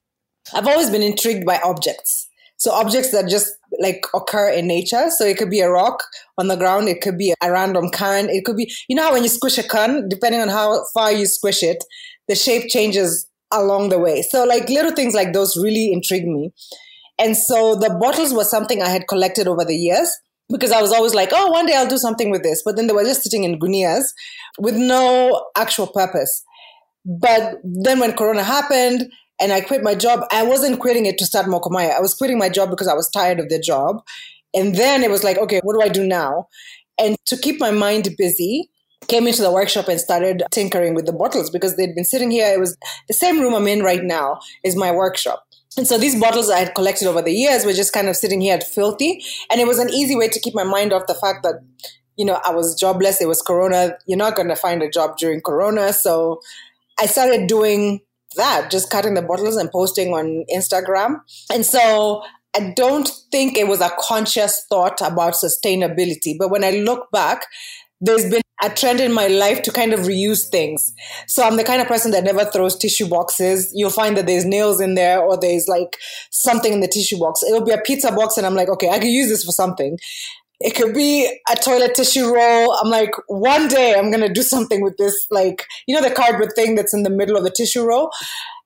I've 0.53 0.66
always 0.66 0.90
been 0.90 1.03
intrigued 1.03 1.46
by 1.46 1.61
objects. 1.64 2.29
So 2.57 2.72
objects 2.72 3.11
that 3.12 3.29
just 3.29 3.53
like 3.81 4.05
occur 4.14 4.50
in 4.50 4.66
nature. 4.66 5.11
So 5.11 5.24
it 5.24 5.38
could 5.38 5.50
be 5.50 5.61
a 5.61 5.70
rock 5.70 6.05
on 6.38 6.48
the 6.48 6.57
ground. 6.57 6.88
It 6.88 7.00
could 7.00 7.18
be 7.18 7.35
a 7.42 7.50
random 7.50 7.90
can. 7.90 8.29
It 8.29 8.44
could 8.44 8.57
be, 8.57 8.72
you 8.88 8.96
know 8.96 9.05
how 9.05 9.12
when 9.12 9.22
you 9.22 9.29
squish 9.29 9.59
a 9.59 9.62
can, 9.62 10.09
depending 10.09 10.40
on 10.40 10.48
how 10.48 10.85
far 10.92 11.12
you 11.12 11.27
squish 11.27 11.62
it, 11.62 11.83
the 12.29 12.35
shape 12.35 12.70
changes 12.70 13.29
along 13.50 13.88
the 13.88 13.98
way. 13.98 14.22
So 14.22 14.44
like 14.44 14.68
little 14.68 14.92
things 14.92 15.14
like 15.14 15.33
those 15.33 15.57
really 15.61 15.92
intrigue 15.92 16.27
me. 16.27 16.53
And 17.18 17.37
so 17.37 17.74
the 17.74 17.96
bottles 18.00 18.35
were 18.35 18.44
something 18.44 18.83
I 18.83 18.88
had 18.88 19.09
collected 19.09 19.46
over 19.46 19.64
the 19.64 19.77
years 19.77 20.11
because 20.51 20.73
I 20.73 20.81
was 20.81 20.93
always 20.93 21.15
like, 21.15 21.31
oh, 21.33 21.51
one 21.51 21.67
day 21.67 21.75
I'll 21.75 21.89
do 21.89 21.99
something 21.99 22.31
with 22.31 22.43
this. 22.43 22.63
But 22.65 22.77
then 22.77 22.87
they 22.87 22.93
were 22.93 23.05
just 23.05 23.23
sitting 23.23 23.45
in 23.45 23.59
gunias 23.59 24.05
with 24.59 24.77
no 24.77 25.47
actual 25.57 25.87
purpose. 25.87 26.45
But 27.05 27.57
then 27.63 28.01
when 28.01 28.13
Corona 28.13 28.43
happened 28.43 29.11
and 29.41 29.53
I 29.53 29.61
quit 29.61 29.83
my 29.83 29.95
job, 29.95 30.25
I 30.31 30.43
wasn't 30.43 30.81
quitting 30.81 31.07
it 31.07 31.19
to 31.19 31.27
start 31.27 31.47
Mokomaya. 31.47 31.93
I 31.93 32.01
was 32.01 32.15
quitting 32.15 32.39
my 32.39 32.49
job 32.49 32.71
because 32.71 32.89
I 32.89 32.95
was 32.95 33.11
tired 33.11 33.41
of 33.41 33.49
the 33.49 33.59
job. 33.59 34.03
And 34.55 34.75
then 34.77 35.03
it 35.03 35.11
was 35.11 35.25
like, 35.25 35.39
okay, 35.39 35.61
what 35.65 35.75
do 35.75 35.83
I 35.83 35.89
do 35.89 36.07
now? 36.07 36.49
And 36.99 37.17
to 37.27 37.37
keep 37.37 37.59
my 37.61 37.73
mind 37.73 38.09
busy, 38.17 38.71
came 39.09 39.27
into 39.27 39.43
the 39.43 39.53
workshop 39.53 39.89
and 39.89 40.01
started 40.01 40.43
tinkering 40.51 40.95
with 40.95 41.07
the 41.07 41.13
bottles 41.13 41.51
because 41.51 41.77
they'd 41.77 41.95
been 41.95 42.05
sitting 42.05 42.31
here. 42.31 42.53
It 42.53 42.61
was 42.61 42.77
the 43.09 43.15
same 43.15 43.41
room 43.41 43.55
I'm 43.55 43.67
in 43.67 43.83
right 43.83 44.03
now 44.03 44.39
is 44.63 44.77
my 44.77 44.91
workshop. 44.91 45.45
And 45.77 45.87
so 45.87 45.99
these 45.99 46.19
bottles 46.19 46.51
I 46.51 46.61
had 46.61 46.75
collected 46.75 47.09
over 47.09 47.23
the 47.23 47.33
years 47.33 47.65
were 47.65 47.73
just 47.73 47.93
kind 47.93 48.09
of 48.09 48.17
sitting 48.17 48.41
here 48.41 48.55
at 48.55 48.63
filthy. 48.63 49.23
And 49.51 49.61
it 49.61 49.67
was 49.67 49.79
an 49.79 49.91
easy 49.91 50.17
way 50.17 50.29
to 50.29 50.41
keep 50.41 50.55
my 50.55 50.65
mind 50.65 50.93
off 50.93 51.07
the 51.07 51.15
fact 51.15 51.43
that, 51.43 51.61
you 52.17 52.25
know, 52.25 52.41
I 52.45 52.53
was 52.53 52.79
jobless. 52.79 53.21
It 53.21 53.29
was 53.29 53.43
Corona. 53.43 53.97
You're 54.07 54.19
not 54.19 54.37
going 54.37 54.49
to 54.49 54.57
find 54.57 54.83
a 54.83 54.91
job 54.91 55.17
during 55.19 55.41
Corona. 55.41 55.93
So 55.93 56.41
I 57.01 57.07
started 57.07 57.49
doing 57.49 58.01
that, 58.37 58.71
just 58.71 58.91
cutting 58.91 59.15
the 59.15 59.23
bottles 59.23 59.57
and 59.57 59.71
posting 59.71 60.13
on 60.13 60.45
Instagram. 60.55 61.21
And 61.53 61.67
so 61.67 62.23
I 62.57 62.73
don't 62.77 63.11
think 63.33 63.59
it 63.59 63.67
was 63.67 63.81
a 63.81 63.91
conscious 63.99 64.65
thought 64.69 65.01
about 65.01 65.35
sustainability. 65.35 66.37
But 66.39 66.51
when 66.51 66.63
I 66.63 66.71
look 66.71 67.11
back, 67.11 67.47
there's 68.05 68.31
been 68.31 68.43
a 68.62 68.71
trend 68.71 69.01
in 69.01 69.12
my 69.12 69.27
life 69.27 69.62
to 69.62 69.73
kind 69.73 69.93
of 69.93 70.01
reuse 70.01 70.49
things. 70.49 70.95
So 71.27 71.43
I'm 71.43 71.57
the 71.57 71.64
kind 71.64 71.81
of 71.81 71.88
person 71.88 72.11
that 72.12 72.25
never 72.25 72.45
throws 72.45 72.77
tissue 72.77 73.09
boxes. 73.09 73.73
You'll 73.75 73.90
find 73.90 74.17
that 74.17 74.27
there's 74.27 74.45
nails 74.45 74.81
in 74.81 74.95
there 74.95 75.21
or 75.21 75.38
there's 75.38 75.69
like 75.69 75.97
something 76.31 76.73
in 76.73 76.81
the 76.81 76.88
tissue 76.88 77.19
box. 77.19 77.43
It'll 77.43 77.64
be 77.64 77.73
a 77.73 77.81
pizza 77.81 78.12
box 78.12 78.37
and 78.37 78.47
I'm 78.47 78.55
like, 78.55 78.69
okay, 78.69 78.90
I 78.90 78.99
could 78.99 79.09
use 79.09 79.29
this 79.29 79.45
for 79.45 79.53
something. 79.53 79.99
It 80.61 80.75
could 80.75 80.95
be 80.95 81.27
a 81.51 81.57
toilet 81.57 81.95
tissue 81.95 82.33
roll. 82.33 82.73
I'm 82.81 82.90
like, 82.90 83.11
one 83.27 83.69
day 83.69 83.95
I'm 83.95 84.11
going 84.11 84.27
to 84.27 84.33
do 84.33 84.43
something 84.43 84.83
with 84.83 84.97
this, 84.99 85.27
like, 85.31 85.64
you 85.87 85.95
know, 85.95 86.07
the 86.07 86.14
cardboard 86.14 86.53
thing 86.55 86.75
that's 86.75 86.95
in 86.95 87.03
the 87.03 87.11
middle 87.11 87.37
of 87.37 87.43
the 87.43 87.51
tissue 87.51 87.85
roll. 87.85 88.11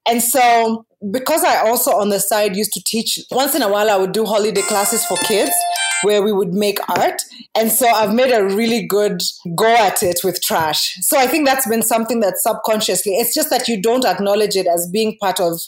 And 0.07 0.22
so 0.22 0.85
because 1.11 1.44
I 1.44 1.66
also 1.66 1.92
on 1.92 2.11
the 2.11 2.20
side 2.20 2.57
used 2.57 2.72
to 2.72 2.83
teach 2.85 3.20
once 3.31 3.55
in 3.55 3.62
a 3.62 3.68
while, 3.68 3.90
I 3.90 3.96
would 3.96 4.12
do 4.12 4.24
holiday 4.24 4.62
classes 4.62 5.05
for 5.07 5.16
kids 5.18 5.53
where 6.02 6.22
we 6.22 6.32
would 6.32 6.54
make 6.54 6.78
art. 6.88 7.22
And 7.54 7.70
so 7.70 7.88
I've 7.88 8.14
made 8.14 8.32
a 8.32 8.44
really 8.44 8.87
good 8.87 9.20
go 9.54 9.74
at 9.74 10.02
it 10.02 10.20
with 10.24 10.40
trash. 10.42 10.96
So 11.00 11.18
I 11.18 11.26
think 11.26 11.46
that's 11.46 11.68
been 11.68 11.82
something 11.82 12.20
that 12.20 12.38
subconsciously, 12.38 13.12
it's 13.16 13.34
just 13.34 13.50
that 13.50 13.68
you 13.68 13.80
don't 13.80 14.04
acknowledge 14.04 14.56
it 14.56 14.66
as 14.66 14.88
being 14.92 15.16
part 15.20 15.40
of 15.40 15.61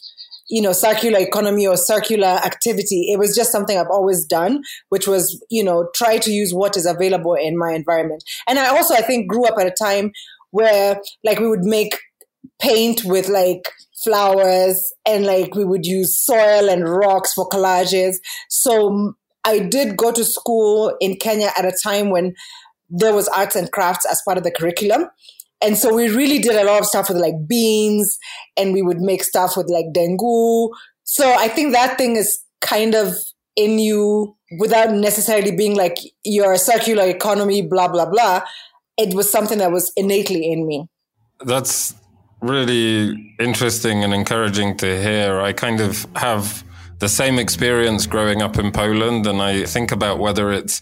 you 0.50 0.60
know, 0.60 0.72
circular 0.72 1.20
economy 1.20 1.66
or 1.66 1.76
circular 1.76 2.26
activity. 2.26 3.12
It 3.12 3.18
was 3.18 3.36
just 3.36 3.52
something 3.52 3.78
I've 3.78 3.86
always 3.90 4.24
done, 4.26 4.62
which 4.88 5.06
was, 5.06 5.40
you 5.48 5.62
know, 5.62 5.88
try 5.94 6.18
to 6.18 6.30
use 6.30 6.52
what 6.52 6.76
is 6.76 6.86
available 6.86 7.34
in 7.34 7.56
my 7.56 7.72
environment. 7.72 8.24
And 8.48 8.58
I 8.58 8.66
also, 8.66 8.94
I 8.94 9.00
think, 9.00 9.28
grew 9.28 9.46
up 9.46 9.54
at 9.60 9.68
a 9.68 9.74
time 9.80 10.10
where 10.50 11.00
like 11.24 11.38
we 11.38 11.48
would 11.48 11.64
make 11.64 11.96
paint 12.60 13.04
with 13.04 13.28
like 13.28 13.62
flowers 14.02 14.92
and 15.06 15.24
like 15.24 15.54
we 15.54 15.64
would 15.64 15.86
use 15.86 16.18
soil 16.18 16.68
and 16.68 16.88
rocks 16.88 17.32
for 17.32 17.48
collages. 17.48 18.16
So 18.48 19.14
I 19.44 19.58
did 19.60 19.96
go 19.96 20.12
to 20.12 20.24
school 20.24 20.94
in 21.00 21.16
Kenya 21.16 21.50
at 21.56 21.64
a 21.64 21.76
time 21.82 22.10
when 22.10 22.34
there 22.88 23.14
was 23.14 23.28
arts 23.28 23.56
and 23.56 23.70
crafts 23.70 24.04
as 24.10 24.20
part 24.24 24.38
of 24.38 24.44
the 24.44 24.50
curriculum. 24.50 25.06
And 25.62 25.76
so 25.76 25.94
we 25.94 26.08
really 26.08 26.38
did 26.38 26.56
a 26.56 26.64
lot 26.64 26.80
of 26.80 26.86
stuff 26.86 27.08
with 27.08 27.18
like 27.18 27.34
beans 27.46 28.18
and 28.56 28.72
we 28.72 28.82
would 28.82 29.00
make 29.00 29.22
stuff 29.22 29.56
with 29.56 29.68
like 29.68 29.86
dengu. 29.94 30.70
So 31.04 31.32
I 31.32 31.48
think 31.48 31.72
that 31.72 31.98
thing 31.98 32.16
is 32.16 32.40
kind 32.60 32.94
of 32.94 33.14
in 33.56 33.78
you 33.78 34.36
without 34.58 34.92
necessarily 34.92 35.54
being 35.54 35.76
like 35.76 35.96
your 36.24 36.56
circular 36.56 37.04
economy, 37.04 37.62
blah, 37.62 37.88
blah, 37.88 38.06
blah. 38.06 38.42
It 38.96 39.14
was 39.14 39.30
something 39.30 39.58
that 39.58 39.70
was 39.70 39.92
innately 39.96 40.50
in 40.50 40.66
me. 40.66 40.86
That's 41.44 41.94
really 42.40 43.34
interesting 43.38 44.02
and 44.02 44.14
encouraging 44.14 44.76
to 44.78 45.02
hear. 45.02 45.40
I 45.40 45.52
kind 45.52 45.80
of 45.80 46.06
have 46.16 46.64
the 47.00 47.08
same 47.08 47.38
experience 47.38 48.06
growing 48.06 48.42
up 48.42 48.58
in 48.58 48.70
Poland. 48.70 49.26
And 49.26 49.42
I 49.42 49.64
think 49.64 49.90
about 49.90 50.18
whether 50.18 50.52
it's 50.52 50.80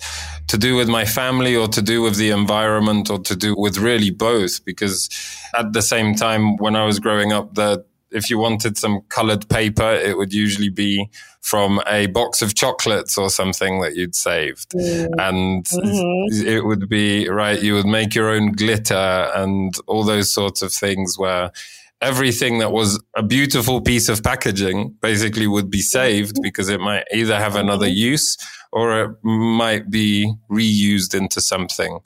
to 0.48 0.58
do 0.58 0.76
with 0.76 0.88
my 0.88 1.04
family 1.04 1.56
or 1.56 1.68
to 1.68 1.82
do 1.82 2.02
with 2.02 2.16
the 2.16 2.30
environment 2.30 3.10
or 3.10 3.18
to 3.20 3.34
do 3.34 3.54
with 3.56 3.78
really 3.78 4.10
both. 4.10 4.64
Because 4.64 5.08
at 5.56 5.72
the 5.72 5.82
same 5.82 6.14
time, 6.14 6.56
when 6.56 6.76
I 6.76 6.84
was 6.84 6.98
growing 6.98 7.32
up, 7.32 7.54
that 7.54 7.86
if 8.10 8.30
you 8.30 8.38
wanted 8.38 8.76
some 8.76 9.02
colored 9.08 9.48
paper, 9.48 9.92
it 9.92 10.16
would 10.16 10.32
usually 10.32 10.70
be 10.70 11.10
from 11.40 11.80
a 11.86 12.06
box 12.06 12.42
of 12.42 12.54
chocolates 12.54 13.16
or 13.16 13.30
something 13.30 13.80
that 13.80 13.96
you'd 13.96 14.14
saved. 14.14 14.70
Mm. 14.72 15.08
And 15.18 15.64
mm-hmm. 15.64 16.46
it 16.46 16.64
would 16.64 16.88
be, 16.88 17.28
right, 17.28 17.62
you 17.62 17.74
would 17.74 17.86
make 17.86 18.14
your 18.14 18.30
own 18.30 18.52
glitter 18.52 19.30
and 19.34 19.74
all 19.86 20.04
those 20.04 20.32
sorts 20.32 20.62
of 20.62 20.72
things 20.72 21.18
where 21.18 21.52
everything 22.00 22.58
that 22.58 22.70
was 22.70 23.00
a 23.16 23.22
beautiful 23.22 23.80
piece 23.80 24.08
of 24.08 24.22
packaging 24.22 24.96
basically 25.00 25.46
would 25.46 25.70
be 25.70 25.80
saved 25.80 26.34
mm-hmm. 26.34 26.42
because 26.42 26.68
it 26.68 26.80
might 26.80 27.04
either 27.12 27.36
have 27.36 27.56
another 27.56 27.86
mm-hmm. 27.86 28.12
use 28.12 28.36
or 28.72 29.00
it 29.00 29.10
might 29.24 29.90
be 29.90 30.32
reused 30.50 31.14
into 31.14 31.40
something. 31.40 31.98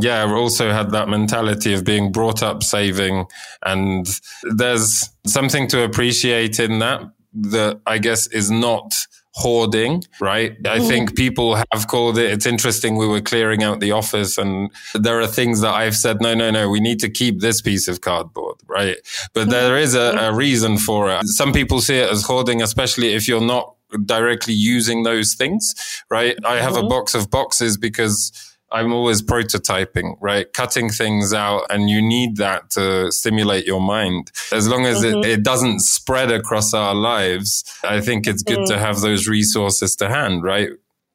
Yeah, 0.00 0.24
I 0.24 0.32
also 0.32 0.72
had 0.72 0.90
that 0.90 1.08
mentality 1.08 1.72
of 1.74 1.84
being 1.84 2.10
brought 2.10 2.42
up 2.42 2.62
saving. 2.62 3.26
And 3.64 4.06
there's 4.42 5.08
something 5.26 5.68
to 5.68 5.84
appreciate 5.84 6.58
in 6.58 6.80
that, 6.80 7.02
that 7.34 7.80
I 7.86 7.98
guess 7.98 8.26
is 8.28 8.50
not 8.50 8.94
hoarding, 9.34 10.04
right? 10.20 10.56
I 10.64 10.78
mm. 10.78 10.88
think 10.88 11.16
people 11.16 11.56
have 11.56 11.88
called 11.88 12.18
it, 12.18 12.30
it's 12.30 12.46
interesting. 12.46 12.96
We 12.96 13.08
were 13.08 13.20
clearing 13.20 13.64
out 13.64 13.80
the 13.80 13.90
office 13.90 14.38
and 14.38 14.70
there 14.94 15.20
are 15.20 15.26
things 15.26 15.60
that 15.60 15.74
I've 15.74 15.96
said, 15.96 16.20
no, 16.20 16.34
no, 16.34 16.50
no, 16.50 16.70
we 16.70 16.78
need 16.80 17.00
to 17.00 17.10
keep 17.10 17.40
this 17.40 17.60
piece 17.60 17.88
of 17.88 18.00
cardboard, 18.00 18.56
right? 18.68 18.96
But 19.32 19.50
there 19.50 19.76
is 19.76 19.94
a, 19.94 20.16
a 20.18 20.32
reason 20.32 20.78
for 20.78 21.10
it. 21.10 21.26
Some 21.26 21.52
people 21.52 21.80
see 21.80 21.96
it 21.96 22.10
as 22.10 22.22
hoarding, 22.22 22.62
especially 22.62 23.14
if 23.14 23.26
you're 23.26 23.40
not 23.40 23.74
directly 24.06 24.54
using 24.54 25.02
those 25.02 25.34
things, 25.34 25.74
right? 26.10 26.36
I 26.44 26.56
have 26.56 26.74
mm-hmm. 26.74 26.86
a 26.86 26.88
box 26.88 27.14
of 27.14 27.30
boxes 27.30 27.76
because 27.76 28.32
I'm 28.72 28.92
always 28.92 29.22
prototyping, 29.22 30.16
right? 30.20 30.52
Cutting 30.52 30.90
things 30.90 31.32
out 31.32 31.66
and 31.70 31.88
you 31.88 32.02
need 32.02 32.36
that 32.38 32.70
to 32.70 33.12
stimulate 33.12 33.66
your 33.66 33.80
mind. 33.80 34.32
As 34.52 34.68
long 34.68 34.84
as 34.86 35.02
mm-hmm. 35.02 35.18
it, 35.18 35.26
it, 35.26 35.42
doesn't 35.44 35.80
spread 35.80 36.32
across 36.32 36.74
our 36.74 36.94
lives, 36.94 37.64
I 37.84 38.00
think 38.00 38.26
it's 38.26 38.42
good 38.42 38.58
mm-hmm. 38.58 38.74
to 38.74 38.78
have 38.78 39.00
those 39.00 39.28
resources 39.28 39.94
to 39.96 40.08
hand, 40.08 40.42
right? 40.42 40.70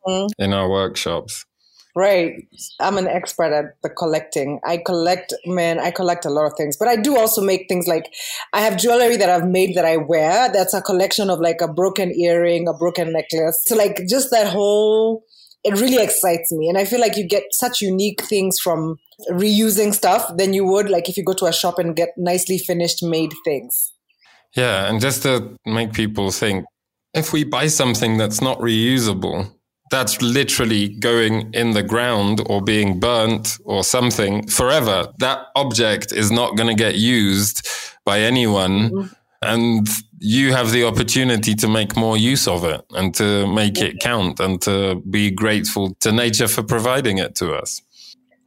Mm-hmm. 0.08 0.42
In 0.42 0.54
our 0.54 0.70
workshops. 0.70 1.46
Right. 1.96 2.48
I'm 2.80 2.98
an 2.98 3.08
expert 3.08 3.52
at 3.52 3.82
the 3.82 3.90
collecting. 3.90 4.62
I 4.64 4.78
collect, 4.78 5.34
man, 5.46 5.80
I 5.80 5.92
collect 5.92 6.24
a 6.24 6.30
lot 6.30 6.46
of 6.46 6.54
things, 6.56 6.78
but 6.78 6.88
I 6.88 6.96
do 6.96 7.18
also 7.18 7.42
make 7.42 7.68
things 7.68 7.88
like 7.88 8.14
I 8.54 8.62
have 8.62 8.78
jewelry 8.78 9.18
that 9.18 9.30
I've 9.30 9.48
made 9.48 9.76
that 9.76 9.86
I 9.86 9.98
wear. 9.98 10.50
That's 10.50 10.74
a 10.74 10.82
collection 10.82 11.30
of 11.30 11.40
like 11.40 11.62
a 11.62 11.68
broken 11.68 12.12
earring, 12.12 12.68
a 12.70 12.74
broken 12.74 13.12
necklace. 13.12 13.64
So 13.66 13.76
like 13.76 14.04
just 14.08 14.30
that 14.32 14.48
whole 14.48 15.26
it 15.64 15.80
really 15.80 16.02
excites 16.02 16.52
me. 16.52 16.70
And 16.70 16.78
I 16.78 16.86
feel 16.86 17.00
like 17.00 17.18
you 17.18 17.28
get 17.28 17.44
such 17.52 17.82
unique 17.82 18.22
things 18.22 18.60
from 18.60 18.98
reusing 19.30 19.94
stuff 19.94 20.32
than 20.38 20.54
you 20.54 20.66
would 20.66 20.90
like 20.90 21.10
if 21.10 21.18
you 21.18 21.24
go 21.24 21.34
to 21.34 21.46
a 21.46 21.54
shop 21.54 21.78
and 21.80 21.96
get 21.96 22.10
nicely 22.18 22.58
finished 22.58 23.04
made 23.04 23.34
things. 23.44 23.94
Yeah. 24.56 24.90
And 24.90 25.02
just 25.02 25.24
to 25.24 25.56
make 25.66 25.94
people 25.94 26.32
think, 26.32 26.66
if 27.14 27.34
we 27.34 27.44
buy 27.44 27.68
something 27.68 28.18
that's 28.18 28.42
not 28.42 28.60
reusable, 28.60 29.52
that's 29.90 30.22
literally 30.22 30.90
going 30.90 31.52
in 31.54 31.72
the 31.72 31.84
ground 31.84 32.42
or 32.46 32.62
being 32.62 33.00
burnt 33.00 33.58
or 33.66 33.84
something 33.84 34.48
forever. 34.48 35.12
That 35.18 35.48
object 35.56 36.12
is 36.12 36.32
not 36.32 36.56
going 36.56 36.70
to 36.70 36.76
get 36.76 36.96
used 36.96 37.68
by 38.06 38.20
anyone. 38.20 38.90
Mm-hmm. 38.90 39.14
And 39.42 39.88
you 40.20 40.52
have 40.52 40.72
the 40.72 40.84
opportunity 40.84 41.56
to 41.56 41.68
make 41.68 41.96
more 41.96 42.18
use 42.18 42.48
of 42.48 42.66
it 42.66 42.82
and 42.92 43.16
to 43.16 43.48
make 43.48 43.80
it 43.80 44.00
count 44.02 44.40
and 44.40 44.62
to 44.64 45.02
be 45.10 45.32
grateful 45.32 45.96
to 46.02 46.12
nature 46.12 46.48
for 46.48 46.62
providing 46.64 47.20
it 47.20 47.36
to 47.36 47.54
us. 47.54 47.82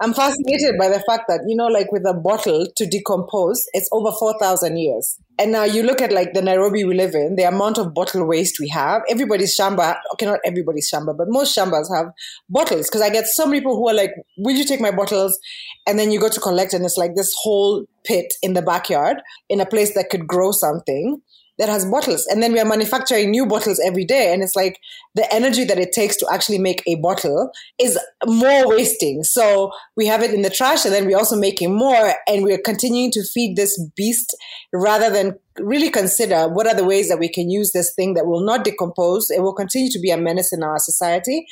I'm 0.00 0.12
fascinated 0.12 0.74
by 0.78 0.88
the 0.88 1.02
fact 1.07 1.24
that, 1.28 1.44
you 1.46 1.57
know, 1.57 1.68
like 1.68 1.92
with 1.92 2.05
a 2.05 2.12
bottle 2.12 2.66
to 2.76 2.87
decompose, 2.87 3.64
it's 3.72 3.88
over 3.92 4.11
4,000 4.11 4.76
years. 4.76 5.16
And 5.42 5.50
now 5.50 5.64
you 5.64 5.83
look 5.83 6.00
at 6.00 6.12
like 6.12 6.35
the 6.35 6.40
Nairobi 6.40 6.85
we 6.85 6.94
live 6.94 7.16
in, 7.16 7.35
the 7.35 7.42
amount 7.42 7.76
of 7.76 7.92
bottle 7.92 8.24
waste 8.24 8.61
we 8.61 8.68
have. 8.68 9.02
Everybody's 9.11 9.59
shamba, 9.59 9.96
okay, 10.12 10.24
not 10.24 10.38
everybody's 10.44 10.88
shamba, 10.88 11.18
but 11.18 11.26
most 11.28 11.59
shambas 11.59 11.92
have 11.92 12.12
bottles. 12.48 12.88
Cause 12.88 13.02
I 13.02 13.11
get 13.11 13.26
some 13.26 13.50
people 13.50 13.74
who 13.74 13.88
are 13.88 13.94
like, 13.94 14.12
will 14.38 14.55
you 14.55 14.64
take 14.64 14.81
my 14.81 14.92
bottles? 14.92 15.37
And 15.85 15.98
then 15.98 16.12
you 16.12 16.20
go 16.20 16.28
to 16.28 16.38
collect 16.38 16.74
and 16.74 16.85
it's 16.85 16.96
like 16.96 17.16
this 17.16 17.35
whole 17.42 17.87
pit 18.05 18.35
in 18.40 18.52
the 18.52 18.62
backyard 18.62 19.16
in 19.48 19.61
a 19.61 19.66
place 19.66 19.94
that 19.94 20.11
could 20.11 20.28
grow 20.28 20.52
something 20.52 21.20
that 21.58 21.68
has 21.68 21.84
bottles. 21.84 22.26
And 22.26 22.42
then 22.42 22.52
we 22.52 22.60
are 22.60 22.64
manufacturing 22.64 23.30
new 23.30 23.46
bottles 23.46 23.80
every 23.84 24.04
day. 24.04 24.32
And 24.32 24.42
it's 24.42 24.56
like 24.56 24.80
the 25.14 25.32
energy 25.32 25.64
that 25.64 25.78
it 25.78 25.92
takes 25.92 26.16
to 26.16 26.26
actually 26.32 26.58
make 26.58 26.82
a 26.86 26.96
bottle 26.96 27.50
is 27.78 27.98
more 28.26 28.68
wasting. 28.68 29.22
So 29.22 29.70
we 29.96 30.06
have 30.06 30.22
it 30.22 30.32
in 30.32 30.42
the 30.42 30.50
trash 30.50 30.84
and 30.84 30.94
then 30.94 31.06
we're 31.06 31.18
also 31.18 31.36
making 31.36 31.76
more 31.76 32.14
and 32.26 32.42
we're 32.42 32.58
continuing 32.58 33.10
to 33.12 33.22
feed 33.22 33.56
this 33.56 33.78
beast 33.96 34.34
rather 34.72 35.10
than 35.10 35.38
really 35.58 35.90
consider 35.90 36.48
what 36.48 36.66
are 36.66 36.74
the 36.74 36.84
ways 36.84 37.08
that 37.10 37.18
we 37.18 37.28
can 37.28 37.50
use 37.50 37.72
this 37.72 37.94
thing 37.94 38.14
that 38.14 38.26
will 38.26 38.44
not 38.44 38.64
decompose. 38.64 39.30
It 39.30 39.42
will 39.42 39.54
continue 39.54 39.90
to 39.90 40.00
be 40.00 40.10
a 40.10 40.16
menace 40.16 40.52
in 40.52 40.62
our 40.62 40.78
society. 40.78 41.46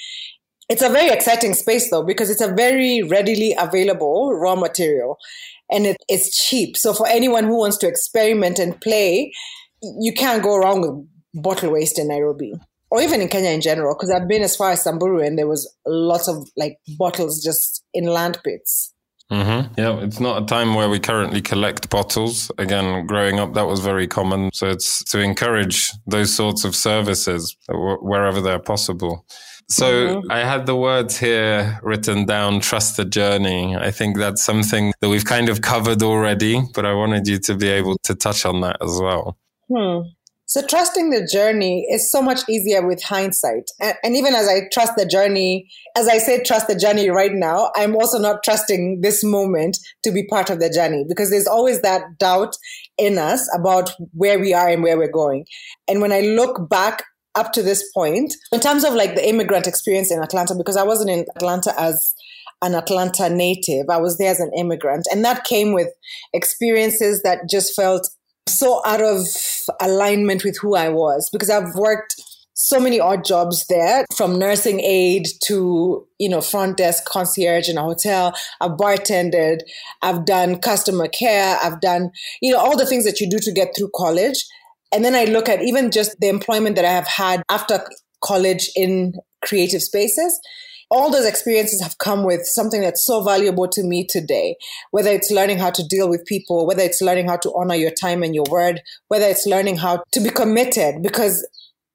It's 0.71 0.83
a 0.83 0.89
very 0.89 1.11
exciting 1.11 1.53
space 1.55 1.91
though, 1.91 2.05
because 2.05 2.31
it's 2.31 2.41
a 2.41 2.55
very 2.55 3.03
readily 3.03 3.55
available 3.59 4.33
raw 4.33 4.55
material 4.55 5.19
and 5.71 5.87
it, 5.87 5.97
it's 6.09 6.49
cheap. 6.49 6.77
So 6.77 6.93
for 6.93 7.07
anyone 7.07 7.45
who 7.45 7.59
wants 7.59 7.77
to 7.79 7.89
experiment 7.89 8.59
and 8.59 8.81
play, 8.81 9.33
you 9.83 10.13
can't 10.13 10.43
go 10.43 10.57
wrong 10.57 10.81
with 10.81 11.43
bottle 11.43 11.73
waste 11.73 11.99
in 11.99 12.09
Nairobi 12.09 12.55
or 12.91 13.01
even 13.01 13.21
in 13.21 13.29
Kenya 13.29 13.51
in 13.51 13.61
general, 13.61 13.95
because 13.95 14.11
I've 14.11 14.29
been 14.29 14.43
as 14.43 14.57
far 14.57 14.73
as 14.73 14.83
Samburu 14.83 15.21
and 15.21 15.39
there 15.39 15.47
was 15.47 15.73
lots 15.87 16.29
of 16.29 16.49
like 16.57 16.79
bottles 16.99 17.43
just 17.43 17.85
in 17.95 18.07
land 18.07 18.39
pits. 18.45 18.93
Mm-hmm. 19.31 19.75
Yeah, 19.81 20.01
it's 20.01 20.19
not 20.19 20.43
a 20.43 20.47
time 20.47 20.75
where 20.75 20.89
we 20.89 20.99
currently 20.99 21.41
collect 21.41 21.89
bottles. 21.89 22.51
Again, 22.59 23.07
growing 23.07 23.39
up, 23.39 23.55
that 23.55 23.69
was 23.69 23.79
very 23.79 24.09
common. 24.09 24.51
So 24.53 24.67
it's 24.67 25.05
to 25.05 25.21
encourage 25.21 25.93
those 26.05 26.35
sorts 26.35 26.65
of 26.65 26.75
services 26.75 27.57
wherever 27.69 28.41
they're 28.41 28.59
possible. 28.59 29.25
So 29.69 29.87
mm-hmm. 29.87 30.33
I 30.33 30.39
had 30.41 30.67
the 30.67 30.75
words 30.75 31.17
here 31.17 31.79
written 31.85 32.27
down, 32.27 32.59
trust 32.59 32.97
the 32.97 33.05
journey. 33.05 33.77
I 33.77 33.93
think 33.93 34.19
that's 34.19 34.43
something 34.43 34.93
that 35.01 35.09
we've 35.09 35.25
kind 35.25 35.49
of 35.49 35.63
covered 35.63 36.03
already, 36.03 36.61
but 36.75 36.85
I 36.85 36.93
wanted 36.93 37.29
you 37.29 37.39
to 37.39 37.55
be 37.55 37.69
able 37.69 37.99
to 38.03 38.17
touch 38.17 38.45
on 38.45 38.63
that 38.63 38.79
as 38.83 38.99
well. 39.01 39.39
Hmm. 39.73 40.01
So 40.51 40.67
trusting 40.67 41.11
the 41.11 41.25
journey 41.25 41.87
is 41.89 42.11
so 42.11 42.21
much 42.21 42.41
easier 42.49 42.85
with 42.85 43.01
hindsight. 43.05 43.71
And, 43.81 43.95
and, 44.03 44.17
even 44.17 44.35
as 44.35 44.49
I 44.49 44.63
trust 44.73 44.95
the 44.97 45.07
journey, 45.07 45.71
as 45.97 46.09
I 46.09 46.19
say, 46.19 46.43
trust 46.43 46.67
the 46.67 46.75
journey 46.75 47.09
right 47.09 47.31
now, 47.33 47.71
I'm 47.77 47.95
also 47.95 48.19
not 48.19 48.43
trusting 48.43 49.01
this 49.01 49.23
moment 49.23 49.79
to 50.03 50.11
be 50.11 50.27
part 50.27 50.51
of 50.51 50.59
the 50.59 50.69
journey 50.69 51.05
because 51.09 51.31
there's 51.31 51.47
always 51.47 51.83
that 51.83 52.19
doubt 52.19 52.57
in 52.99 53.17
us 53.17 53.49
about 53.57 53.93
where 54.13 54.41
we 54.41 54.53
are 54.53 54.69
and 54.69 54.83
where 54.83 54.99
we're 54.99 55.13
going. 55.13 55.47
And 55.87 56.01
when 56.01 56.11
I 56.11 56.23
look 56.23 56.69
back 56.69 57.05
up 57.37 57.53
to 57.53 57.63
this 57.63 57.89
point, 57.93 58.35
in 58.51 58.59
terms 58.59 58.83
of 58.83 58.95
like 58.95 59.15
the 59.15 59.29
immigrant 59.29 59.69
experience 59.69 60.11
in 60.11 60.21
Atlanta, 60.21 60.57
because 60.57 60.77
I 60.77 60.83
wasn't 60.83 61.11
in 61.11 61.27
Atlanta 61.37 61.81
as 61.81 62.13
an 62.63 62.75
Atlanta 62.75 63.31
native. 63.31 63.87
I 63.89 63.99
was 63.99 64.19
there 64.19 64.31
as 64.31 64.41
an 64.41 64.51
immigrant. 64.57 65.07
And 65.11 65.25
that 65.25 65.45
came 65.45 65.73
with 65.73 65.89
experiences 66.33 67.23
that 67.23 67.49
just 67.49 67.75
felt 67.75 68.11
so 68.51 68.83
out 68.85 69.01
of 69.01 69.27
alignment 69.81 70.45
with 70.45 70.59
who 70.61 70.75
I 70.75 70.89
was 70.89 71.29
because 71.33 71.51
I've 71.51 71.75
worked 71.75 72.17
so 72.55 72.79
many 72.79 73.01
odd 73.01 73.25
jobs 73.25 73.65
there 73.69 74.05
from 74.15 74.39
nursing 74.39 74.81
aide 74.81 75.27
to 75.45 76.07
you 76.19 76.29
know 76.29 76.43
front 76.43 76.77
desk 76.77 77.05
concierge 77.07 77.69
in 77.69 77.79
a 77.79 77.83
hotel. 77.83 78.35
I've 78.61 78.73
bartended. 78.73 79.61
I've 80.03 80.27
done 80.27 80.59
customer 80.59 81.09
care. 81.09 81.57
I've 81.63 81.81
done 81.81 82.11
you 82.43 82.53
know 82.53 82.59
all 82.59 82.77
the 82.77 82.87
things 82.87 83.05
that 83.05 83.21
you 83.21 83.31
do 83.31 83.39
to 83.39 83.53
get 83.53 83.69
through 83.77 83.91
college. 83.95 84.45
And 84.93 85.05
then 85.05 85.15
I 85.15 85.25
look 85.25 85.49
at 85.49 85.63
even 85.63 85.91
just 85.91 86.17
the 86.21 86.29
employment 86.29 86.77
that 86.77 86.85
I 86.85 86.91
have 86.91 87.07
had 87.07 87.43
after 87.49 87.81
college 88.23 88.71
in 88.77 89.15
creative 89.43 89.83
spaces 89.83 90.39
all 90.91 91.11
those 91.11 91.27
experiences 91.27 91.81
have 91.81 91.99
come 91.99 92.25
with 92.25 92.45
something 92.45 92.81
that's 92.81 93.05
so 93.05 93.23
valuable 93.23 93.69
to 93.69 93.83
me 93.83 94.05
today, 94.09 94.57
whether 94.91 95.11
it's 95.11 95.31
learning 95.31 95.59
how 95.59 95.71
to 95.71 95.87
deal 95.87 96.09
with 96.09 96.27
people, 96.27 96.67
whether 96.67 96.83
it's 96.83 97.01
learning 97.01 97.29
how 97.29 97.37
to 97.37 97.53
honor 97.55 97.77
your 97.77 97.93
time 97.93 98.23
and 98.23 98.35
your 98.35 98.45
word, 98.51 98.83
whether 99.09 99.27
it's 99.27 99.47
learning 99.47 99.77
how 99.77 100.03
to 100.13 100.21
be 100.21 100.31
committed, 100.31 101.03
because 101.03 101.47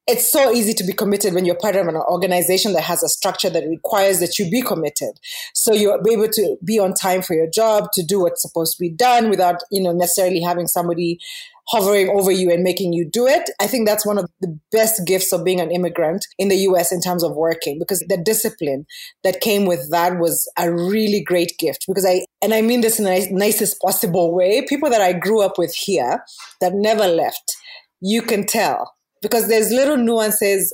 it's 0.07 0.31
so 0.31 0.51
easy 0.51 0.73
to 0.73 0.83
be 0.83 0.93
committed 0.93 1.33
when 1.33 1.45
you're 1.45 1.55
part 1.55 1.75
of 1.75 1.87
an 1.87 1.95
organization 1.95 2.73
that 2.73 2.83
has 2.83 3.01
a 3.01 3.09
structure 3.09 3.49
that 3.49 3.67
requires 3.67 4.19
that 4.19 4.37
you 4.37 4.49
be 4.49 4.61
committed. 4.61 5.19
So 5.55 5.73
you're 5.73 5.99
able 6.07 6.27
to 6.27 6.57
be 6.63 6.77
on 6.77 6.93
time 6.93 7.23
for 7.23 7.33
your 7.33 7.49
job, 7.49 7.87
to 7.93 8.03
do 8.03 8.21
what's 8.21 8.43
supposed 8.43 8.77
to 8.77 8.79
be 8.79 8.89
done 8.89 9.31
without, 9.31 9.61
you 9.71 9.81
know, 9.81 9.91
necessarily 9.91 10.41
having 10.41 10.67
somebody 10.67 11.19
hovering 11.67 12.09
over 12.09 12.31
you 12.31 12.51
and 12.51 12.63
making 12.63 12.93
you 12.93 13.09
do 13.09 13.27
it. 13.27 13.49
I 13.59 13.67
think 13.67 13.87
that's 13.87 14.05
one 14.05 14.17
of 14.17 14.29
the 14.41 14.59
best 14.71 15.01
gifts 15.05 15.31
of 15.33 15.43
being 15.43 15.59
an 15.59 15.71
immigrant 15.71 16.25
in 16.37 16.47
the 16.47 16.57
US 16.57 16.91
in 16.91 17.01
terms 17.01 17.23
of 17.23 17.35
working 17.35 17.79
because 17.79 17.99
the 18.07 18.17
discipline 18.17 18.85
that 19.23 19.41
came 19.41 19.65
with 19.65 19.89
that 19.91 20.19
was 20.19 20.49
a 20.57 20.71
really 20.71 21.23
great 21.23 21.53
gift 21.57 21.85
because 21.87 22.05
I, 22.05 22.25
and 22.41 22.53
I 22.53 22.61
mean 22.61 22.81
this 22.81 22.99
in 22.99 23.05
the 23.05 23.27
nicest 23.31 23.81
possible 23.81 24.33
way, 24.33 24.65
people 24.67 24.89
that 24.89 25.01
I 25.01 25.13
grew 25.13 25.41
up 25.41 25.57
with 25.57 25.73
here 25.73 26.23
that 26.61 26.73
never 26.73 27.07
left, 27.07 27.55
you 28.01 28.21
can 28.21 28.45
tell 28.45 28.93
because 29.21 29.47
there's 29.47 29.71
little 29.71 29.97
nuances 29.97 30.73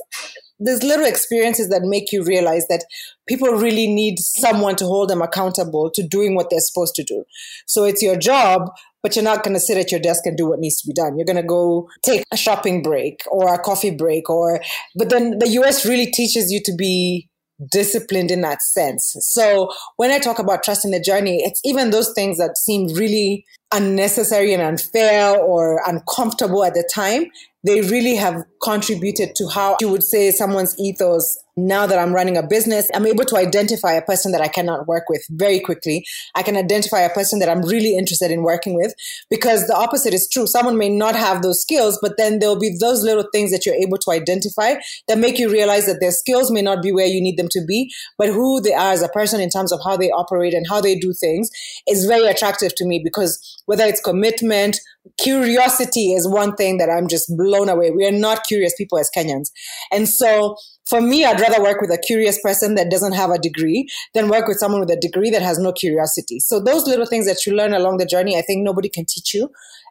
there's 0.64 0.82
little 0.82 1.06
experiences 1.06 1.68
that 1.70 1.82
make 1.82 2.12
you 2.12 2.22
realize 2.22 2.66
that 2.68 2.84
people 3.28 3.48
really 3.48 3.86
need 3.86 4.18
someone 4.18 4.76
to 4.76 4.84
hold 4.84 5.10
them 5.10 5.22
accountable 5.22 5.90
to 5.90 6.06
doing 6.06 6.34
what 6.34 6.50
they're 6.50 6.60
supposed 6.60 6.94
to 6.94 7.02
do. 7.02 7.24
So 7.66 7.84
it's 7.84 8.02
your 8.02 8.16
job, 8.16 8.70
but 9.02 9.16
you're 9.16 9.24
not 9.24 9.42
going 9.42 9.54
to 9.54 9.60
sit 9.60 9.76
at 9.76 9.90
your 9.90 10.00
desk 10.00 10.26
and 10.26 10.36
do 10.36 10.48
what 10.48 10.60
needs 10.60 10.80
to 10.80 10.86
be 10.86 10.92
done. 10.92 11.16
You're 11.16 11.26
going 11.26 11.36
to 11.36 11.42
go 11.42 11.88
take 12.04 12.24
a 12.32 12.36
shopping 12.36 12.82
break 12.82 13.22
or 13.30 13.52
a 13.52 13.58
coffee 13.58 13.90
break 13.90 14.28
or, 14.30 14.60
but 14.96 15.10
then 15.10 15.38
the 15.38 15.48
US 15.48 15.86
really 15.86 16.10
teaches 16.10 16.50
you 16.50 16.60
to 16.64 16.74
be 16.76 17.28
disciplined 17.70 18.30
in 18.30 18.40
that 18.40 18.62
sense. 18.62 19.14
So 19.20 19.70
when 19.96 20.10
I 20.10 20.18
talk 20.18 20.38
about 20.38 20.64
trusting 20.64 20.90
the 20.90 21.00
journey, 21.00 21.42
it's 21.42 21.60
even 21.64 21.90
those 21.90 22.12
things 22.12 22.38
that 22.38 22.58
seem 22.58 22.88
really 22.88 23.44
unnecessary 23.72 24.52
and 24.52 24.62
unfair 24.62 25.36
or 25.36 25.80
uncomfortable 25.86 26.64
at 26.64 26.74
the 26.74 26.88
time 26.92 27.26
they 27.64 27.80
really 27.82 28.16
have 28.16 28.44
contributed 28.62 29.34
to 29.36 29.48
how 29.48 29.76
you 29.80 29.88
would 29.88 30.02
say 30.04 30.30
someone's 30.30 30.78
ethos 30.78 31.42
now 31.56 31.86
that 31.86 31.98
I'm 31.98 32.14
running 32.14 32.36
a 32.36 32.42
business, 32.42 32.90
I'm 32.94 33.06
able 33.06 33.24
to 33.26 33.36
identify 33.36 33.92
a 33.92 34.02
person 34.02 34.32
that 34.32 34.40
I 34.40 34.48
cannot 34.48 34.86
work 34.86 35.04
with 35.08 35.26
very 35.30 35.60
quickly. 35.60 36.04
I 36.34 36.42
can 36.42 36.56
identify 36.56 37.00
a 37.00 37.12
person 37.12 37.40
that 37.40 37.48
I'm 37.48 37.62
really 37.62 37.96
interested 37.96 38.30
in 38.30 38.42
working 38.42 38.74
with 38.74 38.94
because 39.28 39.66
the 39.66 39.76
opposite 39.76 40.14
is 40.14 40.28
true. 40.32 40.46
Someone 40.46 40.78
may 40.78 40.88
not 40.88 41.14
have 41.14 41.42
those 41.42 41.60
skills, 41.60 41.98
but 42.00 42.16
then 42.16 42.38
there'll 42.38 42.58
be 42.58 42.74
those 42.80 43.02
little 43.02 43.26
things 43.32 43.50
that 43.50 43.66
you're 43.66 43.74
able 43.74 43.98
to 43.98 44.10
identify 44.10 44.76
that 45.08 45.18
make 45.18 45.38
you 45.38 45.50
realize 45.50 45.86
that 45.86 46.00
their 46.00 46.10
skills 46.10 46.50
may 46.50 46.62
not 46.62 46.82
be 46.82 46.92
where 46.92 47.06
you 47.06 47.20
need 47.20 47.36
them 47.36 47.48
to 47.50 47.62
be, 47.66 47.92
but 48.16 48.28
who 48.28 48.60
they 48.60 48.72
are 48.72 48.92
as 48.92 49.02
a 49.02 49.08
person 49.08 49.40
in 49.40 49.50
terms 49.50 49.72
of 49.72 49.80
how 49.84 49.96
they 49.96 50.10
operate 50.10 50.54
and 50.54 50.66
how 50.68 50.80
they 50.80 50.98
do 50.98 51.12
things 51.12 51.50
is 51.86 52.06
very 52.06 52.26
attractive 52.28 52.74
to 52.76 52.86
me 52.86 53.00
because 53.02 53.62
whether 53.66 53.84
it's 53.84 54.00
commitment, 54.00 54.78
curiosity 55.18 56.12
is 56.12 56.28
one 56.28 56.54
thing 56.54 56.78
that 56.78 56.88
I'm 56.88 57.08
just 57.08 57.36
blown 57.36 57.68
away. 57.68 57.90
We 57.90 58.06
are 58.06 58.12
not 58.12 58.44
curious 58.52 58.74
people 58.76 58.98
as 58.98 59.10
Kenyans. 59.16 59.48
And 59.90 60.08
so 60.08 60.56
for 60.86 61.00
me, 61.00 61.24
I'd 61.24 61.40
rather 61.40 61.62
work 61.62 61.80
with 61.80 61.90
a 61.90 61.98
curious 61.98 62.40
person 62.40 62.74
that 62.74 62.90
doesn't 62.90 63.14
have 63.14 63.30
a 63.30 63.38
degree 63.38 63.88
than 64.14 64.28
work 64.28 64.46
with 64.46 64.58
someone 64.58 64.80
with 64.80 64.90
a 64.90 65.00
degree 65.00 65.30
that 65.30 65.42
has 65.42 65.58
no 65.58 65.72
curiosity. 65.72 66.40
So 66.40 66.60
those 66.60 66.86
little 66.86 67.06
things 67.06 67.26
that 67.26 67.46
you 67.46 67.54
learn 67.54 67.72
along 67.72 67.98
the 67.98 68.06
journey, 68.06 68.36
I 68.36 68.42
think 68.42 68.62
nobody 68.62 68.88
can 68.88 69.06
teach 69.06 69.32
you. 69.32 69.48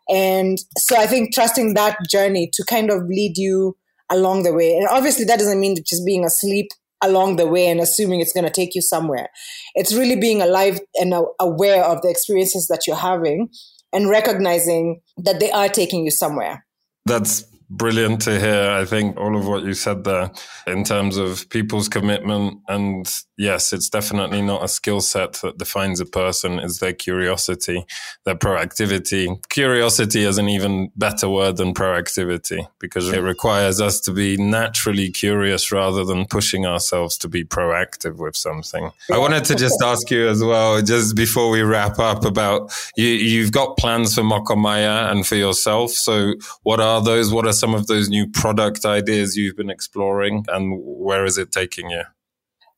And 0.10 0.58
so 0.78 0.98
I 0.98 1.08
think 1.08 1.34
trusting 1.34 1.74
that 1.74 1.98
journey 2.10 2.50
to 2.54 2.64
kind 2.66 2.92
of 2.92 3.04
lead 3.08 3.38
you 3.38 3.78
along 4.10 4.44
the 4.44 4.54
way. 4.54 4.76
And 4.78 4.88
obviously 4.90 5.26
that 5.26 5.40
doesn't 5.40 5.60
mean 5.60 5.78
just 5.88 6.06
being 6.06 6.26
asleep 6.26 6.68
along 7.04 7.38
the 7.38 7.48
way 7.48 7.68
and 7.68 7.80
assuming 7.80 8.20
it's 8.20 8.34
going 8.34 8.46
to 8.46 8.52
take 8.52 8.76
you 8.76 8.82
somewhere. 8.82 9.30
It's 9.74 9.94
really 9.94 10.20
being 10.20 10.42
alive 10.42 10.80
and 10.96 11.16
aware 11.40 11.84
of 11.84 12.02
the 12.02 12.10
experiences 12.10 12.68
that 12.68 12.86
you're 12.86 12.96
having 12.96 13.50
and 13.94 14.10
recognizing 14.10 15.02
that 15.18 15.40
they 15.40 15.52
are 15.52 15.70
taking 15.70 16.06
you 16.06 16.12
somewhere. 16.12 16.66
That's 17.06 17.46
brilliant 17.72 18.22
to 18.24 18.40
hear. 18.40 18.70
I 18.70 18.86
think 18.86 19.18
all 19.18 19.36
of 19.38 19.48
what 19.48 19.64
you 19.64 19.74
said 19.74 20.04
there 20.04 20.32
in 20.68 20.84
terms 20.84 21.18
of 21.18 21.50
people's 21.50 21.88
commitment. 21.88 22.60
And 22.68 23.10
yes, 23.38 23.74
it's 23.74 23.90
definitely 23.90 24.42
not 24.42 24.64
a 24.64 24.68
skill 24.68 25.02
set 25.02 25.34
that 25.42 25.58
defines 25.58 26.00
a 26.00 26.06
person, 26.06 26.60
is 26.60 26.80
their 26.80 26.94
curiosity, 26.94 27.86
their 28.26 28.36
proactivity. 28.36 29.42
Curiosity 29.50 30.24
is 30.24 30.38
an 30.38 30.50
even 30.50 30.92
better 30.96 31.30
word 31.30 31.58
than 31.58 31.74
proactivity 31.74 32.68
because 32.80 33.10
it 33.10 33.22
requires 33.22 33.80
us 33.80 34.00
to 34.02 34.12
be 34.12 34.38
naturally 34.38 35.10
curious 35.10 35.72
rather 35.72 36.04
than 36.04 36.26
pushing 36.26 36.66
ourselves 36.66 37.18
to 37.18 37.30
be 37.30 37.44
proactive 37.44 38.18
with 38.18 38.36
something. 38.36 38.92
I 39.12 39.18
wanted 39.18 39.46
to 39.46 39.56
just 39.56 39.82
ask 39.82 40.12
you 40.12 40.28
as 40.28 40.44
well, 40.44 40.82
just 40.82 41.16
before 41.16 41.50
we 41.50 41.62
wrap 41.62 42.00
up 42.00 42.26
about 42.26 42.72
you, 42.98 43.08
you've 43.08 43.52
got 43.52 43.78
plans 43.78 44.16
for 44.16 44.22
Mokomaya 44.22 45.10
and 45.10 45.26
for 45.26 45.36
yourself. 45.36 45.92
So 45.92 46.34
what 46.64 46.80
are 46.80 47.02
those? 47.02 47.32
What 47.32 47.48
are 47.48 47.54
some 47.62 47.76
of 47.76 47.86
those 47.86 48.10
new 48.10 48.28
product 48.28 48.86
ideas 48.86 49.38
you've 49.38 49.56
been 49.56 49.70
exploring 49.70 50.44
and 50.50 50.82
where 50.84 51.24
is 51.24 51.38
it 51.38 51.52
taking 51.52 51.92
you? 51.92 52.04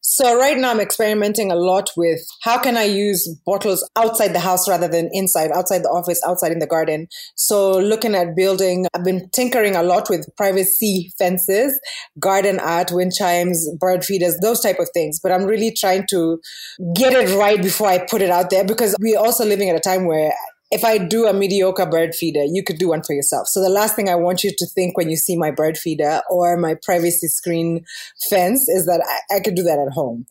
So 0.05 0.37
right 0.37 0.57
now 0.57 0.71
I'm 0.71 0.81
experimenting 0.81 1.49
a 1.49 1.55
lot 1.55 1.89
with 1.95 2.19
how 2.41 2.59
can 2.59 2.75
I 2.75 2.83
use 2.83 3.25
bottles 3.45 3.89
outside 3.95 4.33
the 4.33 4.39
house 4.39 4.67
rather 4.67 4.89
than 4.89 5.09
inside, 5.13 5.49
outside 5.51 5.79
the 5.79 5.89
office, 5.89 6.21
outside 6.27 6.51
in 6.51 6.59
the 6.59 6.67
garden. 6.67 7.07
So 7.35 7.79
looking 7.79 8.13
at 8.13 8.35
building, 8.35 8.85
I've 8.93 9.05
been 9.05 9.29
tinkering 9.29 9.77
a 9.77 9.81
lot 9.81 10.09
with 10.09 10.27
privacy 10.35 11.13
fences, 11.17 11.79
garden 12.19 12.59
art, 12.59 12.91
wind 12.91 13.13
chimes, 13.17 13.65
bird 13.79 14.03
feeders, 14.03 14.37
those 14.41 14.59
type 14.59 14.79
of 14.79 14.89
things. 14.93 15.21
But 15.23 15.31
I'm 15.31 15.45
really 15.45 15.71
trying 15.71 16.05
to 16.09 16.41
get 16.93 17.13
it 17.13 17.33
right 17.37 17.61
before 17.63 17.87
I 17.87 18.05
put 18.05 18.21
it 18.21 18.29
out 18.29 18.49
there 18.49 18.65
because 18.65 18.93
we're 18.99 19.19
also 19.19 19.45
living 19.45 19.69
at 19.69 19.77
a 19.77 19.79
time 19.79 20.05
where 20.05 20.33
if 20.73 20.83
I 20.83 20.97
do 20.97 21.27
a 21.27 21.33
mediocre 21.33 21.85
bird 21.85 22.15
feeder, 22.15 22.43
you 22.43 22.63
could 22.63 22.79
do 22.79 22.89
one 22.89 23.03
for 23.03 23.13
yourself. 23.13 23.47
So 23.47 23.61
the 23.61 23.69
last 23.69 23.95
thing 23.95 24.09
I 24.09 24.15
want 24.15 24.43
you 24.43 24.49
to 24.57 24.65
think 24.73 24.97
when 24.97 25.07
you 25.07 25.15
see 25.15 25.37
my 25.37 25.51
bird 25.51 25.77
feeder 25.77 26.21
or 26.31 26.57
my 26.57 26.73
privacy 26.81 27.27
screen 27.27 27.85
fence 28.27 28.67
is 28.67 28.87
that 28.87 29.05
I, 29.07 29.35
I 29.35 29.39
could 29.39 29.53
do 29.53 29.61
that 29.61 29.77
at 29.77 29.93
home. 29.93 30.25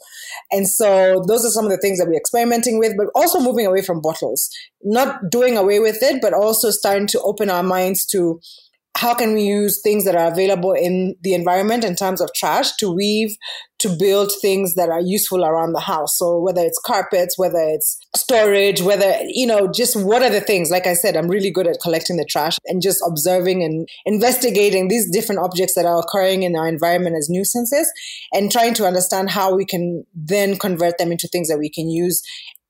And 0.50 0.68
so 0.68 1.22
those 1.28 1.44
are 1.44 1.50
some 1.50 1.64
of 1.64 1.70
the 1.70 1.78
things 1.78 1.98
that 1.98 2.08
we're 2.08 2.18
experimenting 2.18 2.80
with, 2.80 2.96
but 2.96 3.06
also 3.14 3.38
moving 3.38 3.66
away 3.66 3.82
from 3.82 4.00
bottles, 4.00 4.50
not 4.82 5.30
doing 5.30 5.56
away 5.56 5.78
with 5.78 6.02
it, 6.02 6.20
but 6.20 6.34
also 6.34 6.70
starting 6.70 7.06
to 7.08 7.20
open 7.22 7.48
our 7.48 7.62
minds 7.62 8.04
to 8.06 8.40
how 8.94 9.14
can 9.14 9.32
we 9.32 9.42
use 9.42 9.80
things 9.82 10.04
that 10.04 10.14
are 10.14 10.30
available 10.30 10.72
in 10.72 11.16
the 11.22 11.34
environment 11.34 11.84
in 11.84 11.96
terms 11.96 12.20
of 12.20 12.30
trash 12.34 12.76
to 12.76 12.90
weave 12.90 13.36
to 13.78 13.88
build 13.98 14.30
things 14.40 14.74
that 14.74 14.90
are 14.90 15.00
useful 15.00 15.44
around 15.44 15.72
the 15.72 15.80
house? 15.80 16.18
So 16.18 16.38
whether 16.38 16.60
it's 16.60 16.78
carpets 16.84 17.38
whether 17.38 17.58
it's 17.58 17.98
storage 18.14 18.82
whether 18.82 19.14
you 19.26 19.46
know 19.46 19.70
just 19.72 19.96
what 19.96 20.22
are 20.22 20.30
the 20.30 20.40
things? 20.40 20.70
Like 20.70 20.86
i 20.86 20.94
said 20.94 21.16
i'm 21.16 21.28
really 21.28 21.50
good 21.50 21.66
at 21.66 21.78
collecting 21.82 22.16
the 22.16 22.24
trash 22.24 22.56
and 22.66 22.82
just 22.82 23.02
observing 23.06 23.62
and 23.62 23.88
investigating 24.04 24.88
these 24.88 25.10
different 25.10 25.40
objects 25.40 25.74
that 25.74 25.86
are 25.86 25.98
occurring 25.98 26.42
in 26.42 26.54
our 26.54 26.68
environment 26.68 27.16
as 27.16 27.28
nuisances 27.30 27.90
and 28.32 28.52
trying 28.52 28.74
to 28.74 28.86
understand 28.86 29.30
how 29.30 29.54
we 29.54 29.64
can 29.64 30.04
then 30.14 30.56
convert 30.56 30.98
them 30.98 31.10
into 31.10 31.28
things 31.28 31.48
that 31.48 31.58
we 31.58 31.70
can 31.70 31.88
use 31.88 32.22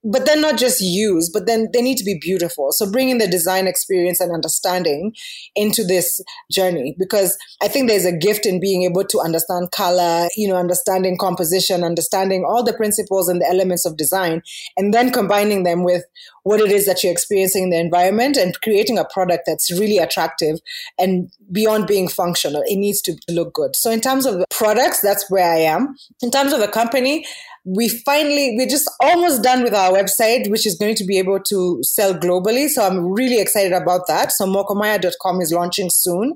but 0.04 0.26
then 0.26 0.40
not 0.40 0.58
just 0.58 0.80
use, 0.80 1.30
but 1.32 1.46
then 1.46 1.68
they 1.72 1.82
need 1.82 1.96
to 1.98 2.04
be 2.04 2.18
beautiful. 2.20 2.72
So 2.72 2.90
bringing 2.90 3.18
the 3.18 3.28
design 3.28 3.66
experience 3.66 4.20
and 4.20 4.32
understanding 4.32 5.14
into 5.54 5.84
this 5.84 6.20
journey, 6.50 6.96
because 6.98 7.36
I 7.62 7.68
think 7.68 7.88
there's 7.88 8.04
a 8.04 8.16
gift 8.16 8.46
in 8.46 8.60
being 8.60 8.82
able 8.82 9.04
to 9.04 9.20
understand 9.20 9.70
color, 9.70 10.28
you 10.36 10.48
know, 10.48 10.56
understanding 10.56 11.16
composition, 11.18 11.84
understanding 11.84 12.44
all 12.44 12.64
the 12.64 12.72
principles 12.72 13.28
and 13.28 13.40
the 13.40 13.48
elements 13.48 13.86
of 13.86 13.96
design, 13.96 14.42
and 14.76 14.92
then 14.92 15.12
combining 15.12 15.62
them 15.62 15.84
with 15.84 16.04
what 16.44 16.60
it 16.60 16.72
is 16.72 16.86
that 16.86 17.04
you're 17.04 17.12
experiencing 17.12 17.64
in 17.64 17.70
the 17.70 17.78
environment 17.78 18.36
and 18.36 18.60
creating 18.62 18.98
a 18.98 19.04
product 19.04 19.44
that's 19.46 19.70
really 19.78 19.98
attractive 19.98 20.58
and 20.98 21.30
beyond 21.52 21.86
being 21.86 22.08
functional. 22.08 22.62
It 22.66 22.76
needs 22.76 23.00
to 23.02 23.16
look 23.28 23.54
good. 23.54 23.76
So 23.76 23.90
in 23.90 24.00
terms 24.00 24.26
of 24.26 24.44
products, 24.50 25.00
that's 25.00 25.30
where 25.30 25.52
I 25.52 25.58
am. 25.58 25.94
In 26.20 26.30
terms 26.30 26.52
of 26.52 26.58
the 26.58 26.68
company, 26.68 27.24
we 27.64 27.88
finally 27.88 28.54
we're 28.56 28.68
just 28.68 28.90
almost 29.00 29.42
done 29.42 29.62
with 29.62 29.74
our 29.74 29.92
website 29.92 30.50
which 30.50 30.66
is 30.66 30.76
going 30.76 30.96
to 30.96 31.04
be 31.04 31.18
able 31.18 31.38
to 31.38 31.78
sell 31.82 32.12
globally. 32.14 32.68
So 32.68 32.84
i'm 32.84 33.06
really 33.12 33.40
excited 33.40 33.72
about 33.72 34.06
that. 34.08 34.32
So 34.32 34.46
mokomaya.com 34.46 35.40
is 35.40 35.52
launching 35.52 35.90
soon. 35.90 36.34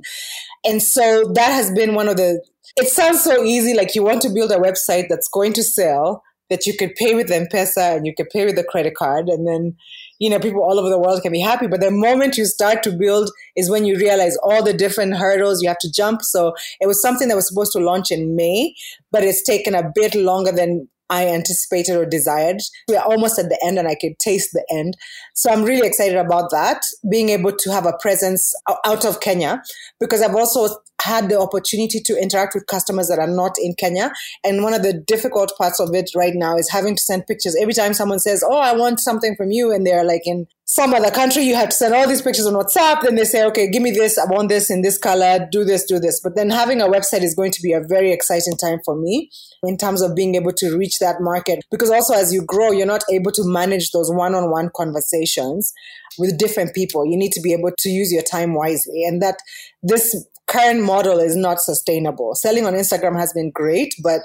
And 0.65 0.83
so 0.83 1.25
that 1.35 1.51
has 1.53 1.73
been 1.73 1.95
one 1.95 2.09
of 2.09 2.17
the 2.17 2.45
it 2.77 2.89
sounds 2.89 3.25
so 3.25 3.43
easy 3.43 3.75
like 3.75 3.95
you 3.95 4.03
want 4.03 4.23
to 4.23 4.29
build 4.29 4.53
a 4.53 4.57
website 4.57 5.07
that's 5.09 5.29
going 5.29 5.53
to 5.55 5.63
sell 5.63 6.23
that 6.49 6.65
you 6.65 6.77
could 6.77 6.95
pay 6.95 7.15
with 7.15 7.29
m-pesa 7.29 7.97
and 7.97 8.07
you 8.07 8.15
could 8.17 8.29
pay 8.31 8.45
with 8.45 8.57
a 8.57 8.63
credit 8.63 8.95
card. 8.95 9.29
And 9.29 9.49
then 9.49 9.77
you 10.21 10.31
know 10.31 10.39
people 10.39 10.63
all 10.63 10.79
over 10.79 10.89
the 10.89 10.99
world 10.99 11.23
can 11.23 11.33
be 11.33 11.41
happy. 11.41 11.67
But 11.67 11.81
the 11.81 11.91
moment 11.91 12.37
you 12.37 12.45
start 12.45 12.85
to 12.85 12.93
build 12.93 13.31
is 13.57 13.69
when 13.69 13.85
you 13.85 13.97
realize 13.97 14.37
all 14.45 14.63
the 14.63 14.73
different 14.73 15.17
hurdles 15.17 15.61
you 15.61 15.69
have 15.69 15.79
to 15.79 15.91
jump. 15.91 16.23
So 16.23 16.55
it 16.81 16.87
was 16.87 17.03
something 17.03 17.27
that 17.29 17.35
was 17.35 17.49
supposed 17.49 17.73
to 17.73 17.81
launch 17.81 18.13
in 18.13 18.37
may 18.37 18.75
but 19.11 19.25
it's 19.25 19.43
taken 19.43 19.75
a 19.75 19.91
bit 19.95 20.15
longer 20.15 20.53
than 20.53 20.89
I 21.11 21.29
anticipated 21.29 21.97
or 21.97 22.07
desired. 22.07 22.61
We're 22.89 23.01
almost 23.01 23.39
at 23.39 23.49
the 23.49 23.61
end 23.65 23.79
and 23.79 23.89
I 23.89 23.95
could 23.95 24.19
taste 24.19 24.51
the 24.53 24.65
end. 24.71 24.97
So 25.35 25.51
I'm 25.51 25.63
really 25.63 25.87
excited 25.87 26.17
about 26.17 26.51
that, 26.51 26.83
being 27.11 27.29
able 27.29 27.53
to 27.53 27.73
have 27.73 27.87
a 27.87 27.97
presence 28.01 28.53
out 28.85 29.05
of 29.05 29.21
Kenya 29.21 29.63
because 30.01 30.23
I've 30.23 30.35
also 30.35 30.77
had 31.07 31.29
the 31.29 31.41
opportunity 31.41 32.01
to 32.01 32.21
interact 32.21 32.55
with 32.55 32.67
customers 32.67 33.09
that 33.09 33.19
are 33.19 33.27
not 33.27 33.57
in 33.59 33.75
Kenya. 33.75 34.13
And 34.45 34.63
one 34.63 34.75
of 34.75 34.83
the 34.83 34.93
difficult 34.93 35.53
parts 35.57 35.81
of 35.81 35.95
it 35.95 36.11
right 36.15 36.35
now 36.35 36.57
is 36.57 36.71
having 36.71 36.97
to 36.97 37.03
send 37.03 37.27
pictures. 37.27 37.57
Every 37.61 37.75
time 37.75 37.95
someone 37.95 38.19
says, 38.19 38.45
Oh, 38.47 38.59
I 38.59 38.75
want 38.75 39.01
something 39.01 39.37
from 39.37 39.51
you, 39.51 39.73
and 39.73 39.87
they're 39.87 40.05
like 40.05 40.27
in 40.27 40.47
some 40.69 40.93
other 40.93 41.13
country, 41.13 41.45
you 41.45 41.55
have 41.55 41.69
to 41.69 41.77
send 41.77 41.95
all 41.95 42.09
these 42.09 42.23
pictures 42.23 42.45
on 42.45 42.55
WhatsApp. 42.55 43.03
Then 43.03 43.15
they 43.15 43.25
say, 43.25 43.45
okay, 43.47 43.71
give 43.71 43.83
me 43.83 43.93
this. 43.93 44.19
I 44.19 44.25
want 44.25 44.49
this 44.49 44.69
in 44.69 44.83
this 44.83 44.99
color. 44.99 45.47
Do 45.51 45.65
this, 45.65 45.85
do 45.85 46.01
this. 46.01 46.21
But 46.21 46.35
then 46.35 46.51
having 46.51 46.81
a 46.81 46.89
website 46.89 47.23
is 47.23 47.37
going 47.37 47.53
to 47.53 47.63
be 47.63 47.73
a 47.73 47.81
very 47.81 48.13
exciting 48.13 48.57
time 48.57 48.81
for 48.85 48.97
me 48.97 49.31
in 49.63 49.79
terms 49.79 50.03
of 50.03 50.17
being 50.17 50.35
able 50.35 50.53
to 50.55 50.77
reach 50.77 50.99
that 50.99 51.21
market. 51.21 51.65
Because 51.71 51.91
also 51.91 52.15
as 52.15 52.35
you 52.35 52.43
grow, 52.43 52.73
you're 52.73 52.85
not 52.85 53.05
able 53.13 53.31
to 53.33 53.45
manage 53.45 53.93
those 53.93 54.11
one-on-one 54.13 54.71
conversations 54.75 55.73
with 56.19 56.37
different 56.37 56.75
people. 56.75 57.07
You 57.07 57.17
need 57.17 57.33
to 57.33 57.41
be 57.41 57.53
able 57.53 57.71
to 57.79 57.89
use 57.89 58.13
your 58.13 58.25
time 58.25 58.53
wisely. 58.55 59.05
And 59.05 59.23
that 59.23 59.37
this 59.85 60.27
current 60.47 60.83
model 60.83 61.19
is 61.19 61.37
not 61.37 61.61
sustainable. 61.61 62.35
Selling 62.35 62.67
on 62.67 62.75
Instagram 62.75 63.19
has 63.19 63.33
been 63.33 63.51
great, 63.51 63.95
but 64.03 64.23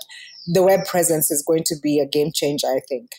the 0.48 0.64
web 0.64 0.86
presence 0.86 1.32
is 1.32 1.44
going 1.46 1.64
to 1.66 1.76
be 1.82 2.00
a 2.00 2.06
game 2.06 2.32
changer, 2.34 2.68
I 2.68 2.80
think. 2.88 3.10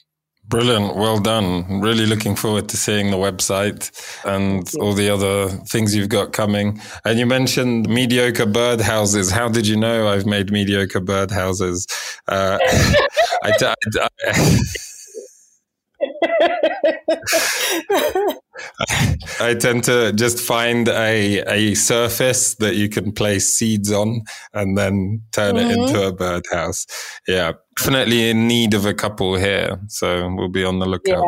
Brilliant. 0.48 0.96
Well 0.96 1.18
done. 1.18 1.80
Really 1.80 2.04
looking 2.04 2.34
forward 2.34 2.68
to 2.70 2.76
seeing 2.76 3.10
the 3.12 3.16
website 3.16 3.90
and 4.24 4.68
all 4.80 4.92
the 4.92 5.08
other 5.08 5.48
things 5.66 5.94
you've 5.94 6.08
got 6.08 6.32
coming. 6.32 6.80
And 7.04 7.18
you 7.18 7.26
mentioned 7.26 7.88
mediocre 7.88 8.46
birdhouses. 8.46 9.30
How 9.30 9.48
did 9.48 9.68
you 9.68 9.76
know 9.76 10.08
I've 10.08 10.26
made 10.26 10.50
mediocre 10.50 11.00
birdhouses? 11.00 11.86
Uh, 12.26 12.58
I, 13.44 13.52
I, 13.60 13.74
I, 14.00 14.58
I 19.40 19.54
tend 19.54 19.84
to 19.84 20.12
just 20.12 20.38
find 20.40 20.88
a, 20.88 21.40
a 21.40 21.74
surface 21.74 22.54
that 22.56 22.76
you 22.76 22.88
can 22.88 23.12
place 23.12 23.52
seeds 23.52 23.90
on 23.90 24.22
and 24.52 24.76
then 24.78 25.22
turn 25.32 25.56
mm-hmm. 25.56 25.70
it 25.70 25.78
into 25.78 25.94
mm-hmm. 25.94 26.08
a 26.08 26.12
birdhouse. 26.12 26.86
Yeah, 27.26 27.52
definitely 27.76 28.30
in 28.30 28.46
need 28.46 28.74
of 28.74 28.86
a 28.86 28.94
couple 28.94 29.36
here. 29.36 29.80
So 29.88 30.32
we'll 30.34 30.48
be 30.48 30.64
on 30.64 30.78
the 30.78 30.86
lookout. 30.86 31.24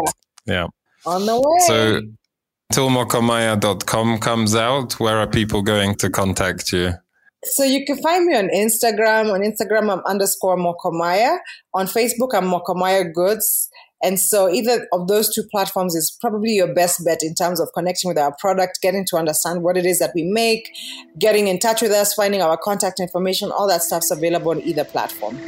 Yeah. 0.47 0.55
yeah. 0.55 0.67
On 1.07 1.27
the 1.27 1.37
way. 1.37 1.59
So 1.67 2.01
till 2.73 2.89
mokomaya.com 2.89 4.19
comes 4.19 4.55
out, 4.55 4.99
where 5.01 5.19
are 5.19 5.27
people 5.27 5.63
going 5.63 5.95
to 5.97 6.11
contact 6.11 6.73
you? 6.73 6.93
So 7.45 7.63
you 7.63 7.85
can 7.85 7.99
find 7.99 8.25
me 8.27 8.37
on 8.37 8.49
Instagram. 8.49 9.33
On 9.33 9.41
Instagram, 9.41 9.93
I'm 9.93 10.01
underscore 10.07 10.57
Mokomaya. 10.57 11.39
On 11.75 11.87
Facebook, 11.87 12.33
I'm 12.33 12.45
Mokomaya 12.45 13.13
Goods. 13.13 13.69
And 14.05 14.21
so 14.21 14.51
either 14.51 14.87
of 14.93 15.09
those 15.09 15.35
two 15.35 15.43
platforms 15.51 15.95
is 15.95 16.17
probably 16.21 16.53
your 16.53 16.73
best 16.73 17.03
bet 17.05 17.23
in 17.23 17.35
terms 17.35 17.59
of 17.59 17.71
connecting 17.75 18.09
with 18.09 18.19
our 18.19 18.37
product, 18.37 18.81
getting 18.83 19.07
to 19.07 19.17
understand 19.17 19.63
what 19.63 19.79
it 19.79 19.87
is 19.87 19.99
that 19.99 20.13
we 20.15 20.25
make, 20.25 20.71
getting 21.19 21.49
in 21.49 21.59
touch 21.59 21.81
with 21.81 21.91
us, 21.91 22.13
finding 22.13 22.43
our 22.43 22.59
contact 22.59 23.01
information, 23.01 23.51
all 23.51 23.67
that 23.67 23.83
stuff's 23.83 24.11
available 24.11 24.51
on 24.51 24.61
either 24.61 24.85
platform. 24.85 25.39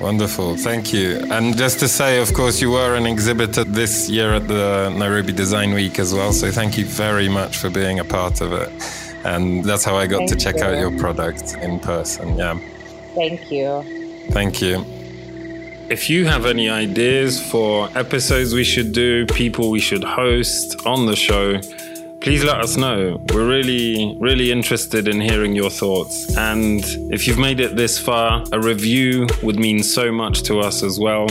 Wonderful. 0.00 0.56
Thank 0.56 0.92
you. 0.92 1.20
And 1.30 1.56
just 1.56 1.78
to 1.78 1.86
say, 1.86 2.20
of 2.20 2.34
course, 2.34 2.60
you 2.60 2.72
were 2.72 2.96
an 2.96 3.06
exhibitor 3.06 3.62
this 3.62 4.10
year 4.10 4.34
at 4.34 4.48
the 4.48 4.92
Nairobi 4.98 5.32
Design 5.32 5.72
Week 5.72 6.00
as 6.00 6.12
well. 6.12 6.32
So 6.32 6.50
thank 6.50 6.76
you 6.76 6.84
very 6.84 7.28
much 7.28 7.56
for 7.56 7.70
being 7.70 8.00
a 8.00 8.04
part 8.04 8.40
of 8.40 8.52
it. 8.52 8.72
And 9.24 9.64
that's 9.64 9.84
how 9.84 9.94
I 9.94 10.08
got 10.08 10.18
thank 10.18 10.30
to 10.30 10.36
check 10.36 10.56
you. 10.56 10.64
out 10.64 10.76
your 10.76 10.98
product 10.98 11.54
in 11.62 11.78
person. 11.78 12.36
Yeah. 12.36 12.58
Thank 13.14 13.52
you. 13.52 14.26
Thank 14.30 14.60
you. 14.60 15.01
If 15.88 16.08
you 16.08 16.26
have 16.26 16.46
any 16.46 16.70
ideas 16.70 17.40
for 17.50 17.88
episodes 17.94 18.54
we 18.54 18.64
should 18.64 18.92
do, 18.92 19.26
people 19.26 19.70
we 19.70 19.80
should 19.80 20.04
host 20.04 20.86
on 20.86 21.06
the 21.06 21.16
show, 21.16 21.60
please 22.20 22.42
let 22.44 22.60
us 22.60 22.76
know. 22.76 23.20
We're 23.32 23.48
really, 23.48 24.16
really 24.18 24.50
interested 24.50 25.08
in 25.08 25.20
hearing 25.20 25.54
your 25.54 25.70
thoughts. 25.70 26.36
And 26.36 26.82
if 27.12 27.26
you've 27.26 27.38
made 27.38 27.60
it 27.60 27.76
this 27.76 27.98
far, 27.98 28.44
a 28.52 28.60
review 28.60 29.26
would 29.42 29.58
mean 29.58 29.82
so 29.82 30.10
much 30.10 30.42
to 30.44 30.60
us 30.60 30.82
as 30.82 30.98
well 30.98 31.26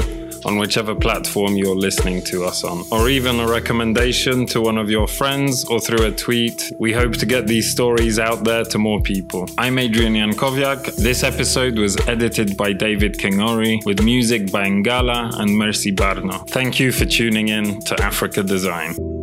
on 0.46 0.58
whichever 0.58 0.96
platform 0.96 1.56
you're 1.56 1.76
listening 1.76 2.22
to 2.24 2.46
us 2.46 2.64
on, 2.64 2.84
or 2.92 3.10
even 3.10 3.40
a 3.40 3.48
recommendation 3.48 4.46
to 4.48 4.62
one 4.62 4.78
of 4.78 4.90
your 4.90 5.08
friends 5.08 5.66
or 5.66 5.80
through 5.80 6.06
a 6.06 6.12
tweet. 6.12 6.72
We 6.80 6.94
hope 6.94 7.14
to 7.14 7.26
get 7.26 7.48
these 7.48 7.72
stories 7.72 8.20
out 8.20 8.44
there 8.44 8.64
to 8.66 8.78
more 8.78 9.02
people. 9.02 9.48
I'm 9.58 9.78
Adrian 9.78 10.14
Jankowiak. 10.14 10.96
This 10.96 11.24
episode 11.24 11.78
was 11.78 11.98
edited 12.08 12.58
by 12.58 12.74
David 12.74 13.14
Kingori 13.16 13.86
with 13.86 14.02
music 14.02 14.52
by 14.52 14.66
Ngalah 14.66 15.40
and 15.40 15.58
Mercy 15.58 15.92
Barno. 15.92 16.48
Thank 16.50 16.80
you 16.80 16.92
for 16.92 17.06
tuning 17.06 17.50
in 17.50 17.80
to 17.82 17.96
Afrika 17.96 18.46
Design. 18.46 19.21